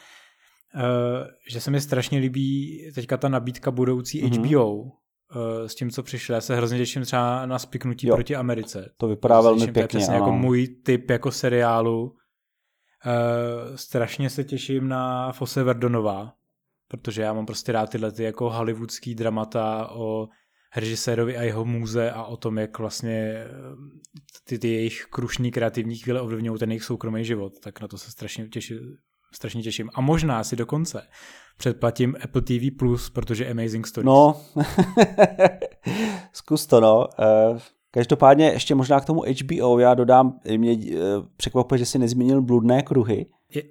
Eh, 0.74 1.26
že 1.48 1.61
se 1.61 1.70
mi 1.70 1.81
strašně 1.81 2.18
líbí 2.18 2.83
teďka 2.94 3.16
ta 3.16 3.29
nabídka 3.29 3.70
budoucí 3.70 4.24
mm-hmm. 4.24 4.48
HBO, 4.48 4.85
eh, 4.85 5.68
s 5.68 5.74
tím, 5.74 5.90
co 5.90 6.03
přišlo. 6.03 6.35
Já 6.35 6.40
se 6.40 6.57
hrozně 6.57 6.79
těším 6.79 7.03
třeba 7.03 7.46
na 7.46 7.59
spiknutí 7.59 8.07
jo, 8.07 8.14
proti 8.14 8.37
Americe. 8.37 8.90
To 8.96 9.09
vypadá 9.09 9.40
velmi 9.40 9.61
těším, 9.61 9.74
pěkně. 9.74 10.07
To 10.07 10.12
je 10.12 10.18
jako 10.18 10.33
můj 10.33 10.66
typ 10.66 11.11
jako 11.11 11.33
seriálu. 11.33 12.16
Uh, 13.07 13.76
strašně 13.76 14.31
se 14.31 14.44
těším 14.44 14.88
na 14.88 15.33
Fose 15.33 15.62
Verdonová, 15.62 16.33
protože 16.88 17.22
já 17.22 17.33
mám 17.33 17.46
prostě 17.46 17.72
rád 17.72 17.90
tyhle 17.90 18.12
ty 18.12 18.22
jako 18.22 18.50
hollywoodský 18.50 19.14
dramata 19.14 19.90
o 19.90 20.29
režisérovi 20.76 21.37
a 21.37 21.42
jeho 21.42 21.64
můze 21.64 22.11
a 22.11 22.24
o 22.24 22.37
tom, 22.37 22.59
jak 22.59 22.78
vlastně 22.78 23.44
ty, 24.44 24.59
ty 24.59 24.68
jejich 24.68 25.06
krušní 25.11 25.50
kreativní 25.50 25.96
chvíle 25.96 26.20
ovlivňují 26.20 26.59
ten 26.59 26.70
jejich 26.70 26.85
soukromý 26.85 27.24
život, 27.24 27.61
tak 27.61 27.80
na 27.80 27.88
to 27.88 27.98
se 27.98 28.11
strašně 28.11 28.48
těším, 28.48 28.78
strašně 29.33 29.62
těším. 29.62 29.90
A 29.94 30.00
možná 30.00 30.44
si 30.44 30.56
dokonce 30.56 31.02
předplatím 31.56 32.16
Apple 32.24 32.42
TV+, 32.42 32.76
Plus, 32.78 33.11
protože 33.11 33.50
Amazing 33.50 33.87
Stories. 33.87 34.06
No, 34.06 34.40
zkus 36.33 36.66
to, 36.66 36.80
no. 36.80 37.09
Uh, 37.52 37.59
každopádně 37.90 38.46
ještě 38.46 38.74
možná 38.74 39.00
k 39.00 39.04
tomu 39.04 39.22
HBO, 39.22 39.78
já 39.78 39.94
dodám, 39.94 40.40
mě 40.56 40.72
uh, 40.72 41.26
překvapuje, 41.37 41.78
že 41.78 41.87
si 41.87 41.98
nezmínil 41.98 42.42
bludné 42.42 42.83
kruhy. 42.83 43.26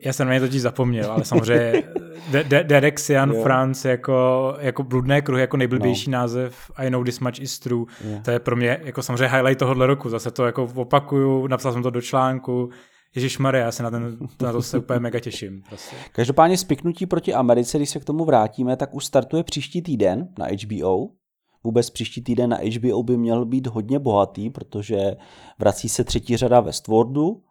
Já 0.06 0.14
jsem 0.14 0.28
na 0.28 0.34
ně 0.34 0.40
totiž 0.40 0.62
zapomněl, 0.62 1.12
ale 1.12 1.26
samozřejmě 1.26 1.84
Derek 2.64 3.00
Sian 3.00 3.34
France 3.44 3.90
jako, 3.90 4.56
jako 4.60 4.84
bludné 4.84 5.22
kruhy, 5.22 5.42
jako 5.42 5.58
nejblbější 5.58 6.12
no. 6.12 6.18
název 6.18 6.72
I 6.76 6.90
know 6.90 7.04
this 7.04 7.20
much 7.20 7.40
is 7.40 7.60
true. 7.60 7.86
Yeah. 8.06 8.24
To 8.24 8.32
je 8.32 8.40
pro 8.40 8.56
mě 8.56 8.80
jako 8.84 9.02
samozřejmě 9.02 9.28
highlight 9.28 9.60
tohohle 9.60 9.88
roku. 9.88 10.10
Zase 10.10 10.32
to 10.32 10.46
jako 10.46 10.70
opakuju, 10.76 11.48
napsal 11.48 11.74
jsem 11.74 11.84
to 11.84 11.90
do 11.90 12.02
článku, 12.02 12.70
Ježíš 13.16 13.38
Maria, 13.38 13.66
já 13.66 13.72
se 13.72 13.84
na, 13.84 13.92
ten, 13.92 14.18
na 14.42 14.52
to 14.52 14.62
se 14.62 14.78
úplně 14.78 15.00
mega 15.00 15.20
těším. 15.20 15.64
Prostě. 15.70 15.96
Každopádně 16.12 16.58
spiknutí 16.58 17.06
proti 17.06 17.34
Americe, 17.34 17.78
když 17.78 17.90
se 17.90 18.00
k 18.00 18.06
tomu 18.06 18.26
vrátíme, 18.26 18.78
tak 18.78 18.94
už 18.94 19.06
startuje 19.06 19.44
příští 19.44 19.82
týden 19.82 20.28
na 20.40 20.46
HBO. 20.46 21.10
Vůbec 21.64 21.90
příští 21.90 22.24
týden 22.24 22.50
na 22.50 22.58
HBO 22.58 23.04
by 23.04 23.18
měl 23.18 23.46
být 23.46 23.68
hodně 23.68 24.00
bohatý, 24.00 24.50
protože 24.50 25.16
vrací 25.60 25.90
se 25.90 26.04
třetí 26.04 26.38
řada 26.38 26.60
Westworldu, 26.60 27.42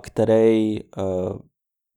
který, 0.00 0.80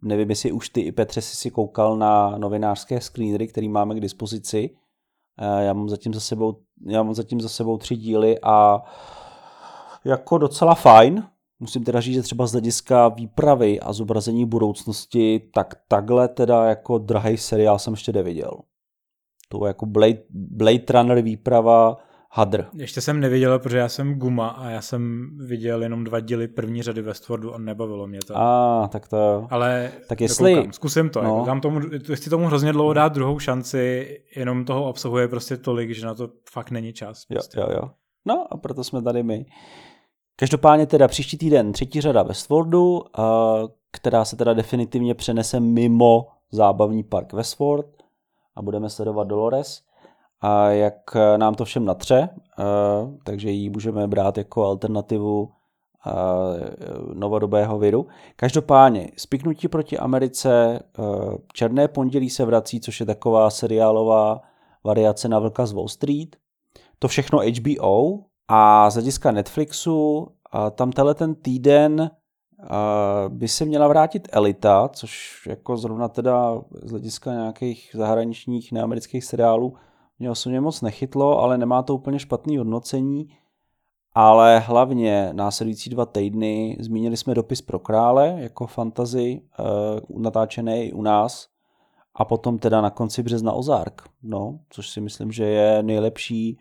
nevím, 0.01 0.29
jestli 0.29 0.51
už 0.51 0.69
ty 0.69 0.81
i 0.81 0.91
Petře 0.91 1.21
si 1.21 1.35
si 1.35 1.51
koukal 1.51 1.97
na 1.97 2.37
novinářské 2.37 3.01
screenery, 3.01 3.47
který 3.47 3.69
máme 3.69 3.95
k 3.95 3.99
dispozici. 3.99 4.69
Já 5.59 5.73
mám 5.73 5.89
zatím 5.89 6.13
za 6.13 6.19
sebou, 6.19 6.57
já 6.87 7.03
mám 7.03 7.13
zatím 7.13 7.41
za 7.41 7.49
sebou 7.49 7.77
tři 7.77 7.95
díly 7.95 8.39
a 8.43 8.83
jako 10.05 10.37
docela 10.37 10.75
fajn, 10.75 11.23
Musím 11.59 11.83
teda 11.83 12.01
říct, 12.01 12.13
že 12.13 12.21
třeba 12.21 12.47
z 12.47 12.51
hlediska 12.51 13.07
výpravy 13.07 13.79
a 13.79 13.93
zobrazení 13.93 14.45
budoucnosti, 14.45 15.49
tak 15.53 15.81
takhle 15.87 16.27
teda 16.27 16.65
jako 16.65 16.97
drahý 16.97 17.37
seriál 17.37 17.79
jsem 17.79 17.93
ještě 17.93 18.13
neviděl. 18.13 18.51
To 19.49 19.65
jako 19.65 19.85
Blade, 19.85 20.23
Blade 20.29 20.83
Runner 20.89 21.21
výprava 21.21 21.97
hadr. 22.31 22.65
Ještě 22.73 23.01
jsem 23.01 23.19
neviděl, 23.19 23.59
protože 23.59 23.77
já 23.77 23.89
jsem 23.89 24.15
guma 24.15 24.47
a 24.47 24.69
já 24.69 24.81
jsem 24.81 25.29
viděl 25.47 25.83
jenom 25.83 26.03
dva 26.03 26.19
díly 26.19 26.47
první 26.47 26.83
řady 26.83 27.01
Westworldu 27.01 27.53
a 27.53 27.57
nebavilo 27.57 28.07
mě 28.07 28.19
to. 28.27 28.37
A, 28.37 28.83
ah, 28.83 28.87
tak 28.87 29.07
to... 29.07 29.47
Ale 29.49 29.91
tak 30.07 30.21
jestli... 30.21 30.51
Dokoukám, 30.51 30.73
zkusím 30.73 31.09
to. 31.09 31.21
No. 31.23 31.35
Jako 31.35 31.45
dám 31.45 31.61
tomu, 31.61 31.79
jestli 32.09 32.29
tomu 32.29 32.45
hrozně 32.45 32.73
dlouho 32.73 32.93
dát 32.93 33.13
druhou 33.13 33.39
šanci, 33.39 34.07
jenom 34.35 34.65
toho 34.65 34.89
obsahuje 34.89 35.27
prostě 35.27 35.57
tolik, 35.57 35.91
že 35.91 36.05
na 36.05 36.15
to 36.15 36.29
fakt 36.51 36.71
není 36.71 36.93
čas. 36.93 37.25
Prostě. 37.25 37.59
Jo, 37.59 37.67
jo, 37.69 37.79
jo. 37.81 37.89
No 38.25 38.47
a 38.51 38.57
proto 38.57 38.83
jsme 38.83 39.01
tady 39.01 39.23
my. 39.23 39.45
Každopádně 40.35 40.85
teda 40.85 41.07
příští 41.07 41.37
týden 41.37 41.71
třetí 41.71 42.01
řada 42.01 42.23
Westworldu, 42.23 43.03
která 43.91 44.25
se 44.25 44.35
teda 44.35 44.53
definitivně 44.53 45.15
přenese 45.15 45.59
mimo 45.59 46.27
zábavní 46.51 47.03
park 47.03 47.33
Westworld 47.33 48.03
a 48.55 48.61
budeme 48.61 48.89
sledovat 48.89 49.27
Dolores 49.27 49.81
a 50.41 50.69
jak 50.69 51.15
nám 51.37 51.55
to 51.55 51.65
všem 51.65 51.85
natře, 51.85 52.29
takže 53.23 53.49
ji 53.49 53.69
můžeme 53.69 54.07
brát 54.07 54.37
jako 54.37 54.65
alternativu 54.65 55.49
novodobého 57.13 57.77
viru. 57.77 58.07
Každopádně, 58.35 59.11
spiknutí 59.17 59.67
proti 59.67 59.97
Americe, 59.97 60.79
Černé 61.53 61.87
pondělí 61.87 62.29
se 62.29 62.45
vrací, 62.45 62.79
což 62.79 62.99
je 62.99 63.05
taková 63.05 63.49
seriálová 63.49 64.41
variace 64.83 65.27
na 65.27 65.39
Vlka 65.39 65.65
z 65.65 65.73
Wall 65.73 65.87
Street. 65.87 66.35
To 66.99 67.07
všechno 67.07 67.39
HBO 67.39 68.19
a 68.47 68.89
z 68.89 68.93
hlediska 68.93 69.31
Netflixu 69.31 70.27
tam 70.75 70.91
tenhle 70.91 71.13
ten 71.15 71.35
týden 71.35 72.11
by 73.27 73.47
se 73.47 73.65
měla 73.65 73.87
vrátit 73.87 74.27
Elita, 74.31 74.89
což 74.93 75.41
jako 75.49 75.77
zrovna 75.77 76.07
teda 76.07 76.61
z 76.83 76.91
hlediska 76.91 77.33
nějakých 77.33 77.91
zahraničních 77.93 78.71
neamerických 78.71 79.23
seriálů 79.25 79.73
mě 80.19 80.31
osobně 80.31 80.61
moc 80.61 80.81
nechytlo, 80.81 81.39
ale 81.39 81.57
nemá 81.57 81.83
to 81.83 81.95
úplně 81.95 82.19
špatný 82.19 82.57
hodnocení. 82.57 83.29
Ale 84.13 84.59
hlavně 84.59 85.29
následující 85.33 85.89
dva 85.89 86.05
týdny 86.05 86.77
zmínili 86.79 87.17
jsme 87.17 87.33
dopis 87.35 87.61
pro 87.61 87.79
krále 87.79 88.35
jako 88.37 88.67
fantazy, 88.67 89.41
uh, 90.09 90.21
natáčený 90.21 90.83
i 90.83 90.93
u 90.93 91.01
nás. 91.01 91.47
A 92.15 92.25
potom 92.25 92.59
teda 92.59 92.81
na 92.81 92.89
konci 92.89 93.23
března 93.23 93.51
Ozark, 93.51 94.01
no, 94.23 94.59
což 94.69 94.89
si 94.89 95.01
myslím, 95.01 95.31
že 95.31 95.45
je 95.45 95.83
nejlepší 95.83 96.59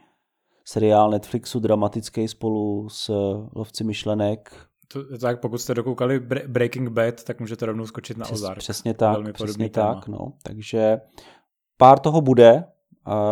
seriál 0.64 1.10
Netflixu 1.10 1.60
dramatický 1.60 2.28
spolu 2.28 2.88
s 2.88 3.08
Lovci 3.54 3.84
myšlenek. 3.84 4.52
To, 4.88 5.18
tak 5.18 5.40
pokud 5.40 5.58
jste 5.58 5.74
dokoukali 5.74 6.20
Breaking 6.46 6.88
Bad, 6.88 7.24
tak 7.24 7.40
můžete 7.40 7.66
rovnou 7.66 7.86
skočit 7.86 8.16
na 8.16 8.24
Přes, 8.24 8.34
Ozark. 8.34 8.58
Přesně 8.58 8.94
tak, 8.94 9.12
Velmi 9.12 9.32
přesně 9.32 9.70
tak, 9.70 10.08
no. 10.08 10.32
Takže 10.42 11.00
pár 11.76 11.98
toho 11.98 12.20
bude, 12.20 12.64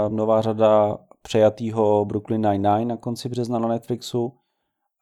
nová 0.09 0.43
řada 0.43 0.99
přejatýho 1.23 2.05
Brooklyn 2.05 2.41
Nine-Nine 2.41 2.85
na 2.85 2.97
konci 2.97 3.29
března 3.29 3.59
na 3.59 3.69
Netflixu, 3.69 4.33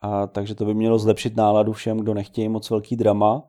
a, 0.00 0.26
takže 0.26 0.54
to 0.54 0.64
by 0.64 0.74
mělo 0.74 0.98
zlepšit 0.98 1.36
náladu 1.36 1.72
všem, 1.72 1.98
kdo 1.98 2.14
nechtějí 2.14 2.48
moc 2.48 2.70
velký 2.70 2.96
drama. 2.96 3.42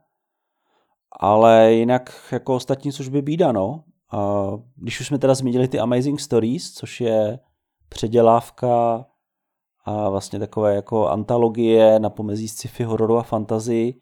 Ale 1.19 1.74
jinak 1.74 2.30
jako 2.32 2.55
ostatní 2.55 2.91
služby 2.91 3.21
bída, 3.21 3.51
no. 3.51 3.84
A, 4.11 4.51
když 4.76 4.99
už 4.99 5.07
jsme 5.07 5.17
teda 5.17 5.36
zmínili 5.36 5.67
ty 5.67 5.80
Amazing 5.80 6.19
Stories, 6.19 6.74
což 6.74 7.01
je 7.01 7.39
předělávka 7.89 9.05
a 9.86 10.09
vlastně 10.09 10.39
takové 10.39 10.76
jako 10.76 11.07
antologie 11.07 11.99
na 11.99 12.09
pomezí 12.09 12.47
sci-fi, 12.47 12.84
hororu 12.84 13.17
a 13.17 13.24
fantasy 13.24 13.95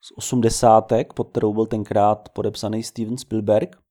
z 0.00 0.12
osmdesátek, 0.16 1.12
pod 1.12 1.30
kterou 1.30 1.54
byl 1.54 1.66
tenkrát 1.66 2.28
podepsaný 2.28 2.82
Steven 2.82 3.18
Spielberg. 3.18 3.83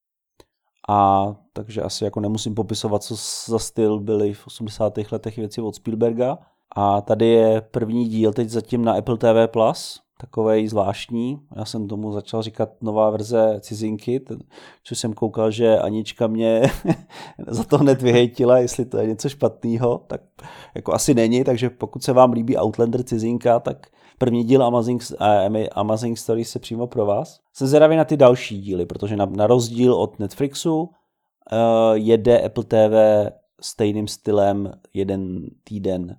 A 0.89 1.27
takže 1.53 1.81
asi 1.81 2.03
jako 2.03 2.19
nemusím 2.19 2.55
popisovat, 2.55 3.03
co 3.03 3.15
za 3.51 3.59
styl 3.59 3.99
byly 3.99 4.33
v 4.33 4.47
80. 4.47 4.93
letech 5.11 5.37
věci 5.37 5.61
od 5.61 5.75
Spielberga. 5.75 6.37
A 6.75 7.01
tady 7.01 7.27
je 7.27 7.61
první 7.61 8.07
díl 8.07 8.33
teď 8.33 8.49
zatím 8.49 8.85
na 8.85 8.93
Apple 8.93 9.17
TV+, 9.17 9.47
Plus, 9.47 10.01
takovej 10.17 10.67
zvláštní. 10.67 11.39
Já 11.55 11.65
jsem 11.65 11.87
tomu 11.87 12.11
začal 12.11 12.41
říkat 12.41 12.69
nová 12.81 13.09
verze 13.09 13.57
cizinky, 13.59 14.21
což 14.83 14.99
jsem 14.99 15.13
koukal, 15.13 15.51
že 15.51 15.79
Anička 15.79 16.27
mě 16.27 16.61
za 17.47 17.63
to 17.63 17.77
hned 17.77 18.01
vyhejtila, 18.01 18.57
jestli 18.57 18.85
to 18.85 18.97
je 18.97 19.07
něco 19.07 19.29
špatného, 19.29 20.03
tak 20.07 20.21
jako 20.75 20.93
asi 20.93 21.13
není, 21.13 21.43
takže 21.43 21.69
pokud 21.69 22.03
se 22.03 22.13
vám 22.13 22.33
líbí 22.33 22.57
Outlander 22.57 23.03
cizinka, 23.03 23.59
tak 23.59 23.87
první 24.23 24.43
díl 24.43 24.63
Amazing, 24.63 25.03
uh, 25.11 25.65
Amazing 25.71 26.17
Stories 26.17 26.49
se 26.49 26.59
přímo 26.59 26.87
pro 26.87 27.05
vás. 27.05 27.39
Jsem 27.53 27.67
zvědavý 27.67 27.95
na 27.95 28.05
ty 28.05 28.17
další 28.17 28.61
díly, 28.61 28.85
protože 28.85 29.15
na, 29.15 29.25
na 29.25 29.47
rozdíl 29.47 29.93
od 29.93 30.19
Netflixu 30.19 30.81
uh, 30.81 30.89
jede 31.93 32.41
Apple 32.41 32.63
TV 32.63 32.95
stejným 33.61 34.07
stylem 34.07 34.71
jeden 34.93 35.45
týden 35.63 36.17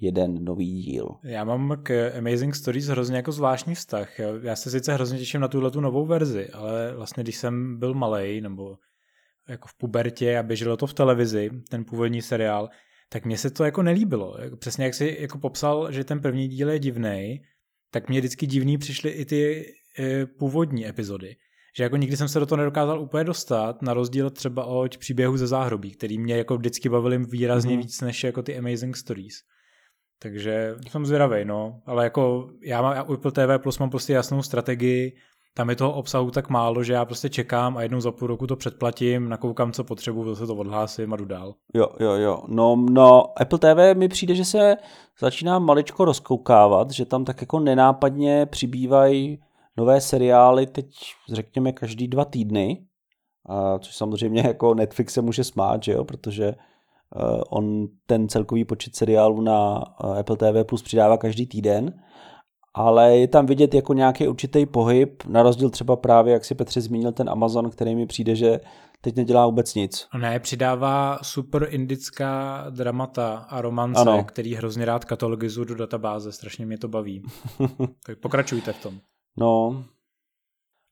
jeden 0.00 0.44
nový 0.44 0.82
díl. 0.82 1.08
Já 1.24 1.44
mám 1.44 1.76
k 1.82 2.12
Amazing 2.18 2.54
Stories 2.54 2.86
hrozně 2.86 3.16
jako 3.16 3.32
zvláštní 3.32 3.74
vztah. 3.74 4.18
Já 4.42 4.56
se 4.56 4.70
sice 4.70 4.94
hrozně 4.94 5.18
těším 5.18 5.40
na 5.40 5.48
tuhle 5.48 5.70
tu 5.70 5.80
novou 5.80 6.06
verzi, 6.06 6.50
ale 6.50 6.94
vlastně 6.96 7.22
když 7.22 7.36
jsem 7.36 7.78
byl 7.78 7.94
malý 7.94 8.40
nebo 8.40 8.76
jako 9.48 9.68
v 9.68 9.74
pubertě 9.74 10.38
a 10.38 10.42
běželo 10.42 10.76
to 10.76 10.86
v 10.86 10.94
televizi, 10.94 11.50
ten 11.70 11.84
původní 11.84 12.22
seriál, 12.22 12.68
tak 13.12 13.24
mně 13.24 13.38
se 13.38 13.50
to 13.50 13.64
jako 13.64 13.82
nelíbilo. 13.82 14.36
Přesně 14.58 14.84
jak 14.84 14.94
si 14.94 15.16
jako 15.20 15.38
popsal, 15.38 15.92
že 15.92 16.04
ten 16.04 16.20
první 16.20 16.48
díl 16.48 16.70
je 16.70 16.78
divný, 16.78 17.40
tak 17.90 18.08
mě 18.08 18.20
vždycky 18.20 18.46
divný 18.46 18.78
přišly 18.78 19.10
i 19.10 19.24
ty 19.24 19.72
e, 19.98 20.26
původní 20.26 20.88
epizody. 20.88 21.36
Že 21.76 21.82
jako 21.82 21.96
nikdy 21.96 22.16
jsem 22.16 22.28
se 22.28 22.40
do 22.40 22.46
toho 22.46 22.56
nedokázal 22.56 23.00
úplně 23.00 23.24
dostat, 23.24 23.82
na 23.82 23.94
rozdíl 23.94 24.30
třeba 24.30 24.64
od 24.64 24.98
příběhu 24.98 25.36
ze 25.36 25.46
záhrobí, 25.46 25.90
který 25.90 26.18
mě 26.18 26.36
jako 26.36 26.56
vždycky 26.56 26.88
bavili 26.88 27.18
výrazně 27.18 27.74
mm. 27.74 27.82
víc 27.82 28.00
než 28.00 28.24
jako 28.24 28.42
ty 28.42 28.58
Amazing 28.58 28.96
Stories. 28.96 29.34
Takže 30.22 30.74
jsem 30.88 31.06
zvědavý, 31.06 31.44
no. 31.44 31.82
Ale 31.86 32.04
jako 32.04 32.50
já 32.62 32.82
mám 32.82 32.96
já 32.96 33.00
Apple 33.00 33.32
TV 33.32 33.62
Plus 33.62 33.78
mám 33.78 33.90
prostě 33.90 34.12
jasnou 34.12 34.42
strategii, 34.42 35.16
tam 35.54 35.70
je 35.70 35.76
toho 35.76 35.92
obsahu 35.92 36.30
tak 36.30 36.48
málo, 36.48 36.84
že 36.84 36.92
já 36.92 37.04
prostě 37.04 37.28
čekám 37.28 37.76
a 37.76 37.82
jednou 37.82 38.00
za 38.00 38.12
půl 38.12 38.28
roku 38.28 38.46
to 38.46 38.56
předplatím, 38.56 39.28
nakoukám, 39.28 39.72
co 39.72 39.84
potřebuji, 39.84 40.34
zase 40.34 40.46
to 40.46 40.56
odhlásím 40.56 41.12
a 41.12 41.16
jdu 41.16 41.24
dál. 41.24 41.54
Jo, 41.74 41.86
jo, 42.00 42.12
jo. 42.12 42.42
No, 42.48 42.76
no, 42.90 43.40
Apple 43.40 43.58
TV 43.58 43.98
mi 43.98 44.08
přijde, 44.08 44.34
že 44.34 44.44
se 44.44 44.76
začíná 45.20 45.58
maličko 45.58 46.04
rozkoukávat, 46.04 46.90
že 46.90 47.04
tam 47.04 47.24
tak 47.24 47.40
jako 47.40 47.60
nenápadně 47.60 48.46
přibývají 48.46 49.38
nové 49.76 50.00
seriály 50.00 50.66
teď, 50.66 50.86
řekněme, 51.32 51.72
každý 51.72 52.08
dva 52.08 52.24
týdny, 52.24 52.86
a 53.48 53.78
což 53.78 53.96
samozřejmě 53.96 54.42
jako 54.46 54.74
Netflix 54.74 55.14
se 55.14 55.22
může 55.22 55.44
smát, 55.44 55.82
že 55.82 55.92
jo, 55.92 56.04
protože 56.04 56.46
uh, 56.46 57.42
on 57.50 57.86
ten 58.06 58.28
celkový 58.28 58.64
počet 58.64 58.96
seriálů 58.96 59.40
na 59.40 59.84
uh, 60.04 60.18
Apple 60.18 60.36
TV 60.36 60.66
Plus 60.66 60.82
přidává 60.82 61.16
každý 61.16 61.46
týden, 61.46 62.02
ale 62.74 63.16
je 63.16 63.28
tam 63.28 63.46
vidět 63.46 63.74
jako 63.74 63.94
nějaký 63.94 64.28
určitý 64.28 64.66
pohyb, 64.66 65.22
na 65.24 65.42
rozdíl 65.42 65.70
třeba 65.70 65.96
právě, 65.96 66.32
jak 66.32 66.44
si 66.44 66.54
Petře 66.54 66.80
zmínil, 66.80 67.12
ten 67.12 67.30
Amazon, 67.30 67.70
který 67.70 67.94
mi 67.94 68.06
přijde, 68.06 68.36
že 68.36 68.60
teď 69.00 69.16
nedělá 69.16 69.46
vůbec 69.46 69.74
nic. 69.74 70.08
Ne, 70.18 70.40
přidává 70.40 71.18
super 71.22 71.66
indická 71.70 72.64
dramata 72.70 73.46
a 73.48 73.60
romance, 73.60 74.00
ano. 74.00 74.24
který 74.24 74.54
hrozně 74.54 74.84
rád 74.84 75.04
katalogizuju 75.04 75.64
do 75.64 75.74
databáze, 75.74 76.32
strašně 76.32 76.66
mě 76.66 76.78
to 76.78 76.88
baví. 76.88 77.22
tak 78.06 78.18
pokračujte 78.18 78.72
v 78.72 78.82
tom. 78.82 79.00
No, 79.36 79.84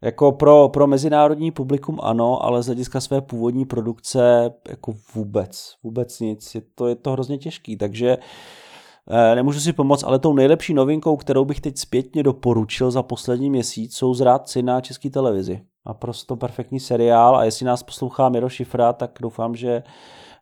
jako 0.03 0.33
pro, 0.33 0.69
pro 0.69 0.87
mezinárodní 0.87 1.51
publikum 1.51 1.99
ano, 2.03 2.45
ale 2.45 2.63
z 2.63 2.67
hlediska 2.67 3.01
své 3.01 3.21
původní 3.21 3.65
produkce 3.65 4.51
jako 4.69 4.95
vůbec, 5.15 5.75
vůbec 5.83 6.21
nic. 6.21 6.55
Je 6.55 6.63
to, 6.75 6.87
je 6.89 6.95
to 6.95 7.13
hrozně 7.13 7.39
těžký, 7.39 7.77
takže 7.77 8.17
uh, 8.17 8.25
nemůžu 9.35 9.61
si 9.61 9.73
pomoct, 9.73 10.05
ale 10.05 10.19
tou 10.19 10.35
nejlepší 10.35 10.75
novinkou, 10.75 11.17
kterou 11.17 11.45
bych 11.45 11.61
teď 11.61 11.79
zpětně 11.79 12.23
doporučil 12.23 12.91
za 12.91 13.03
poslední 13.03 13.51
měsíc, 13.51 13.97
jsou 13.97 14.15
Zrádci 14.15 14.63
na 14.63 14.81
české 14.81 15.11
televizi. 15.11 15.61
Naprosto 15.87 16.37
perfektní 16.37 16.81
seriál 16.81 17.37
a 17.37 17.45
jestli 17.45 17.67
nás 17.67 17.83
poslouchá 17.83 18.29
Miro 18.29 18.49
Šifra, 18.49 18.93
tak 18.93 19.11
doufám, 19.21 19.57
že 19.57 19.83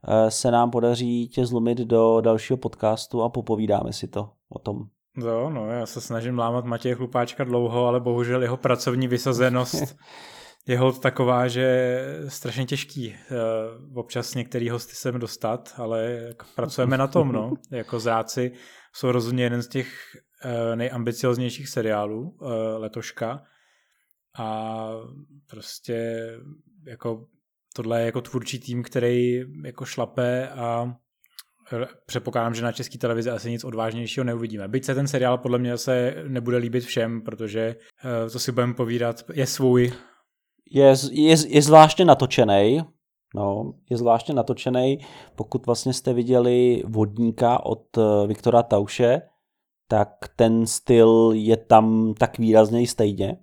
eh, 0.08 0.30
se 0.30 0.50
nám 0.50 0.70
podaří 0.70 1.28
tě 1.28 1.46
zlomit 1.46 1.78
do 1.78 2.20
dalšího 2.20 2.56
podcastu 2.56 3.22
a 3.22 3.28
popovídáme 3.28 3.92
si 3.92 4.08
to 4.08 4.30
o 4.48 4.58
tom. 4.58 4.84
Jo, 5.16 5.50
no, 5.50 5.66
já 5.66 5.86
se 5.86 6.00
snažím 6.00 6.38
lámat 6.38 6.64
Matěje 6.64 6.94
Chlupáčka 6.94 7.44
dlouho, 7.44 7.86
ale 7.86 8.00
bohužel 8.00 8.42
jeho 8.42 8.56
pracovní 8.56 9.08
vysazenost 9.08 9.96
je 10.68 10.78
hod 10.78 11.00
taková, 11.00 11.48
že 11.48 11.98
strašně 12.28 12.66
těžký 12.66 13.14
uh, 13.30 13.98
občas 13.98 14.34
některý 14.34 14.70
hosty 14.70 14.94
sem 14.94 15.18
dostat, 15.18 15.74
ale 15.76 16.30
pracujeme 16.54 16.98
na 16.98 17.06
tom, 17.06 17.32
no. 17.32 17.52
Jako 17.70 18.00
zráci 18.00 18.52
jsou 18.92 19.12
rozhodně 19.12 19.44
jeden 19.44 19.62
z 19.62 19.68
těch 19.68 19.88
uh, 20.44 20.76
nejambicioznějších 20.76 21.68
seriálů 21.68 22.20
uh, 22.20 22.50
letoška 22.76 23.42
a 24.38 24.88
prostě 25.50 26.28
jako 26.86 27.26
tohle 27.74 28.00
je 28.00 28.06
jako 28.06 28.20
tvůrčí 28.20 28.58
tým, 28.58 28.82
který 28.82 29.42
jako 29.64 29.84
šlape 29.84 30.48
a 30.48 30.94
předpokládám, 32.06 32.54
že 32.54 32.62
na 32.62 32.72
české 32.72 32.98
televizi 32.98 33.30
asi 33.30 33.50
nic 33.50 33.64
odvážnějšího 33.64 34.24
neuvidíme. 34.24 34.68
Byť 34.68 34.84
se 34.84 34.94
ten 34.94 35.08
seriál 35.08 35.38
podle 35.38 35.58
mě 35.58 35.78
se 35.78 36.14
nebude 36.28 36.56
líbit 36.56 36.84
všem, 36.84 37.22
protože 37.22 37.76
to 38.32 38.38
si 38.38 38.52
budeme 38.52 38.74
povídat, 38.74 39.24
je 39.34 39.46
svůj, 39.46 39.92
je, 40.70 40.94
je, 41.10 41.36
je 41.48 41.62
zvláštně 41.62 42.04
natočený, 42.04 42.80
no, 43.34 43.74
je 43.90 43.96
zvláštně 43.96 44.34
natočený, 44.34 44.98
pokud 45.36 45.66
vlastně 45.66 45.92
jste 45.92 46.12
viděli 46.12 46.82
Vodníka 46.86 47.66
od 47.66 47.98
eh, 47.98 48.26
Viktora 48.26 48.62
Tauše, 48.62 49.22
tak 49.88 50.08
ten 50.36 50.66
styl 50.66 51.30
je 51.34 51.56
tam 51.56 52.14
tak 52.18 52.38
výrazně 52.38 52.86
stejně. 52.86 53.36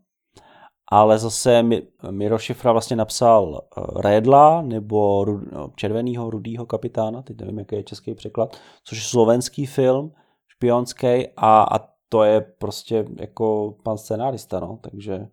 ale 0.91 1.17
zase 1.17 1.63
Miro 2.11 2.37
Šifra 2.37 2.71
vlastně 2.71 2.95
napsal 2.95 3.43
uh, 3.77 4.01
Redla 4.01 4.61
nebo 4.61 5.25
no, 5.25 5.71
červenýho, 5.75 6.29
rudýho 6.29 6.65
kapitána, 6.65 7.21
teď 7.21 7.37
nevím, 7.37 7.59
jaký 7.59 7.75
je 7.75 7.83
český 7.83 8.15
překlad, 8.15 8.57
což 8.83 8.97
je 8.97 9.03
slovenský 9.03 9.65
film, 9.65 10.13
špionský 10.47 11.27
a, 11.37 11.63
a 11.63 11.79
to 12.09 12.23
je 12.23 12.41
prostě 12.41 13.05
jako 13.19 13.75
pan 13.83 13.97
scenárista, 13.97 14.59
no, 14.59 14.79
takže 14.81 15.27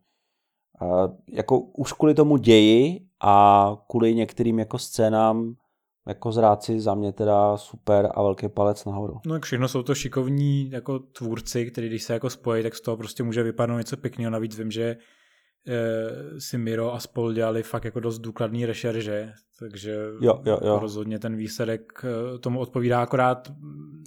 jako 1.29 1.59
už 1.59 1.93
kvůli 1.93 2.15
tomu 2.15 2.37
ději 2.37 3.01
a 3.21 3.77
kvůli 3.89 4.15
některým 4.15 4.59
jako 4.59 4.79
scénám 4.79 5.55
jako 6.09 6.33
zráci 6.33 6.81
za 6.81 6.95
mě 6.95 7.13
teda 7.13 7.57
super 7.57 8.11
a 8.15 8.23
velký 8.23 8.49
palec 8.49 8.85
nahoru. 8.85 9.21
No 9.27 9.41
všechno 9.41 9.69
jsou 9.69 9.83
to 9.83 9.95
šikovní 9.95 10.71
jako 10.71 10.99
tvůrci, 10.99 11.71
kteří 11.71 11.89
když 11.89 12.03
se 12.03 12.13
jako 12.13 12.31
spojí, 12.31 12.63
tak 12.63 12.75
z 12.75 12.81
toho 12.81 12.97
prostě 12.97 13.23
může 13.23 13.43
vypadnout 13.43 13.79
něco 13.79 13.97
pěkného. 13.97 14.31
Navíc 14.31 14.59
vím, 14.59 14.71
že 14.71 14.97
si 16.39 16.59
Miro 16.59 16.95
a 16.95 17.01
spol 17.01 17.33
dělali 17.33 17.63
fakt 17.63 17.85
jako 17.85 18.01
dost 18.01 18.19
důkladný 18.19 18.67
rešerže, 18.67 19.33
takže 19.59 19.97
jo, 20.21 20.41
jo, 20.45 20.59
jo. 20.65 20.79
rozhodně 20.79 21.19
ten 21.19 21.37
výsledek 21.37 22.05
eh, 22.05 22.39
tomu 22.39 22.61
odpovídá 22.61 23.03
akorát 23.03 23.53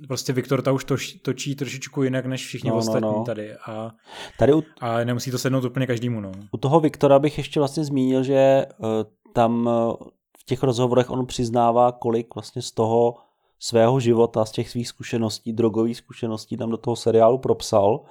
prostě 0.08 0.34
Viktor 0.34 0.62
ta 0.62 0.72
už 0.72 0.84
točí, 0.84 1.20
točí 1.20 1.56
trošičku 1.56 2.04
jinak 2.04 2.26
než 2.26 2.46
všichni 2.46 2.70
no, 2.70 2.78
ostatní 2.78 3.02
no, 3.02 3.18
no. 3.18 3.24
tady 3.24 3.56
a, 3.56 3.92
tady 4.40 4.54
u... 4.54 4.64
a 4.80 5.04
nemusí 5.04 5.32
to 5.32 5.38
sednout 5.38 5.66
úplně 5.66 5.88
každému. 5.88 6.22
No. 6.22 6.32
U 6.52 6.58
toho 6.58 6.80
Viktora 6.80 7.20
bych 7.20 7.38
ještě 7.38 7.60
vlastně 7.60 7.84
zmínil, 7.84 8.24
že 8.24 8.66
uh, 8.78 8.88
tam 9.34 9.70
v 10.40 10.46
těch 10.46 10.64
rozhovorech 10.64 11.10
on 11.10 11.26
přiznává, 11.26 11.92
kolik 11.92 12.36
vlastně 12.36 12.62
z 12.62 12.72
toho 12.72 13.16
svého 13.60 14.00
života, 14.00 14.46
z 14.46 14.52
těch 14.52 14.70
svých 14.70 14.88
zkušeností, 14.88 15.54
drogových 15.54 15.98
zkušeností 15.98 16.58
tam 16.58 16.70
do 16.70 16.78
toho 16.78 16.96
seriálu 16.96 17.38
propsal 17.38 18.02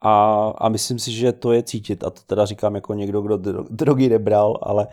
a, 0.00 0.48
a 0.58 0.68
myslím 0.68 0.98
si, 0.98 1.12
že 1.12 1.32
to 1.32 1.52
je 1.52 1.62
cítit 1.62 2.04
a 2.04 2.10
to 2.10 2.20
teda 2.26 2.46
říkám 2.46 2.74
jako 2.74 2.94
někdo, 2.94 3.20
kdo 3.20 3.36
drogy 3.70 4.08
nebral, 4.08 4.58
ale 4.62 4.86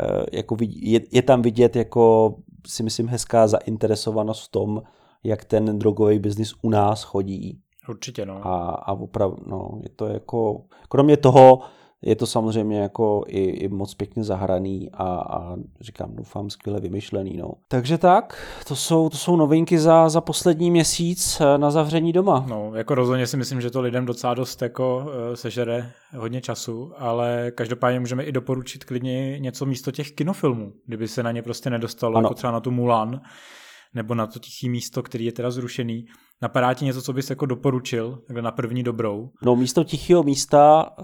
eh, 0.00 0.26
jako 0.32 0.56
je, 0.60 1.00
je 1.12 1.22
tam 1.22 1.42
vidět 1.42 1.76
jako 1.76 2.34
si 2.66 2.82
myslím 2.82 3.08
hezká 3.08 3.46
zainteresovanost 3.46 4.44
v 4.44 4.50
tom, 4.50 4.82
jak 5.24 5.44
ten 5.44 5.78
drogový 5.78 6.18
biznis 6.18 6.54
u 6.62 6.70
nás 6.70 7.02
chodí. 7.02 7.60
Určitě, 7.88 8.26
no. 8.26 8.46
A, 8.46 8.70
a 8.70 8.92
opravdu, 8.92 9.36
no, 9.46 9.70
je 9.82 9.88
to 9.88 10.06
jako, 10.06 10.62
kromě 10.88 11.16
toho, 11.16 11.60
je 12.02 12.16
to 12.16 12.26
samozřejmě 12.26 12.80
jako 12.80 13.24
i, 13.26 13.40
i 13.40 13.68
moc 13.68 13.94
pěkně 13.94 14.24
zahraný 14.24 14.90
a, 14.92 15.04
a 15.04 15.56
říkám, 15.80 16.16
doufám, 16.16 16.50
skvěle 16.50 16.80
vymyšlený. 16.80 17.36
No. 17.36 17.52
Takže 17.68 17.98
tak, 17.98 18.46
to 18.68 18.76
jsou, 18.76 19.08
to 19.08 19.16
jsou 19.16 19.36
novinky 19.36 19.78
za, 19.78 20.08
za 20.08 20.20
poslední 20.20 20.70
měsíc 20.70 21.40
eh, 21.40 21.58
na 21.58 21.70
zavření 21.70 22.12
doma. 22.12 22.44
No, 22.48 22.74
jako 22.74 22.94
rozhodně 22.94 23.26
si 23.26 23.36
myslím, 23.36 23.60
že 23.60 23.70
to 23.70 23.80
lidem 23.80 24.06
docela 24.06 24.34
dost 24.34 24.62
jako 24.62 25.04
uh, 25.04 25.34
sežere 25.34 25.92
hodně 26.16 26.40
času, 26.40 26.92
ale 26.98 27.50
každopádně 27.54 28.00
můžeme 28.00 28.24
i 28.24 28.32
doporučit 28.32 28.84
klidně 28.84 29.38
něco 29.38 29.66
místo 29.66 29.90
těch 29.90 30.12
kinofilmů, 30.12 30.72
kdyby 30.86 31.08
se 31.08 31.22
na 31.22 31.32
ně 31.32 31.42
prostě 31.42 31.70
nedostalo, 31.70 32.16
ano. 32.16 32.26
jako 32.26 32.34
třeba 32.34 32.52
na 32.52 32.60
tu 32.60 32.70
Mulan, 32.70 33.20
nebo 33.96 34.14
na 34.14 34.26
to 34.26 34.38
tichý 34.38 34.68
místo, 34.68 35.02
který 35.02 35.24
je 35.24 35.32
teda 35.32 35.50
zrušený. 35.50 36.04
Napadá 36.42 36.74
ti 36.74 36.84
něco, 36.84 37.02
co 37.02 37.12
bys 37.12 37.30
jako 37.30 37.46
doporučil 37.46 38.22
na 38.40 38.50
první 38.50 38.82
dobrou? 38.82 39.30
No 39.42 39.56
místo 39.56 39.84
tichého 39.84 40.22
místa, 40.22 40.94
eh, 40.98 41.02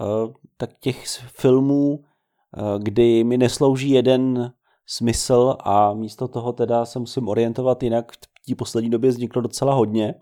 tak 0.57 0.69
těch 0.79 1.05
filmů, 1.39 2.03
eh, 2.03 2.61
kdy 2.77 3.23
mi 3.23 3.37
neslouží 3.37 3.89
jeden 3.89 4.53
smysl 4.85 5.57
a 5.59 5.93
místo 5.93 6.27
toho 6.27 6.53
teda 6.53 6.85
se 6.85 6.99
musím 6.99 7.27
orientovat 7.27 7.83
jinak, 7.83 8.11
v 8.11 8.17
té 8.17 8.55
poslední 8.55 8.89
době 8.89 9.09
vzniklo 9.09 9.41
docela 9.41 9.73
hodně. 9.73 10.15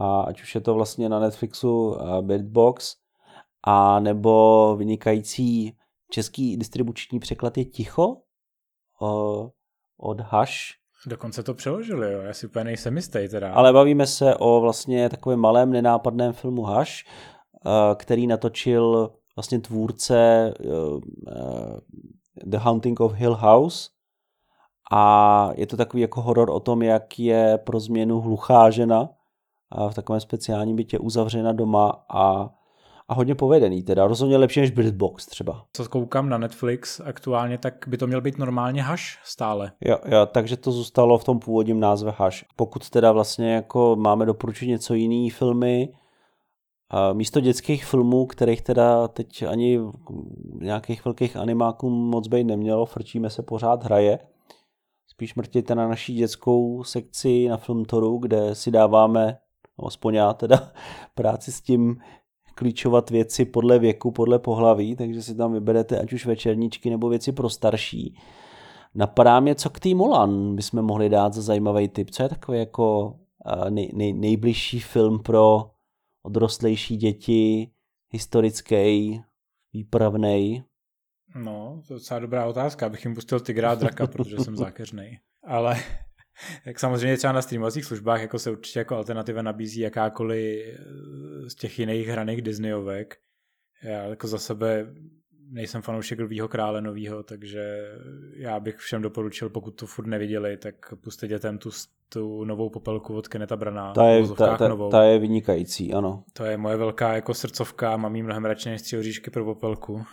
A 0.00 0.20
ať 0.20 0.42
už 0.42 0.54
je 0.54 0.60
to 0.60 0.74
vlastně 0.74 1.08
na 1.08 1.20
Netflixu 1.20 1.96
eh, 1.96 2.22
Bird 2.22 2.46
Box, 2.46 2.96
a 3.62 4.00
nebo 4.00 4.76
vynikající 4.76 5.76
český 6.10 6.56
distribuční 6.56 7.18
překlad 7.18 7.58
je 7.58 7.64
Ticho 7.64 8.16
od 9.98 10.20
Hush, 10.20 10.79
Dokonce 11.06 11.42
to 11.42 11.54
přeložili, 11.54 12.12
jo. 12.12 12.20
Já 12.20 12.32
si 12.34 12.46
úplně 12.46 12.64
nejsem 12.64 12.96
jistý 12.96 13.28
teda. 13.28 13.52
Ale 13.52 13.72
bavíme 13.72 14.06
se 14.06 14.36
o 14.36 14.60
vlastně 14.60 15.08
takovém 15.08 15.40
malém 15.40 15.70
nenápadném 15.70 16.32
filmu 16.32 16.62
Hush, 16.62 16.92
eh, 17.04 17.70
který 17.94 18.26
natočil 18.26 19.10
vlastně 19.36 19.60
tvůrce 19.60 20.52
eh, 20.60 20.68
eh, 21.28 21.80
The 22.44 22.56
Haunting 22.56 23.00
of 23.00 23.12
Hill 23.12 23.34
House 23.34 23.90
a 24.92 25.50
je 25.54 25.66
to 25.66 25.76
takový 25.76 26.00
jako 26.00 26.22
horor 26.22 26.50
o 26.50 26.60
tom, 26.60 26.82
jak 26.82 27.18
je 27.18 27.58
pro 27.58 27.80
změnu 27.80 28.20
hluchá 28.20 28.70
žena 28.70 29.08
v 29.90 29.94
takovém 29.94 30.20
speciálním 30.20 30.76
bytě 30.76 30.98
uzavřena 30.98 31.52
doma 31.52 32.04
a 32.08 32.50
a 33.10 33.14
hodně 33.14 33.34
povedený, 33.34 33.82
teda 33.82 34.06
rozhodně 34.06 34.36
lepší 34.36 34.60
než 34.60 34.70
Bird 34.70 34.94
Box 34.94 35.26
třeba. 35.26 35.64
Co 35.72 35.88
koukám 35.88 36.28
na 36.28 36.38
Netflix 36.38 37.00
aktuálně, 37.00 37.58
tak 37.58 37.74
by 37.86 37.96
to 37.96 38.06
měl 38.06 38.20
být 38.20 38.38
normálně 38.38 38.82
haš 38.82 39.18
stále. 39.24 39.72
Jo, 39.80 39.98
jo, 40.04 40.26
takže 40.26 40.56
to 40.56 40.72
zůstalo 40.72 41.18
v 41.18 41.24
tom 41.24 41.38
původním 41.38 41.80
názve 41.80 42.14
haš. 42.16 42.44
Pokud 42.56 42.90
teda 42.90 43.12
vlastně 43.12 43.54
jako 43.54 43.96
máme 43.96 44.26
doporučit 44.26 44.66
něco 44.66 44.94
jiný 44.94 45.30
filmy, 45.30 45.92
a 46.90 47.12
místo 47.12 47.40
dětských 47.40 47.84
filmů, 47.84 48.26
kterých 48.26 48.62
teda 48.62 49.08
teď 49.08 49.42
ani 49.42 49.80
nějakých 50.60 51.04
velkých 51.04 51.36
animáků 51.36 51.90
moc 51.90 52.28
být 52.28 52.44
nemělo, 52.44 52.86
frčíme 52.86 53.30
se 53.30 53.42
pořád 53.42 53.84
hraje. 53.84 54.18
Spíš 55.06 55.34
mrtějte 55.34 55.74
na 55.74 55.88
naší 55.88 56.14
dětskou 56.14 56.84
sekci 56.84 57.48
na 57.48 57.56
Filmtoru, 57.56 58.18
kde 58.18 58.54
si 58.54 58.70
dáváme, 58.70 59.38
no 59.78 59.86
aspoň 59.86 60.14
já 60.14 60.32
teda, 60.32 60.72
práci 61.14 61.52
s 61.52 61.60
tím, 61.60 62.00
klíčovat 62.54 63.10
věci 63.10 63.44
podle 63.44 63.78
věku, 63.78 64.10
podle 64.10 64.38
pohlaví, 64.38 64.96
takže 64.96 65.22
si 65.22 65.34
tam 65.34 65.52
vyberete 65.52 65.98
ať 65.98 66.12
už 66.12 66.26
večerníčky 66.26 66.90
nebo 66.90 67.08
věci 67.08 67.32
pro 67.32 67.50
starší. 67.50 68.18
Napadá 68.94 69.40
mě, 69.40 69.54
co 69.54 69.70
k 69.70 69.80
tým 69.80 69.98
Mulan 69.98 70.56
bychom 70.56 70.82
mohli 70.82 71.08
dát 71.08 71.34
za 71.34 71.42
zajímavý 71.42 71.88
tip. 71.88 72.10
Co 72.10 72.22
je 72.22 72.28
takový 72.28 72.58
jako 72.58 73.18
nej, 73.68 73.90
nej, 73.94 74.12
nejbližší 74.12 74.80
film 74.80 75.22
pro 75.22 75.70
odrostlejší 76.22 76.96
děti, 76.96 77.70
historický, 78.10 79.20
výpravný? 79.72 80.64
No, 81.34 81.82
to 81.86 81.94
je 81.94 81.98
docela 81.98 82.20
dobrá 82.20 82.46
otázka, 82.46 82.86
abych 82.86 83.04
jim 83.04 83.14
pustil 83.14 83.40
a 83.66 83.74
Draka, 83.74 84.06
protože 84.06 84.36
jsem 84.38 84.56
zákeřnej. 84.56 85.18
Ale 85.46 85.76
tak 86.64 86.78
samozřejmě 86.78 87.16
třeba 87.16 87.32
na 87.32 87.42
streamovacích 87.42 87.84
službách 87.84 88.20
jako 88.20 88.38
se 88.38 88.50
určitě 88.50 88.78
jako 88.78 88.96
alternativa 88.96 89.42
nabízí 89.42 89.80
jakákoliv 89.80 90.66
eh, 90.66 91.50
z 91.50 91.54
těch 91.54 91.78
jiných 91.78 92.08
hraných 92.08 92.42
Disneyovek. 92.42 93.16
Já 93.82 94.04
jako 94.04 94.26
za 94.26 94.38
sebe 94.38 94.86
nejsem 95.50 95.82
fanoušek 95.82 96.20
Lvýho 96.20 96.48
krále 96.48 96.80
novýho, 96.80 97.22
takže 97.22 97.92
já 98.36 98.60
bych 98.60 98.76
všem 98.76 99.02
doporučil, 99.02 99.48
pokud 99.48 99.70
to 99.70 99.86
furt 99.86 100.06
neviděli, 100.06 100.56
tak 100.56 100.74
puste 101.00 101.28
dětem 101.28 101.58
tu, 101.58 101.70
tu 102.08 102.44
novou 102.44 102.70
popelku 102.70 103.16
od 103.16 103.28
Keneta 103.28 103.56
Brana. 103.56 103.92
Ta 103.92 104.06
je, 104.06 104.28
ta, 104.28 104.56
ta, 104.56 104.88
ta 104.90 105.02
je 105.02 105.18
vynikající, 105.18 105.92
ano. 105.92 106.24
To 106.32 106.44
je 106.44 106.56
moje 106.56 106.76
velká 106.76 107.14
jako 107.14 107.34
srdcovka, 107.34 107.96
mám 107.96 108.16
jí 108.16 108.22
mnohem 108.22 108.44
radši 108.44 108.68
než 108.68 108.82
tři 108.82 108.98
oříšky 108.98 109.30
pro 109.30 109.44
popelku. 109.44 110.04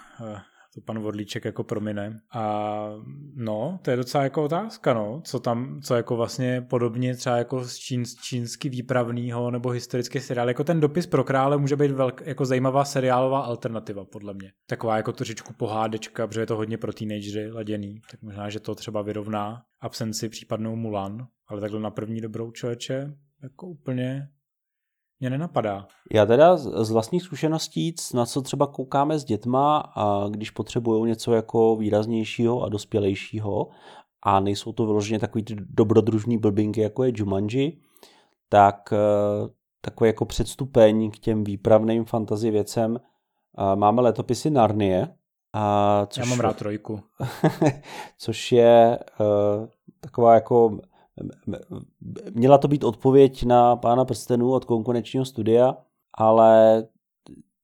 To 0.77 0.81
pan 0.81 0.99
Vodlíček 0.99 1.45
jako 1.45 1.63
promine. 1.63 2.19
A 2.33 2.89
no, 3.35 3.79
to 3.81 3.91
je 3.91 3.97
docela 3.97 4.23
jako 4.23 4.43
otázka, 4.43 4.93
no, 4.93 5.21
co 5.23 5.39
tam, 5.39 5.81
co 5.81 5.95
jako 5.95 6.15
vlastně 6.15 6.61
podobně 6.61 7.15
třeba 7.15 7.37
jako 7.37 7.63
z 7.63 7.77
čín, 7.77 8.03
čínsky 8.21 8.69
výpravného 8.69 9.51
nebo 9.51 9.69
historický 9.69 10.19
seriál, 10.19 10.47
jako 10.47 10.63
ten 10.63 10.79
dopis 10.79 11.07
pro 11.07 11.23
krále 11.23 11.57
může 11.57 11.75
být 11.75 11.91
velk, 11.91 12.21
jako 12.25 12.45
zajímavá 12.45 12.85
seriálová 12.85 13.39
alternativa, 13.39 14.05
podle 14.05 14.33
mě. 14.33 14.51
Taková 14.67 14.97
jako 14.97 15.11
trošičku 15.11 15.53
pohádečka, 15.53 16.27
protože 16.27 16.39
je 16.39 16.45
to 16.45 16.55
hodně 16.55 16.77
pro 16.77 16.93
teenagery 16.93 17.51
laděný, 17.51 18.01
tak 18.11 18.21
možná, 18.21 18.49
že 18.49 18.59
to 18.59 18.75
třeba 18.75 19.01
vyrovná 19.01 19.61
absenci 19.81 20.29
případnou 20.29 20.75
Mulan, 20.75 21.27
ale 21.47 21.61
takhle 21.61 21.79
na 21.79 21.91
první 21.91 22.21
dobrou 22.21 22.51
člověče, 22.51 23.13
jako 23.43 23.67
úplně 23.67 24.27
mě 25.19 25.29
nenapadá. 25.29 25.87
Já 26.13 26.25
teda 26.25 26.57
z 26.57 26.91
vlastních 26.91 27.23
zkušeností, 27.23 27.95
na 28.13 28.25
co 28.25 28.41
třeba 28.41 28.67
koukáme 28.67 29.19
s 29.19 29.25
dětma, 29.25 29.77
a 29.77 30.27
když 30.29 30.51
potřebují 30.51 31.09
něco 31.09 31.33
jako 31.33 31.75
výraznějšího 31.75 32.63
a 32.63 32.69
dospělejšího, 32.69 33.67
a 34.23 34.39
nejsou 34.39 34.71
to 34.71 34.85
vyloženě 34.85 35.19
takový 35.19 35.43
ty 35.43 35.55
dobrodružný 35.59 36.37
blbinky, 36.37 36.81
jako 36.81 37.03
je 37.03 37.11
Jumanji, 37.15 37.81
tak 38.49 38.93
eh, 38.93 38.97
takový 39.81 40.07
jako 40.07 40.25
předstupeň 40.25 41.11
k 41.11 41.19
těm 41.19 41.43
výpravným 41.43 42.05
fantasy 42.05 42.51
věcem 42.51 42.99
máme 43.75 44.01
letopisy 44.01 44.49
Narnie. 44.49 45.07
A 45.53 46.05
což, 46.09 46.23
Já 46.23 46.29
mám 46.29 46.39
rád 46.39 46.57
trojku. 46.57 46.99
což 48.17 48.51
je 48.51 48.99
uh, 49.19 49.67
taková 49.99 50.33
jako 50.33 50.79
Měla 52.33 52.57
to 52.57 52.67
být 52.67 52.83
odpověď 52.83 53.43
na 53.43 53.75
Pána 53.75 54.05
prstenů 54.05 54.51
od 54.51 54.65
konkurenčního 54.65 55.25
studia, 55.25 55.77
ale 56.13 56.83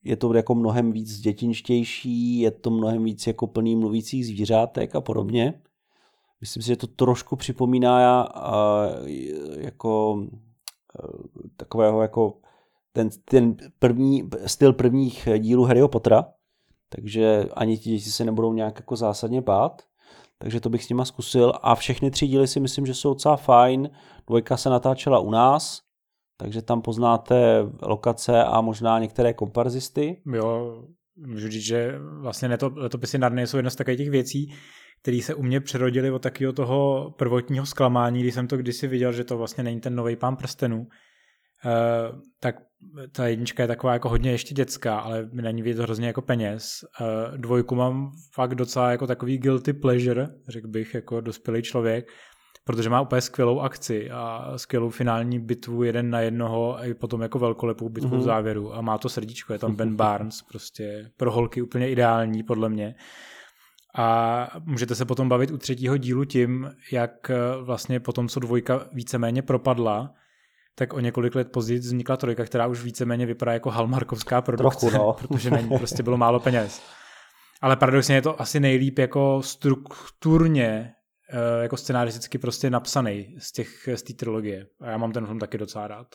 je 0.04 0.16
to 0.16 0.34
jako 0.34 0.56
mnohem 0.56 0.91
víc 0.91 1.20
dětinštější, 1.20 2.39
je 2.39 2.51
to 2.51 2.70
mnohem 2.70 3.04
víc 3.04 3.28
jako 3.28 3.47
plný 3.47 3.76
mluvících 3.76 4.28
zvířátek 4.28 4.95
a 4.95 5.01
podobně. 5.01 5.62
Myslím 6.41 6.64
si, 6.64 6.68
že 6.68 6.76
to 6.76 6.88
trošku 6.88 7.36
připomíná 7.36 8.28
jako 9.58 10.24
takového 11.58 12.01
jako 12.01 12.38
ten, 12.93 13.10
ten 13.26 13.56
první, 13.80 14.30
styl 14.45 14.74
prvních 14.74 15.28
dílů 15.38 15.64
Harryho 15.64 15.88
Pottera, 15.88 16.26
takže 16.89 17.49
ani 17.54 17.78
ti 17.78 17.89
děti 17.89 18.12
se 18.12 18.26
nebudou 18.26 18.54
nějak 18.54 18.76
jako 18.76 18.95
zásadně 18.95 19.41
bát. 19.41 19.82
Takže 20.38 20.60
to 20.60 20.70
bych 20.70 20.84
s 20.84 20.90
nima 20.90 21.06
zkusil 21.06 21.54
a 21.62 21.76
všechny 21.76 22.12
tři 22.12 22.28
díly 22.28 22.48
si 22.48 22.60
myslím, 22.60 22.86
že 22.86 22.94
jsou 22.94 23.10
docela 23.10 23.38
fajn. 23.38 23.90
Dvojka 24.28 24.58
se 24.58 24.70
natáčela 24.70 25.20
u 25.20 25.32
nás, 25.32 25.80
takže 26.38 26.62
tam 26.62 26.82
poznáte 26.82 27.66
lokace 27.82 28.44
a 28.44 28.62
možná 28.62 29.00
některé 29.00 29.34
komparzisty. 29.34 30.22
Jo, 30.34 30.84
můžu 31.18 31.50
říct, 31.50 31.64
že 31.64 32.00
vlastně 32.22 32.58
letopisy 32.76 33.18
Narnie 33.18 33.48
jsou 33.48 33.58
jedna 33.58 33.70
z 33.70 33.76
takových 33.76 33.98
těch 33.98 34.10
věcí, 34.10 34.54
které 35.02 35.22
se 35.22 35.36
u 35.36 35.44
mě 35.44 35.62
přerodily 35.62 36.12
od 36.12 36.22
takového 36.22 36.54
toho 36.54 37.12
prvotního 37.18 37.66
zklamání, 37.66 38.20
když 38.20 38.34
jsem 38.34 38.48
to 38.48 38.58
kdysi 38.58 38.88
viděl, 38.88 39.14
že 39.14 39.24
to 39.24 39.38
vlastně 39.38 39.64
není 39.64 39.80
ten 39.80 39.96
nový 39.96 40.16
pán 40.16 40.36
prstenů, 40.36 40.88
Uh, 41.66 42.20
tak 42.40 42.56
ta 43.12 43.28
jednička 43.28 43.64
je 43.64 43.68
taková 43.68 43.94
jako 43.94 44.10
hodně 44.10 44.32
ještě 44.32 44.54
dětská, 44.54 45.00
ale 45.00 45.30
na 45.32 45.52
ní 45.52 45.62
vidět 45.62 45.82
hrozně 45.82 46.08
jako 46.08 46.22
peněz. 46.22 46.86
Uh, 47.02 47.38
dvojku 47.38 47.76
mám 47.76 48.12
fakt 48.34 48.56
docela 48.56 48.92
jako 48.92 49.08
takový 49.08 49.38
guilty 49.38 49.74
pleasure, 49.74 50.28
řekl 50.48 50.68
bych, 50.68 50.94
jako 50.94 51.22
dospělý 51.22 51.62
člověk, 51.62 52.12
protože 52.66 52.90
má 52.90 53.02
úplně 53.02 53.22
skvělou 53.22 53.60
akci 53.60 54.12
a 54.12 54.54
skvělou 54.56 54.90
finální 54.90 55.40
bitvu 55.40 55.84
jeden 55.84 56.10
na 56.10 56.20
jednoho 56.20 56.78
a 56.78 56.86
i 56.86 56.94
potom 56.94 57.22
jako 57.22 57.40
velkolepou 57.40 57.90
bitvu 57.90 58.10
mm-hmm. 58.10 58.14
v 58.14 58.18
mhm. 58.18 58.26
závěru 58.26 58.76
a 58.76 58.82
má 58.82 58.98
to 58.98 59.10
srdíčko, 59.10 59.54
je 59.54 59.60
tam 59.60 59.76
Ben 59.76 59.96
Barnes, 59.96 60.42
prostě 60.42 61.12
pro 61.18 61.32
holky 61.32 61.62
úplně 61.62 61.90
ideální 61.90 62.44
podle 62.44 62.70
mě. 62.70 62.96
A 63.96 64.48
můžete 64.66 64.96
se 64.96 65.06
potom 65.06 65.30
bavit 65.30 65.52
u 65.52 65.58
třetího 65.58 65.98
dílu 65.98 66.26
tím, 66.26 66.72
jak 66.92 67.30
eh, 67.30 67.38
vlastně 67.62 68.00
potom, 68.00 68.28
co 68.28 68.40
dvojka 68.40 68.88
víceméně 68.94 69.42
propadla, 69.42 70.14
tak 70.76 70.94
o 70.94 71.00
několik 71.00 71.36
let 71.36 71.52
později 71.52 71.80
vznikla 71.80 72.18
trojka, 72.18 72.46
která 72.46 72.68
už 72.68 72.84
víceméně 72.84 73.26
vypadá 73.26 73.54
jako 73.54 73.70
halmarkovská 73.70 74.42
produkce, 74.42 74.90
Trochu, 74.90 74.98
no. 74.98 75.14
protože 75.28 75.52
na 75.52 75.60
ní 75.60 75.78
prostě 75.78 76.04
bylo 76.04 76.18
málo 76.18 76.40
peněz. 76.40 76.82
Ale 77.62 77.76
paradoxně 77.76 78.16
je 78.16 78.22
to 78.22 78.42
asi 78.42 78.60
nejlíp 78.60 79.00
jako 79.00 79.42
strukturně, 79.44 80.94
eh, 81.30 81.64
jako 81.64 81.78
scenaristicky 81.78 82.38
prostě 82.38 82.70
napsaný 82.70 83.36
z 83.40 83.52
těch 83.52 83.90
z 83.96 84.04
té 84.04 84.14
trilogie. 84.14 84.68
A 84.82 84.90
já 84.90 84.98
mám 84.98 85.12
ten 85.12 85.26
film 85.26 85.40
taky 85.40 85.58
docela 85.58 85.88
rád. 85.88 86.08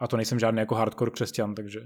A 0.00 0.08
to 0.08 0.16
nejsem 0.16 0.38
žádný 0.38 0.60
jako 0.60 0.74
hardcore 0.74 1.10
křesťan, 1.10 1.54
takže 1.54 1.80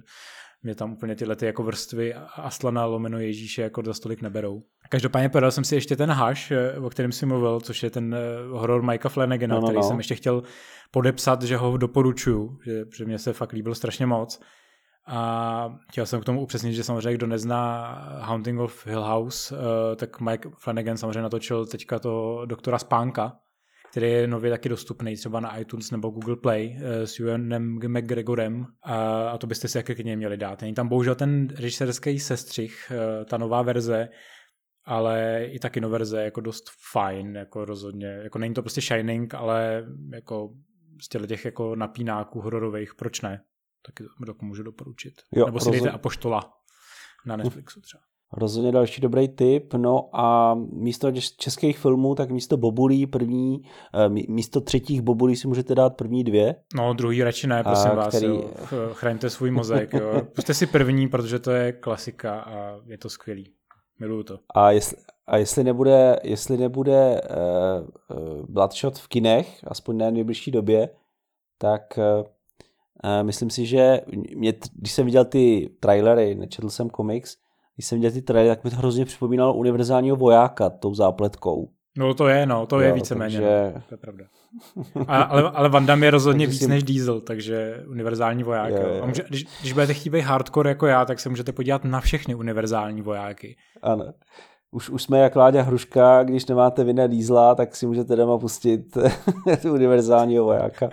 mě 0.62 0.74
tam 0.74 0.92
úplně 0.92 1.16
tyhle 1.16 1.36
ty 1.36 1.46
jako 1.46 1.62
vrstvy 1.62 2.14
Aslana 2.36 2.84
lomeno 2.84 3.18
Ježíše 3.18 3.62
jako 3.62 3.82
za 3.84 3.94
stolik 3.94 4.22
neberou. 4.22 4.62
Každopádně 4.88 5.28
podal 5.28 5.50
jsem 5.50 5.64
si 5.64 5.74
ještě 5.74 5.96
ten 5.96 6.10
haš, 6.10 6.50
eh, 6.50 6.78
o 6.78 6.90
kterém 6.90 7.12
si 7.12 7.26
mluvil, 7.26 7.60
což 7.60 7.82
je 7.82 7.90
ten 7.90 8.14
eh, 8.14 8.18
horor 8.50 8.82
Mikea 8.82 9.08
Flanagana, 9.08 9.54
no, 9.54 9.60
no, 9.60 9.66
který 9.66 9.76
no. 9.76 9.82
jsem 9.82 9.98
ještě 9.98 10.14
chtěl 10.14 10.42
podepsat, 10.90 11.42
že 11.42 11.56
ho 11.56 11.76
doporučuju, 11.76 12.58
že, 12.64 12.84
že 12.96 13.04
mě 13.04 13.18
se 13.18 13.32
fakt 13.32 13.52
líbil 13.52 13.74
strašně 13.74 14.06
moc. 14.06 14.40
A 15.06 15.78
chtěl 15.90 16.06
jsem 16.06 16.20
k 16.20 16.24
tomu 16.24 16.42
upřesnit, 16.42 16.74
že 16.74 16.84
samozřejmě 16.84 17.14
kdo 17.14 17.26
nezná 17.26 17.92
Haunting 18.20 18.60
of 18.60 18.86
Hill 18.86 19.02
House, 19.02 19.56
eh, 19.56 19.96
tak 19.96 20.20
Mike 20.20 20.50
Flanagan 20.58 20.96
samozřejmě 20.96 21.22
natočil 21.22 21.66
teďka 21.66 21.98
to 21.98 22.42
doktora 22.46 22.78
Spánka, 22.78 23.32
který 23.90 24.10
je 24.10 24.26
nově 24.26 24.50
taky 24.50 24.68
dostupný 24.68 25.16
třeba 25.16 25.40
na 25.40 25.58
iTunes 25.58 25.90
nebo 25.90 26.10
Google 26.10 26.36
Play 26.36 26.78
eh, 26.80 27.06
s 27.06 27.20
Ewanem 27.20 27.78
McGregorem 27.88 28.66
a, 28.82 29.28
a 29.28 29.38
to 29.38 29.46
byste 29.46 29.68
si 29.68 29.78
jaké 29.78 29.94
k 29.94 30.04
něj 30.04 30.16
měli 30.16 30.36
dát. 30.36 30.60
Není 30.60 30.74
tam 30.74 30.88
bohužel 30.88 31.14
ten 31.14 31.48
režisérský 31.48 32.20
sestřih, 32.20 32.92
eh, 32.92 33.24
ta 33.24 33.38
nová 33.38 33.62
verze, 33.62 34.08
ale 34.84 35.44
i 35.44 35.58
ta 35.58 35.68
verze 35.88 36.18
je 36.18 36.24
jako 36.24 36.40
dost 36.40 36.64
fajn, 36.92 37.36
jako 37.36 37.64
rozhodně. 37.64 38.06
Jako 38.06 38.38
není 38.38 38.54
to 38.54 38.62
prostě 38.62 38.80
Shining, 38.80 39.34
ale 39.34 39.86
jako 40.14 40.50
z 41.02 41.08
těch 41.08 41.44
jako 41.44 41.76
napínáků 41.76 42.40
hororových, 42.40 42.94
proč 42.94 43.20
ne? 43.20 43.42
Taky 43.86 44.04
to 44.26 44.34
můžu 44.46 44.62
doporučit. 44.62 45.14
Jo, 45.32 45.46
Nebo 45.46 45.60
si 45.60 45.70
dejte 45.70 45.90
Apoštola 45.90 46.52
na 47.26 47.36
Netflixu 47.36 47.80
třeba. 47.80 48.09
Rozhodně 48.32 48.72
další 48.72 49.00
dobrý 49.00 49.28
tip. 49.28 49.74
No 49.74 50.08
a 50.12 50.54
místo 50.72 51.12
českých 51.36 51.78
filmů, 51.78 52.14
tak 52.14 52.30
místo 52.30 52.56
bobulí 52.56 53.06
první, 53.06 53.62
eh, 53.94 54.08
místo 54.08 54.60
třetích 54.60 55.00
bobulí 55.00 55.36
si 55.36 55.48
můžete 55.48 55.74
dát 55.74 55.96
první 55.96 56.24
dvě. 56.24 56.54
No, 56.74 56.92
druhý 56.92 57.22
radši 57.22 57.46
ne, 57.46 57.62
prosím 57.62 57.90
a, 57.90 57.94
vás. 57.94 58.08
Který... 58.08 58.26
Jo. 58.26 58.50
Chraňte 58.92 59.30
svůj 59.30 59.50
mozek. 59.50 59.92
Jo. 59.92 60.22
Puste 60.34 60.54
si 60.54 60.66
první, 60.66 61.08
protože 61.08 61.38
to 61.38 61.50
je 61.50 61.72
klasika 61.72 62.40
a 62.40 62.80
je 62.86 62.98
to 62.98 63.10
skvělý. 63.10 63.52
Miluju 64.00 64.22
to. 64.22 64.38
A 64.54 64.70
jestli, 64.70 64.96
a 65.26 65.36
jestli 65.36 65.64
nebude, 65.64 66.20
jestli 66.24 66.56
nebude 66.56 67.20
uh, 67.20 68.18
uh, 68.18 68.46
Bloodshot 68.48 68.98
v 68.98 69.08
kinech, 69.08 69.60
aspoň 69.64 69.96
ne 69.96 70.10
v 70.10 70.14
nejbližší 70.14 70.50
době, 70.50 70.90
tak 71.58 71.98
uh, 71.98 73.22
myslím 73.22 73.50
si, 73.50 73.66
že 73.66 74.00
mě, 74.36 74.52
když 74.74 74.92
jsem 74.92 75.06
viděl 75.06 75.24
ty 75.24 75.70
trailery, 75.80 76.34
nečetl 76.34 76.70
jsem 76.70 76.90
komiks, 76.90 77.36
když 77.80 77.86
jsem 77.86 77.98
viděl 77.98 78.10
ty 78.10 78.22
trailery, 78.22 78.56
tak 78.56 78.64
mi 78.64 78.70
to 78.70 78.76
hrozně 78.76 79.04
připomínalo 79.04 79.54
univerzálního 79.54 80.16
vojáka 80.16 80.70
tou 80.70 80.94
zápletkou. 80.94 81.68
No 81.98 82.14
to 82.14 82.28
je, 82.28 82.46
no, 82.46 82.66
to 82.66 82.76
jo, 82.76 82.82
je 82.82 82.92
víceméně, 82.92 83.38
takže... 83.38 83.72
no, 83.74 83.82
to 83.88 83.94
je 83.94 83.98
pravda. 83.98 84.24
A, 85.06 85.22
ale, 85.22 85.50
ale 85.50 85.68
Van 85.68 85.86
Damme 85.86 86.06
je 86.06 86.10
rozhodně 86.10 86.46
víc 86.46 86.66
než 86.66 86.82
Diesel, 86.82 87.20
takže 87.20 87.84
univerzální 87.88 88.42
voják. 88.42 88.72
Je, 88.72 88.78
je. 88.78 89.00
A 89.00 89.06
může, 89.06 89.24
když, 89.28 89.46
když 89.60 89.72
budete 89.72 89.94
chtít 89.94 90.10
být 90.10 90.20
hardcore 90.20 90.70
jako 90.70 90.86
já, 90.86 91.04
tak 91.04 91.20
se 91.20 91.28
můžete 91.28 91.52
podívat 91.52 91.84
na 91.84 92.00
všechny 92.00 92.34
univerzální 92.34 93.02
vojáky. 93.02 93.56
Ano 93.82 94.12
už, 94.72 94.90
už 94.90 95.02
jsme 95.02 95.18
jak 95.18 95.36
Láďa 95.36 95.62
Hruška, 95.62 96.22
když 96.22 96.46
nemáte 96.46 96.84
vinné 96.84 97.08
dýzla, 97.08 97.54
tak 97.54 97.76
si 97.76 97.86
můžete 97.86 98.16
doma 98.16 98.38
pustit 98.38 98.98
univerzálního 99.72 100.44
vojáka 100.44 100.90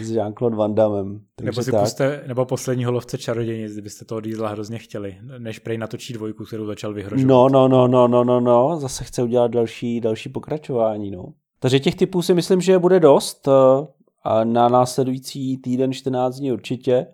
s 0.00 0.10
Jean-Claude 0.10 0.56
Van 0.56 0.74
Damme. 0.74 1.20
Nebo 1.42 1.62
si 1.62 1.70
tak. 1.70 1.80
puste, 1.80 2.24
nebo 2.26 2.44
posledního 2.44 2.92
lovce 2.92 3.18
čarodějnic, 3.18 3.72
kdybyste 3.72 4.04
toho 4.04 4.20
dýzla 4.20 4.48
hrozně 4.48 4.78
chtěli, 4.78 5.16
než 5.38 5.58
prej 5.58 5.78
natočí 5.78 6.12
dvojku, 6.12 6.44
kterou 6.44 6.66
začal 6.66 6.94
vyhrožovat. 6.94 7.28
No, 7.28 7.48
no, 7.48 7.68
no, 7.68 7.88
no, 7.88 8.08
no, 8.08 8.24
no, 8.24 8.40
no, 8.40 8.76
zase 8.80 9.04
chce 9.04 9.22
udělat 9.22 9.50
další, 9.50 10.00
další 10.00 10.28
pokračování, 10.28 11.10
no. 11.10 11.26
Takže 11.58 11.80
těch 11.80 11.94
typů 11.94 12.22
si 12.22 12.34
myslím, 12.34 12.60
že 12.60 12.78
bude 12.78 13.00
dost 13.00 13.48
eh, 13.48 13.86
a 14.24 14.44
na 14.44 14.68
následující 14.68 15.58
týden 15.58 15.92
14 15.92 16.36
dní 16.36 16.52
určitě. 16.52 17.06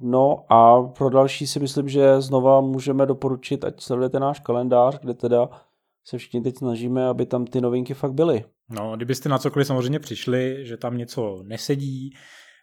No 0.00 0.52
a 0.52 0.82
pro 0.82 1.10
další 1.10 1.46
si 1.46 1.60
myslím, 1.60 1.88
že 1.88 2.20
znova 2.20 2.60
můžeme 2.60 3.06
doporučit, 3.06 3.64
ať 3.64 3.80
sledujete 3.80 4.20
náš 4.20 4.40
kalendář, 4.40 4.98
kde 5.00 5.14
teda 5.14 5.48
se 6.04 6.18
všichni 6.18 6.40
teď 6.40 6.56
snažíme, 6.56 7.06
aby 7.06 7.26
tam 7.26 7.44
ty 7.44 7.60
novinky 7.60 7.94
fakt 7.94 8.12
byly. 8.12 8.44
No, 8.68 8.96
kdybyste 8.96 9.28
na 9.28 9.38
cokoliv 9.38 9.66
samozřejmě 9.66 9.98
přišli, 9.98 10.66
že 10.66 10.76
tam 10.76 10.96
něco 10.96 11.42
nesedí, 11.42 12.10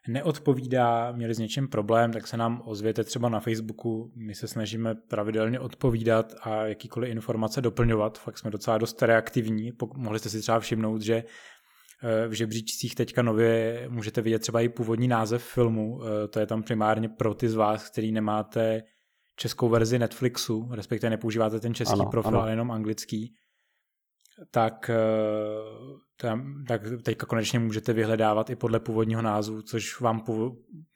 neodpovídá, 0.07 1.11
měli 1.11 1.33
s 1.33 1.39
něčím 1.39 1.67
problém, 1.67 2.11
tak 2.13 2.27
se 2.27 2.37
nám 2.37 2.61
ozvěte 2.65 3.03
třeba 3.03 3.29
na 3.29 3.39
Facebooku. 3.39 4.11
My 4.15 4.35
se 4.35 4.47
snažíme 4.47 4.95
pravidelně 4.95 5.59
odpovídat 5.59 6.33
a 6.41 6.65
jakýkoliv 6.65 7.11
informace 7.11 7.61
doplňovat. 7.61 8.17
Fakt 8.17 8.37
jsme 8.37 8.51
docela 8.51 8.77
dost 8.77 9.03
reaktivní. 9.03 9.71
Mohli 9.95 10.19
jste 10.19 10.29
si 10.29 10.41
třeba 10.41 10.59
všimnout, 10.59 11.01
že 11.01 11.23
v 12.27 12.31
žebříčcích 12.31 12.95
teďka 12.95 13.21
nově 13.21 13.85
můžete 13.89 14.21
vidět 14.21 14.39
třeba 14.39 14.61
i 14.61 14.69
původní 14.69 15.07
název 15.07 15.43
filmu. 15.43 16.01
Eh, 16.03 16.27
to 16.27 16.39
je 16.39 16.45
tam 16.45 16.63
primárně 16.63 17.09
pro 17.09 17.33
ty 17.33 17.49
z 17.49 17.55
vás, 17.55 17.89
který 17.89 18.11
nemáte 18.11 18.83
českou 19.35 19.69
verzi 19.69 19.99
Netflixu, 19.99 20.69
respektive 20.71 21.09
nepoužíváte 21.09 21.59
ten 21.59 21.73
český 21.73 21.93
ano, 21.93 22.05
profil, 22.05 22.29
ano. 22.29 22.41
ale 22.41 22.51
jenom 22.51 22.71
anglický. 22.71 23.33
Tak, 24.51 24.89
eh, 24.89 24.97
tam, 26.21 26.63
tak 26.67 26.81
teďka 27.03 27.25
konečně 27.25 27.59
můžete 27.59 27.93
vyhledávat 27.93 28.49
i 28.49 28.55
podle 28.55 28.79
původního 28.79 29.21
názvu, 29.21 29.61
což 29.61 29.99
vám 29.99 30.23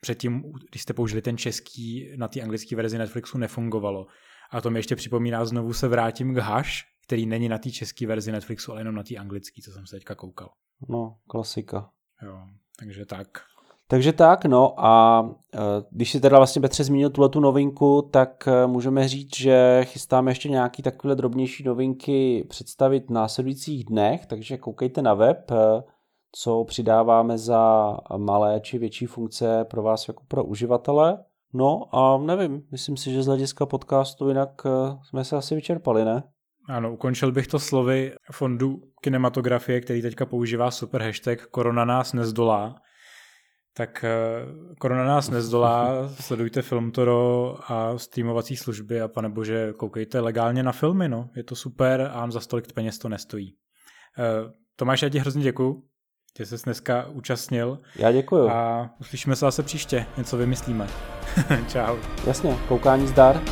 předtím, 0.00 0.42
když 0.70 0.82
jste 0.82 0.92
použili 0.92 1.22
ten 1.22 1.36
český 1.36 2.12
na 2.16 2.28
té 2.28 2.40
anglické 2.40 2.76
verzi 2.76 2.98
Netflixu, 2.98 3.38
nefungovalo. 3.38 4.06
A 4.50 4.60
to 4.60 4.70
mi 4.70 4.78
ještě 4.78 4.96
připomíná, 4.96 5.44
znovu 5.44 5.72
se 5.72 5.88
vrátím 5.88 6.34
k 6.34 6.38
Hash, 6.38 6.91
který 7.12 7.26
není 7.26 7.48
na 7.48 7.58
té 7.58 7.70
české 7.70 8.06
verzi 8.06 8.32
Netflixu, 8.32 8.72
ale 8.72 8.80
jenom 8.80 8.94
na 8.94 9.02
té 9.02 9.16
anglické, 9.16 9.62
co 9.62 9.70
jsem 9.70 9.86
se 9.86 9.96
teďka 9.96 10.14
koukal. 10.14 10.50
No, 10.88 11.16
klasika. 11.26 11.90
Jo, 12.22 12.38
takže 12.78 13.06
tak. 13.06 13.28
Takže 13.86 14.12
tak, 14.12 14.44
no 14.44 14.74
a 14.86 15.22
e, 15.54 15.58
když 15.90 16.10
si 16.10 16.20
teda 16.20 16.36
vlastně 16.36 16.62
Petře 16.62 16.84
zmínil 16.84 17.10
tuhle 17.10 17.28
tu 17.28 17.40
novinku, 17.40 18.08
tak 18.12 18.48
e, 18.48 18.66
můžeme 18.66 19.08
říct, 19.08 19.36
že 19.36 19.80
chystáme 19.84 20.30
ještě 20.30 20.48
nějaký 20.48 20.82
takové 20.82 21.14
drobnější 21.14 21.64
novinky 21.64 22.46
představit 22.48 23.06
v 23.06 23.12
následujících 23.12 23.84
dnech, 23.84 24.26
takže 24.26 24.58
koukejte 24.58 25.02
na 25.02 25.14
web, 25.14 25.50
e, 25.50 25.82
co 26.32 26.64
přidáváme 26.64 27.38
za 27.38 27.96
malé 28.16 28.60
či 28.60 28.78
větší 28.78 29.06
funkce 29.06 29.64
pro 29.64 29.82
vás 29.82 30.08
jako 30.08 30.22
pro 30.28 30.44
uživatele. 30.44 31.24
No 31.52 31.94
a 31.94 32.18
nevím, 32.18 32.62
myslím 32.70 32.96
si, 32.96 33.12
že 33.12 33.22
z 33.22 33.26
hlediska 33.26 33.66
podcastu 33.66 34.28
jinak 34.28 34.62
jsme 35.02 35.24
se 35.24 35.36
asi 35.36 35.54
vyčerpali, 35.54 36.04
ne? 36.04 36.22
Ano, 36.68 36.92
ukončil 36.92 37.32
bych 37.32 37.46
to 37.46 37.58
slovy 37.58 38.12
fondu 38.32 38.80
kinematografie, 39.00 39.80
který 39.80 40.02
teďka 40.02 40.26
používá 40.26 40.70
super 40.70 41.02
hashtag 41.02 41.46
Korona 41.46 41.84
nás 41.84 42.12
nezdolá. 42.12 42.74
Tak 43.74 44.04
eh, 44.04 44.74
Korona 44.78 45.04
nás 45.04 45.30
nezdolá, 45.30 46.08
sledujte 46.20 46.62
Filmtoro 46.62 47.56
a 47.72 47.98
streamovací 47.98 48.56
služby 48.56 49.00
a 49.00 49.08
pane 49.08 49.28
bože, 49.28 49.72
koukejte 49.76 50.20
legálně 50.20 50.62
na 50.62 50.72
filmy, 50.72 51.08
no. 51.08 51.30
Je 51.36 51.44
to 51.44 51.56
super 51.56 52.10
a 52.14 52.30
za 52.30 52.40
stolik 52.40 52.72
peněz 52.72 52.98
to 52.98 53.08
nestojí. 53.08 53.54
Eh, 54.18 54.52
Tomáš, 54.76 55.02
já 55.02 55.08
ti 55.08 55.18
hrozně 55.18 55.42
děkuju, 55.42 55.82
že 56.38 56.46
jsi 56.46 56.56
dneska 56.64 57.06
účastnil. 57.06 57.78
Já 57.96 58.12
děkuju. 58.12 58.48
A 58.48 58.90
uslyšíme 59.00 59.36
se 59.36 59.40
zase 59.40 59.62
příště, 59.62 60.06
něco 60.16 60.36
vymyslíme. 60.36 60.86
Čau. 61.68 61.96
Jasně, 62.26 62.58
koukání 62.68 63.06
zdar. 63.06 63.42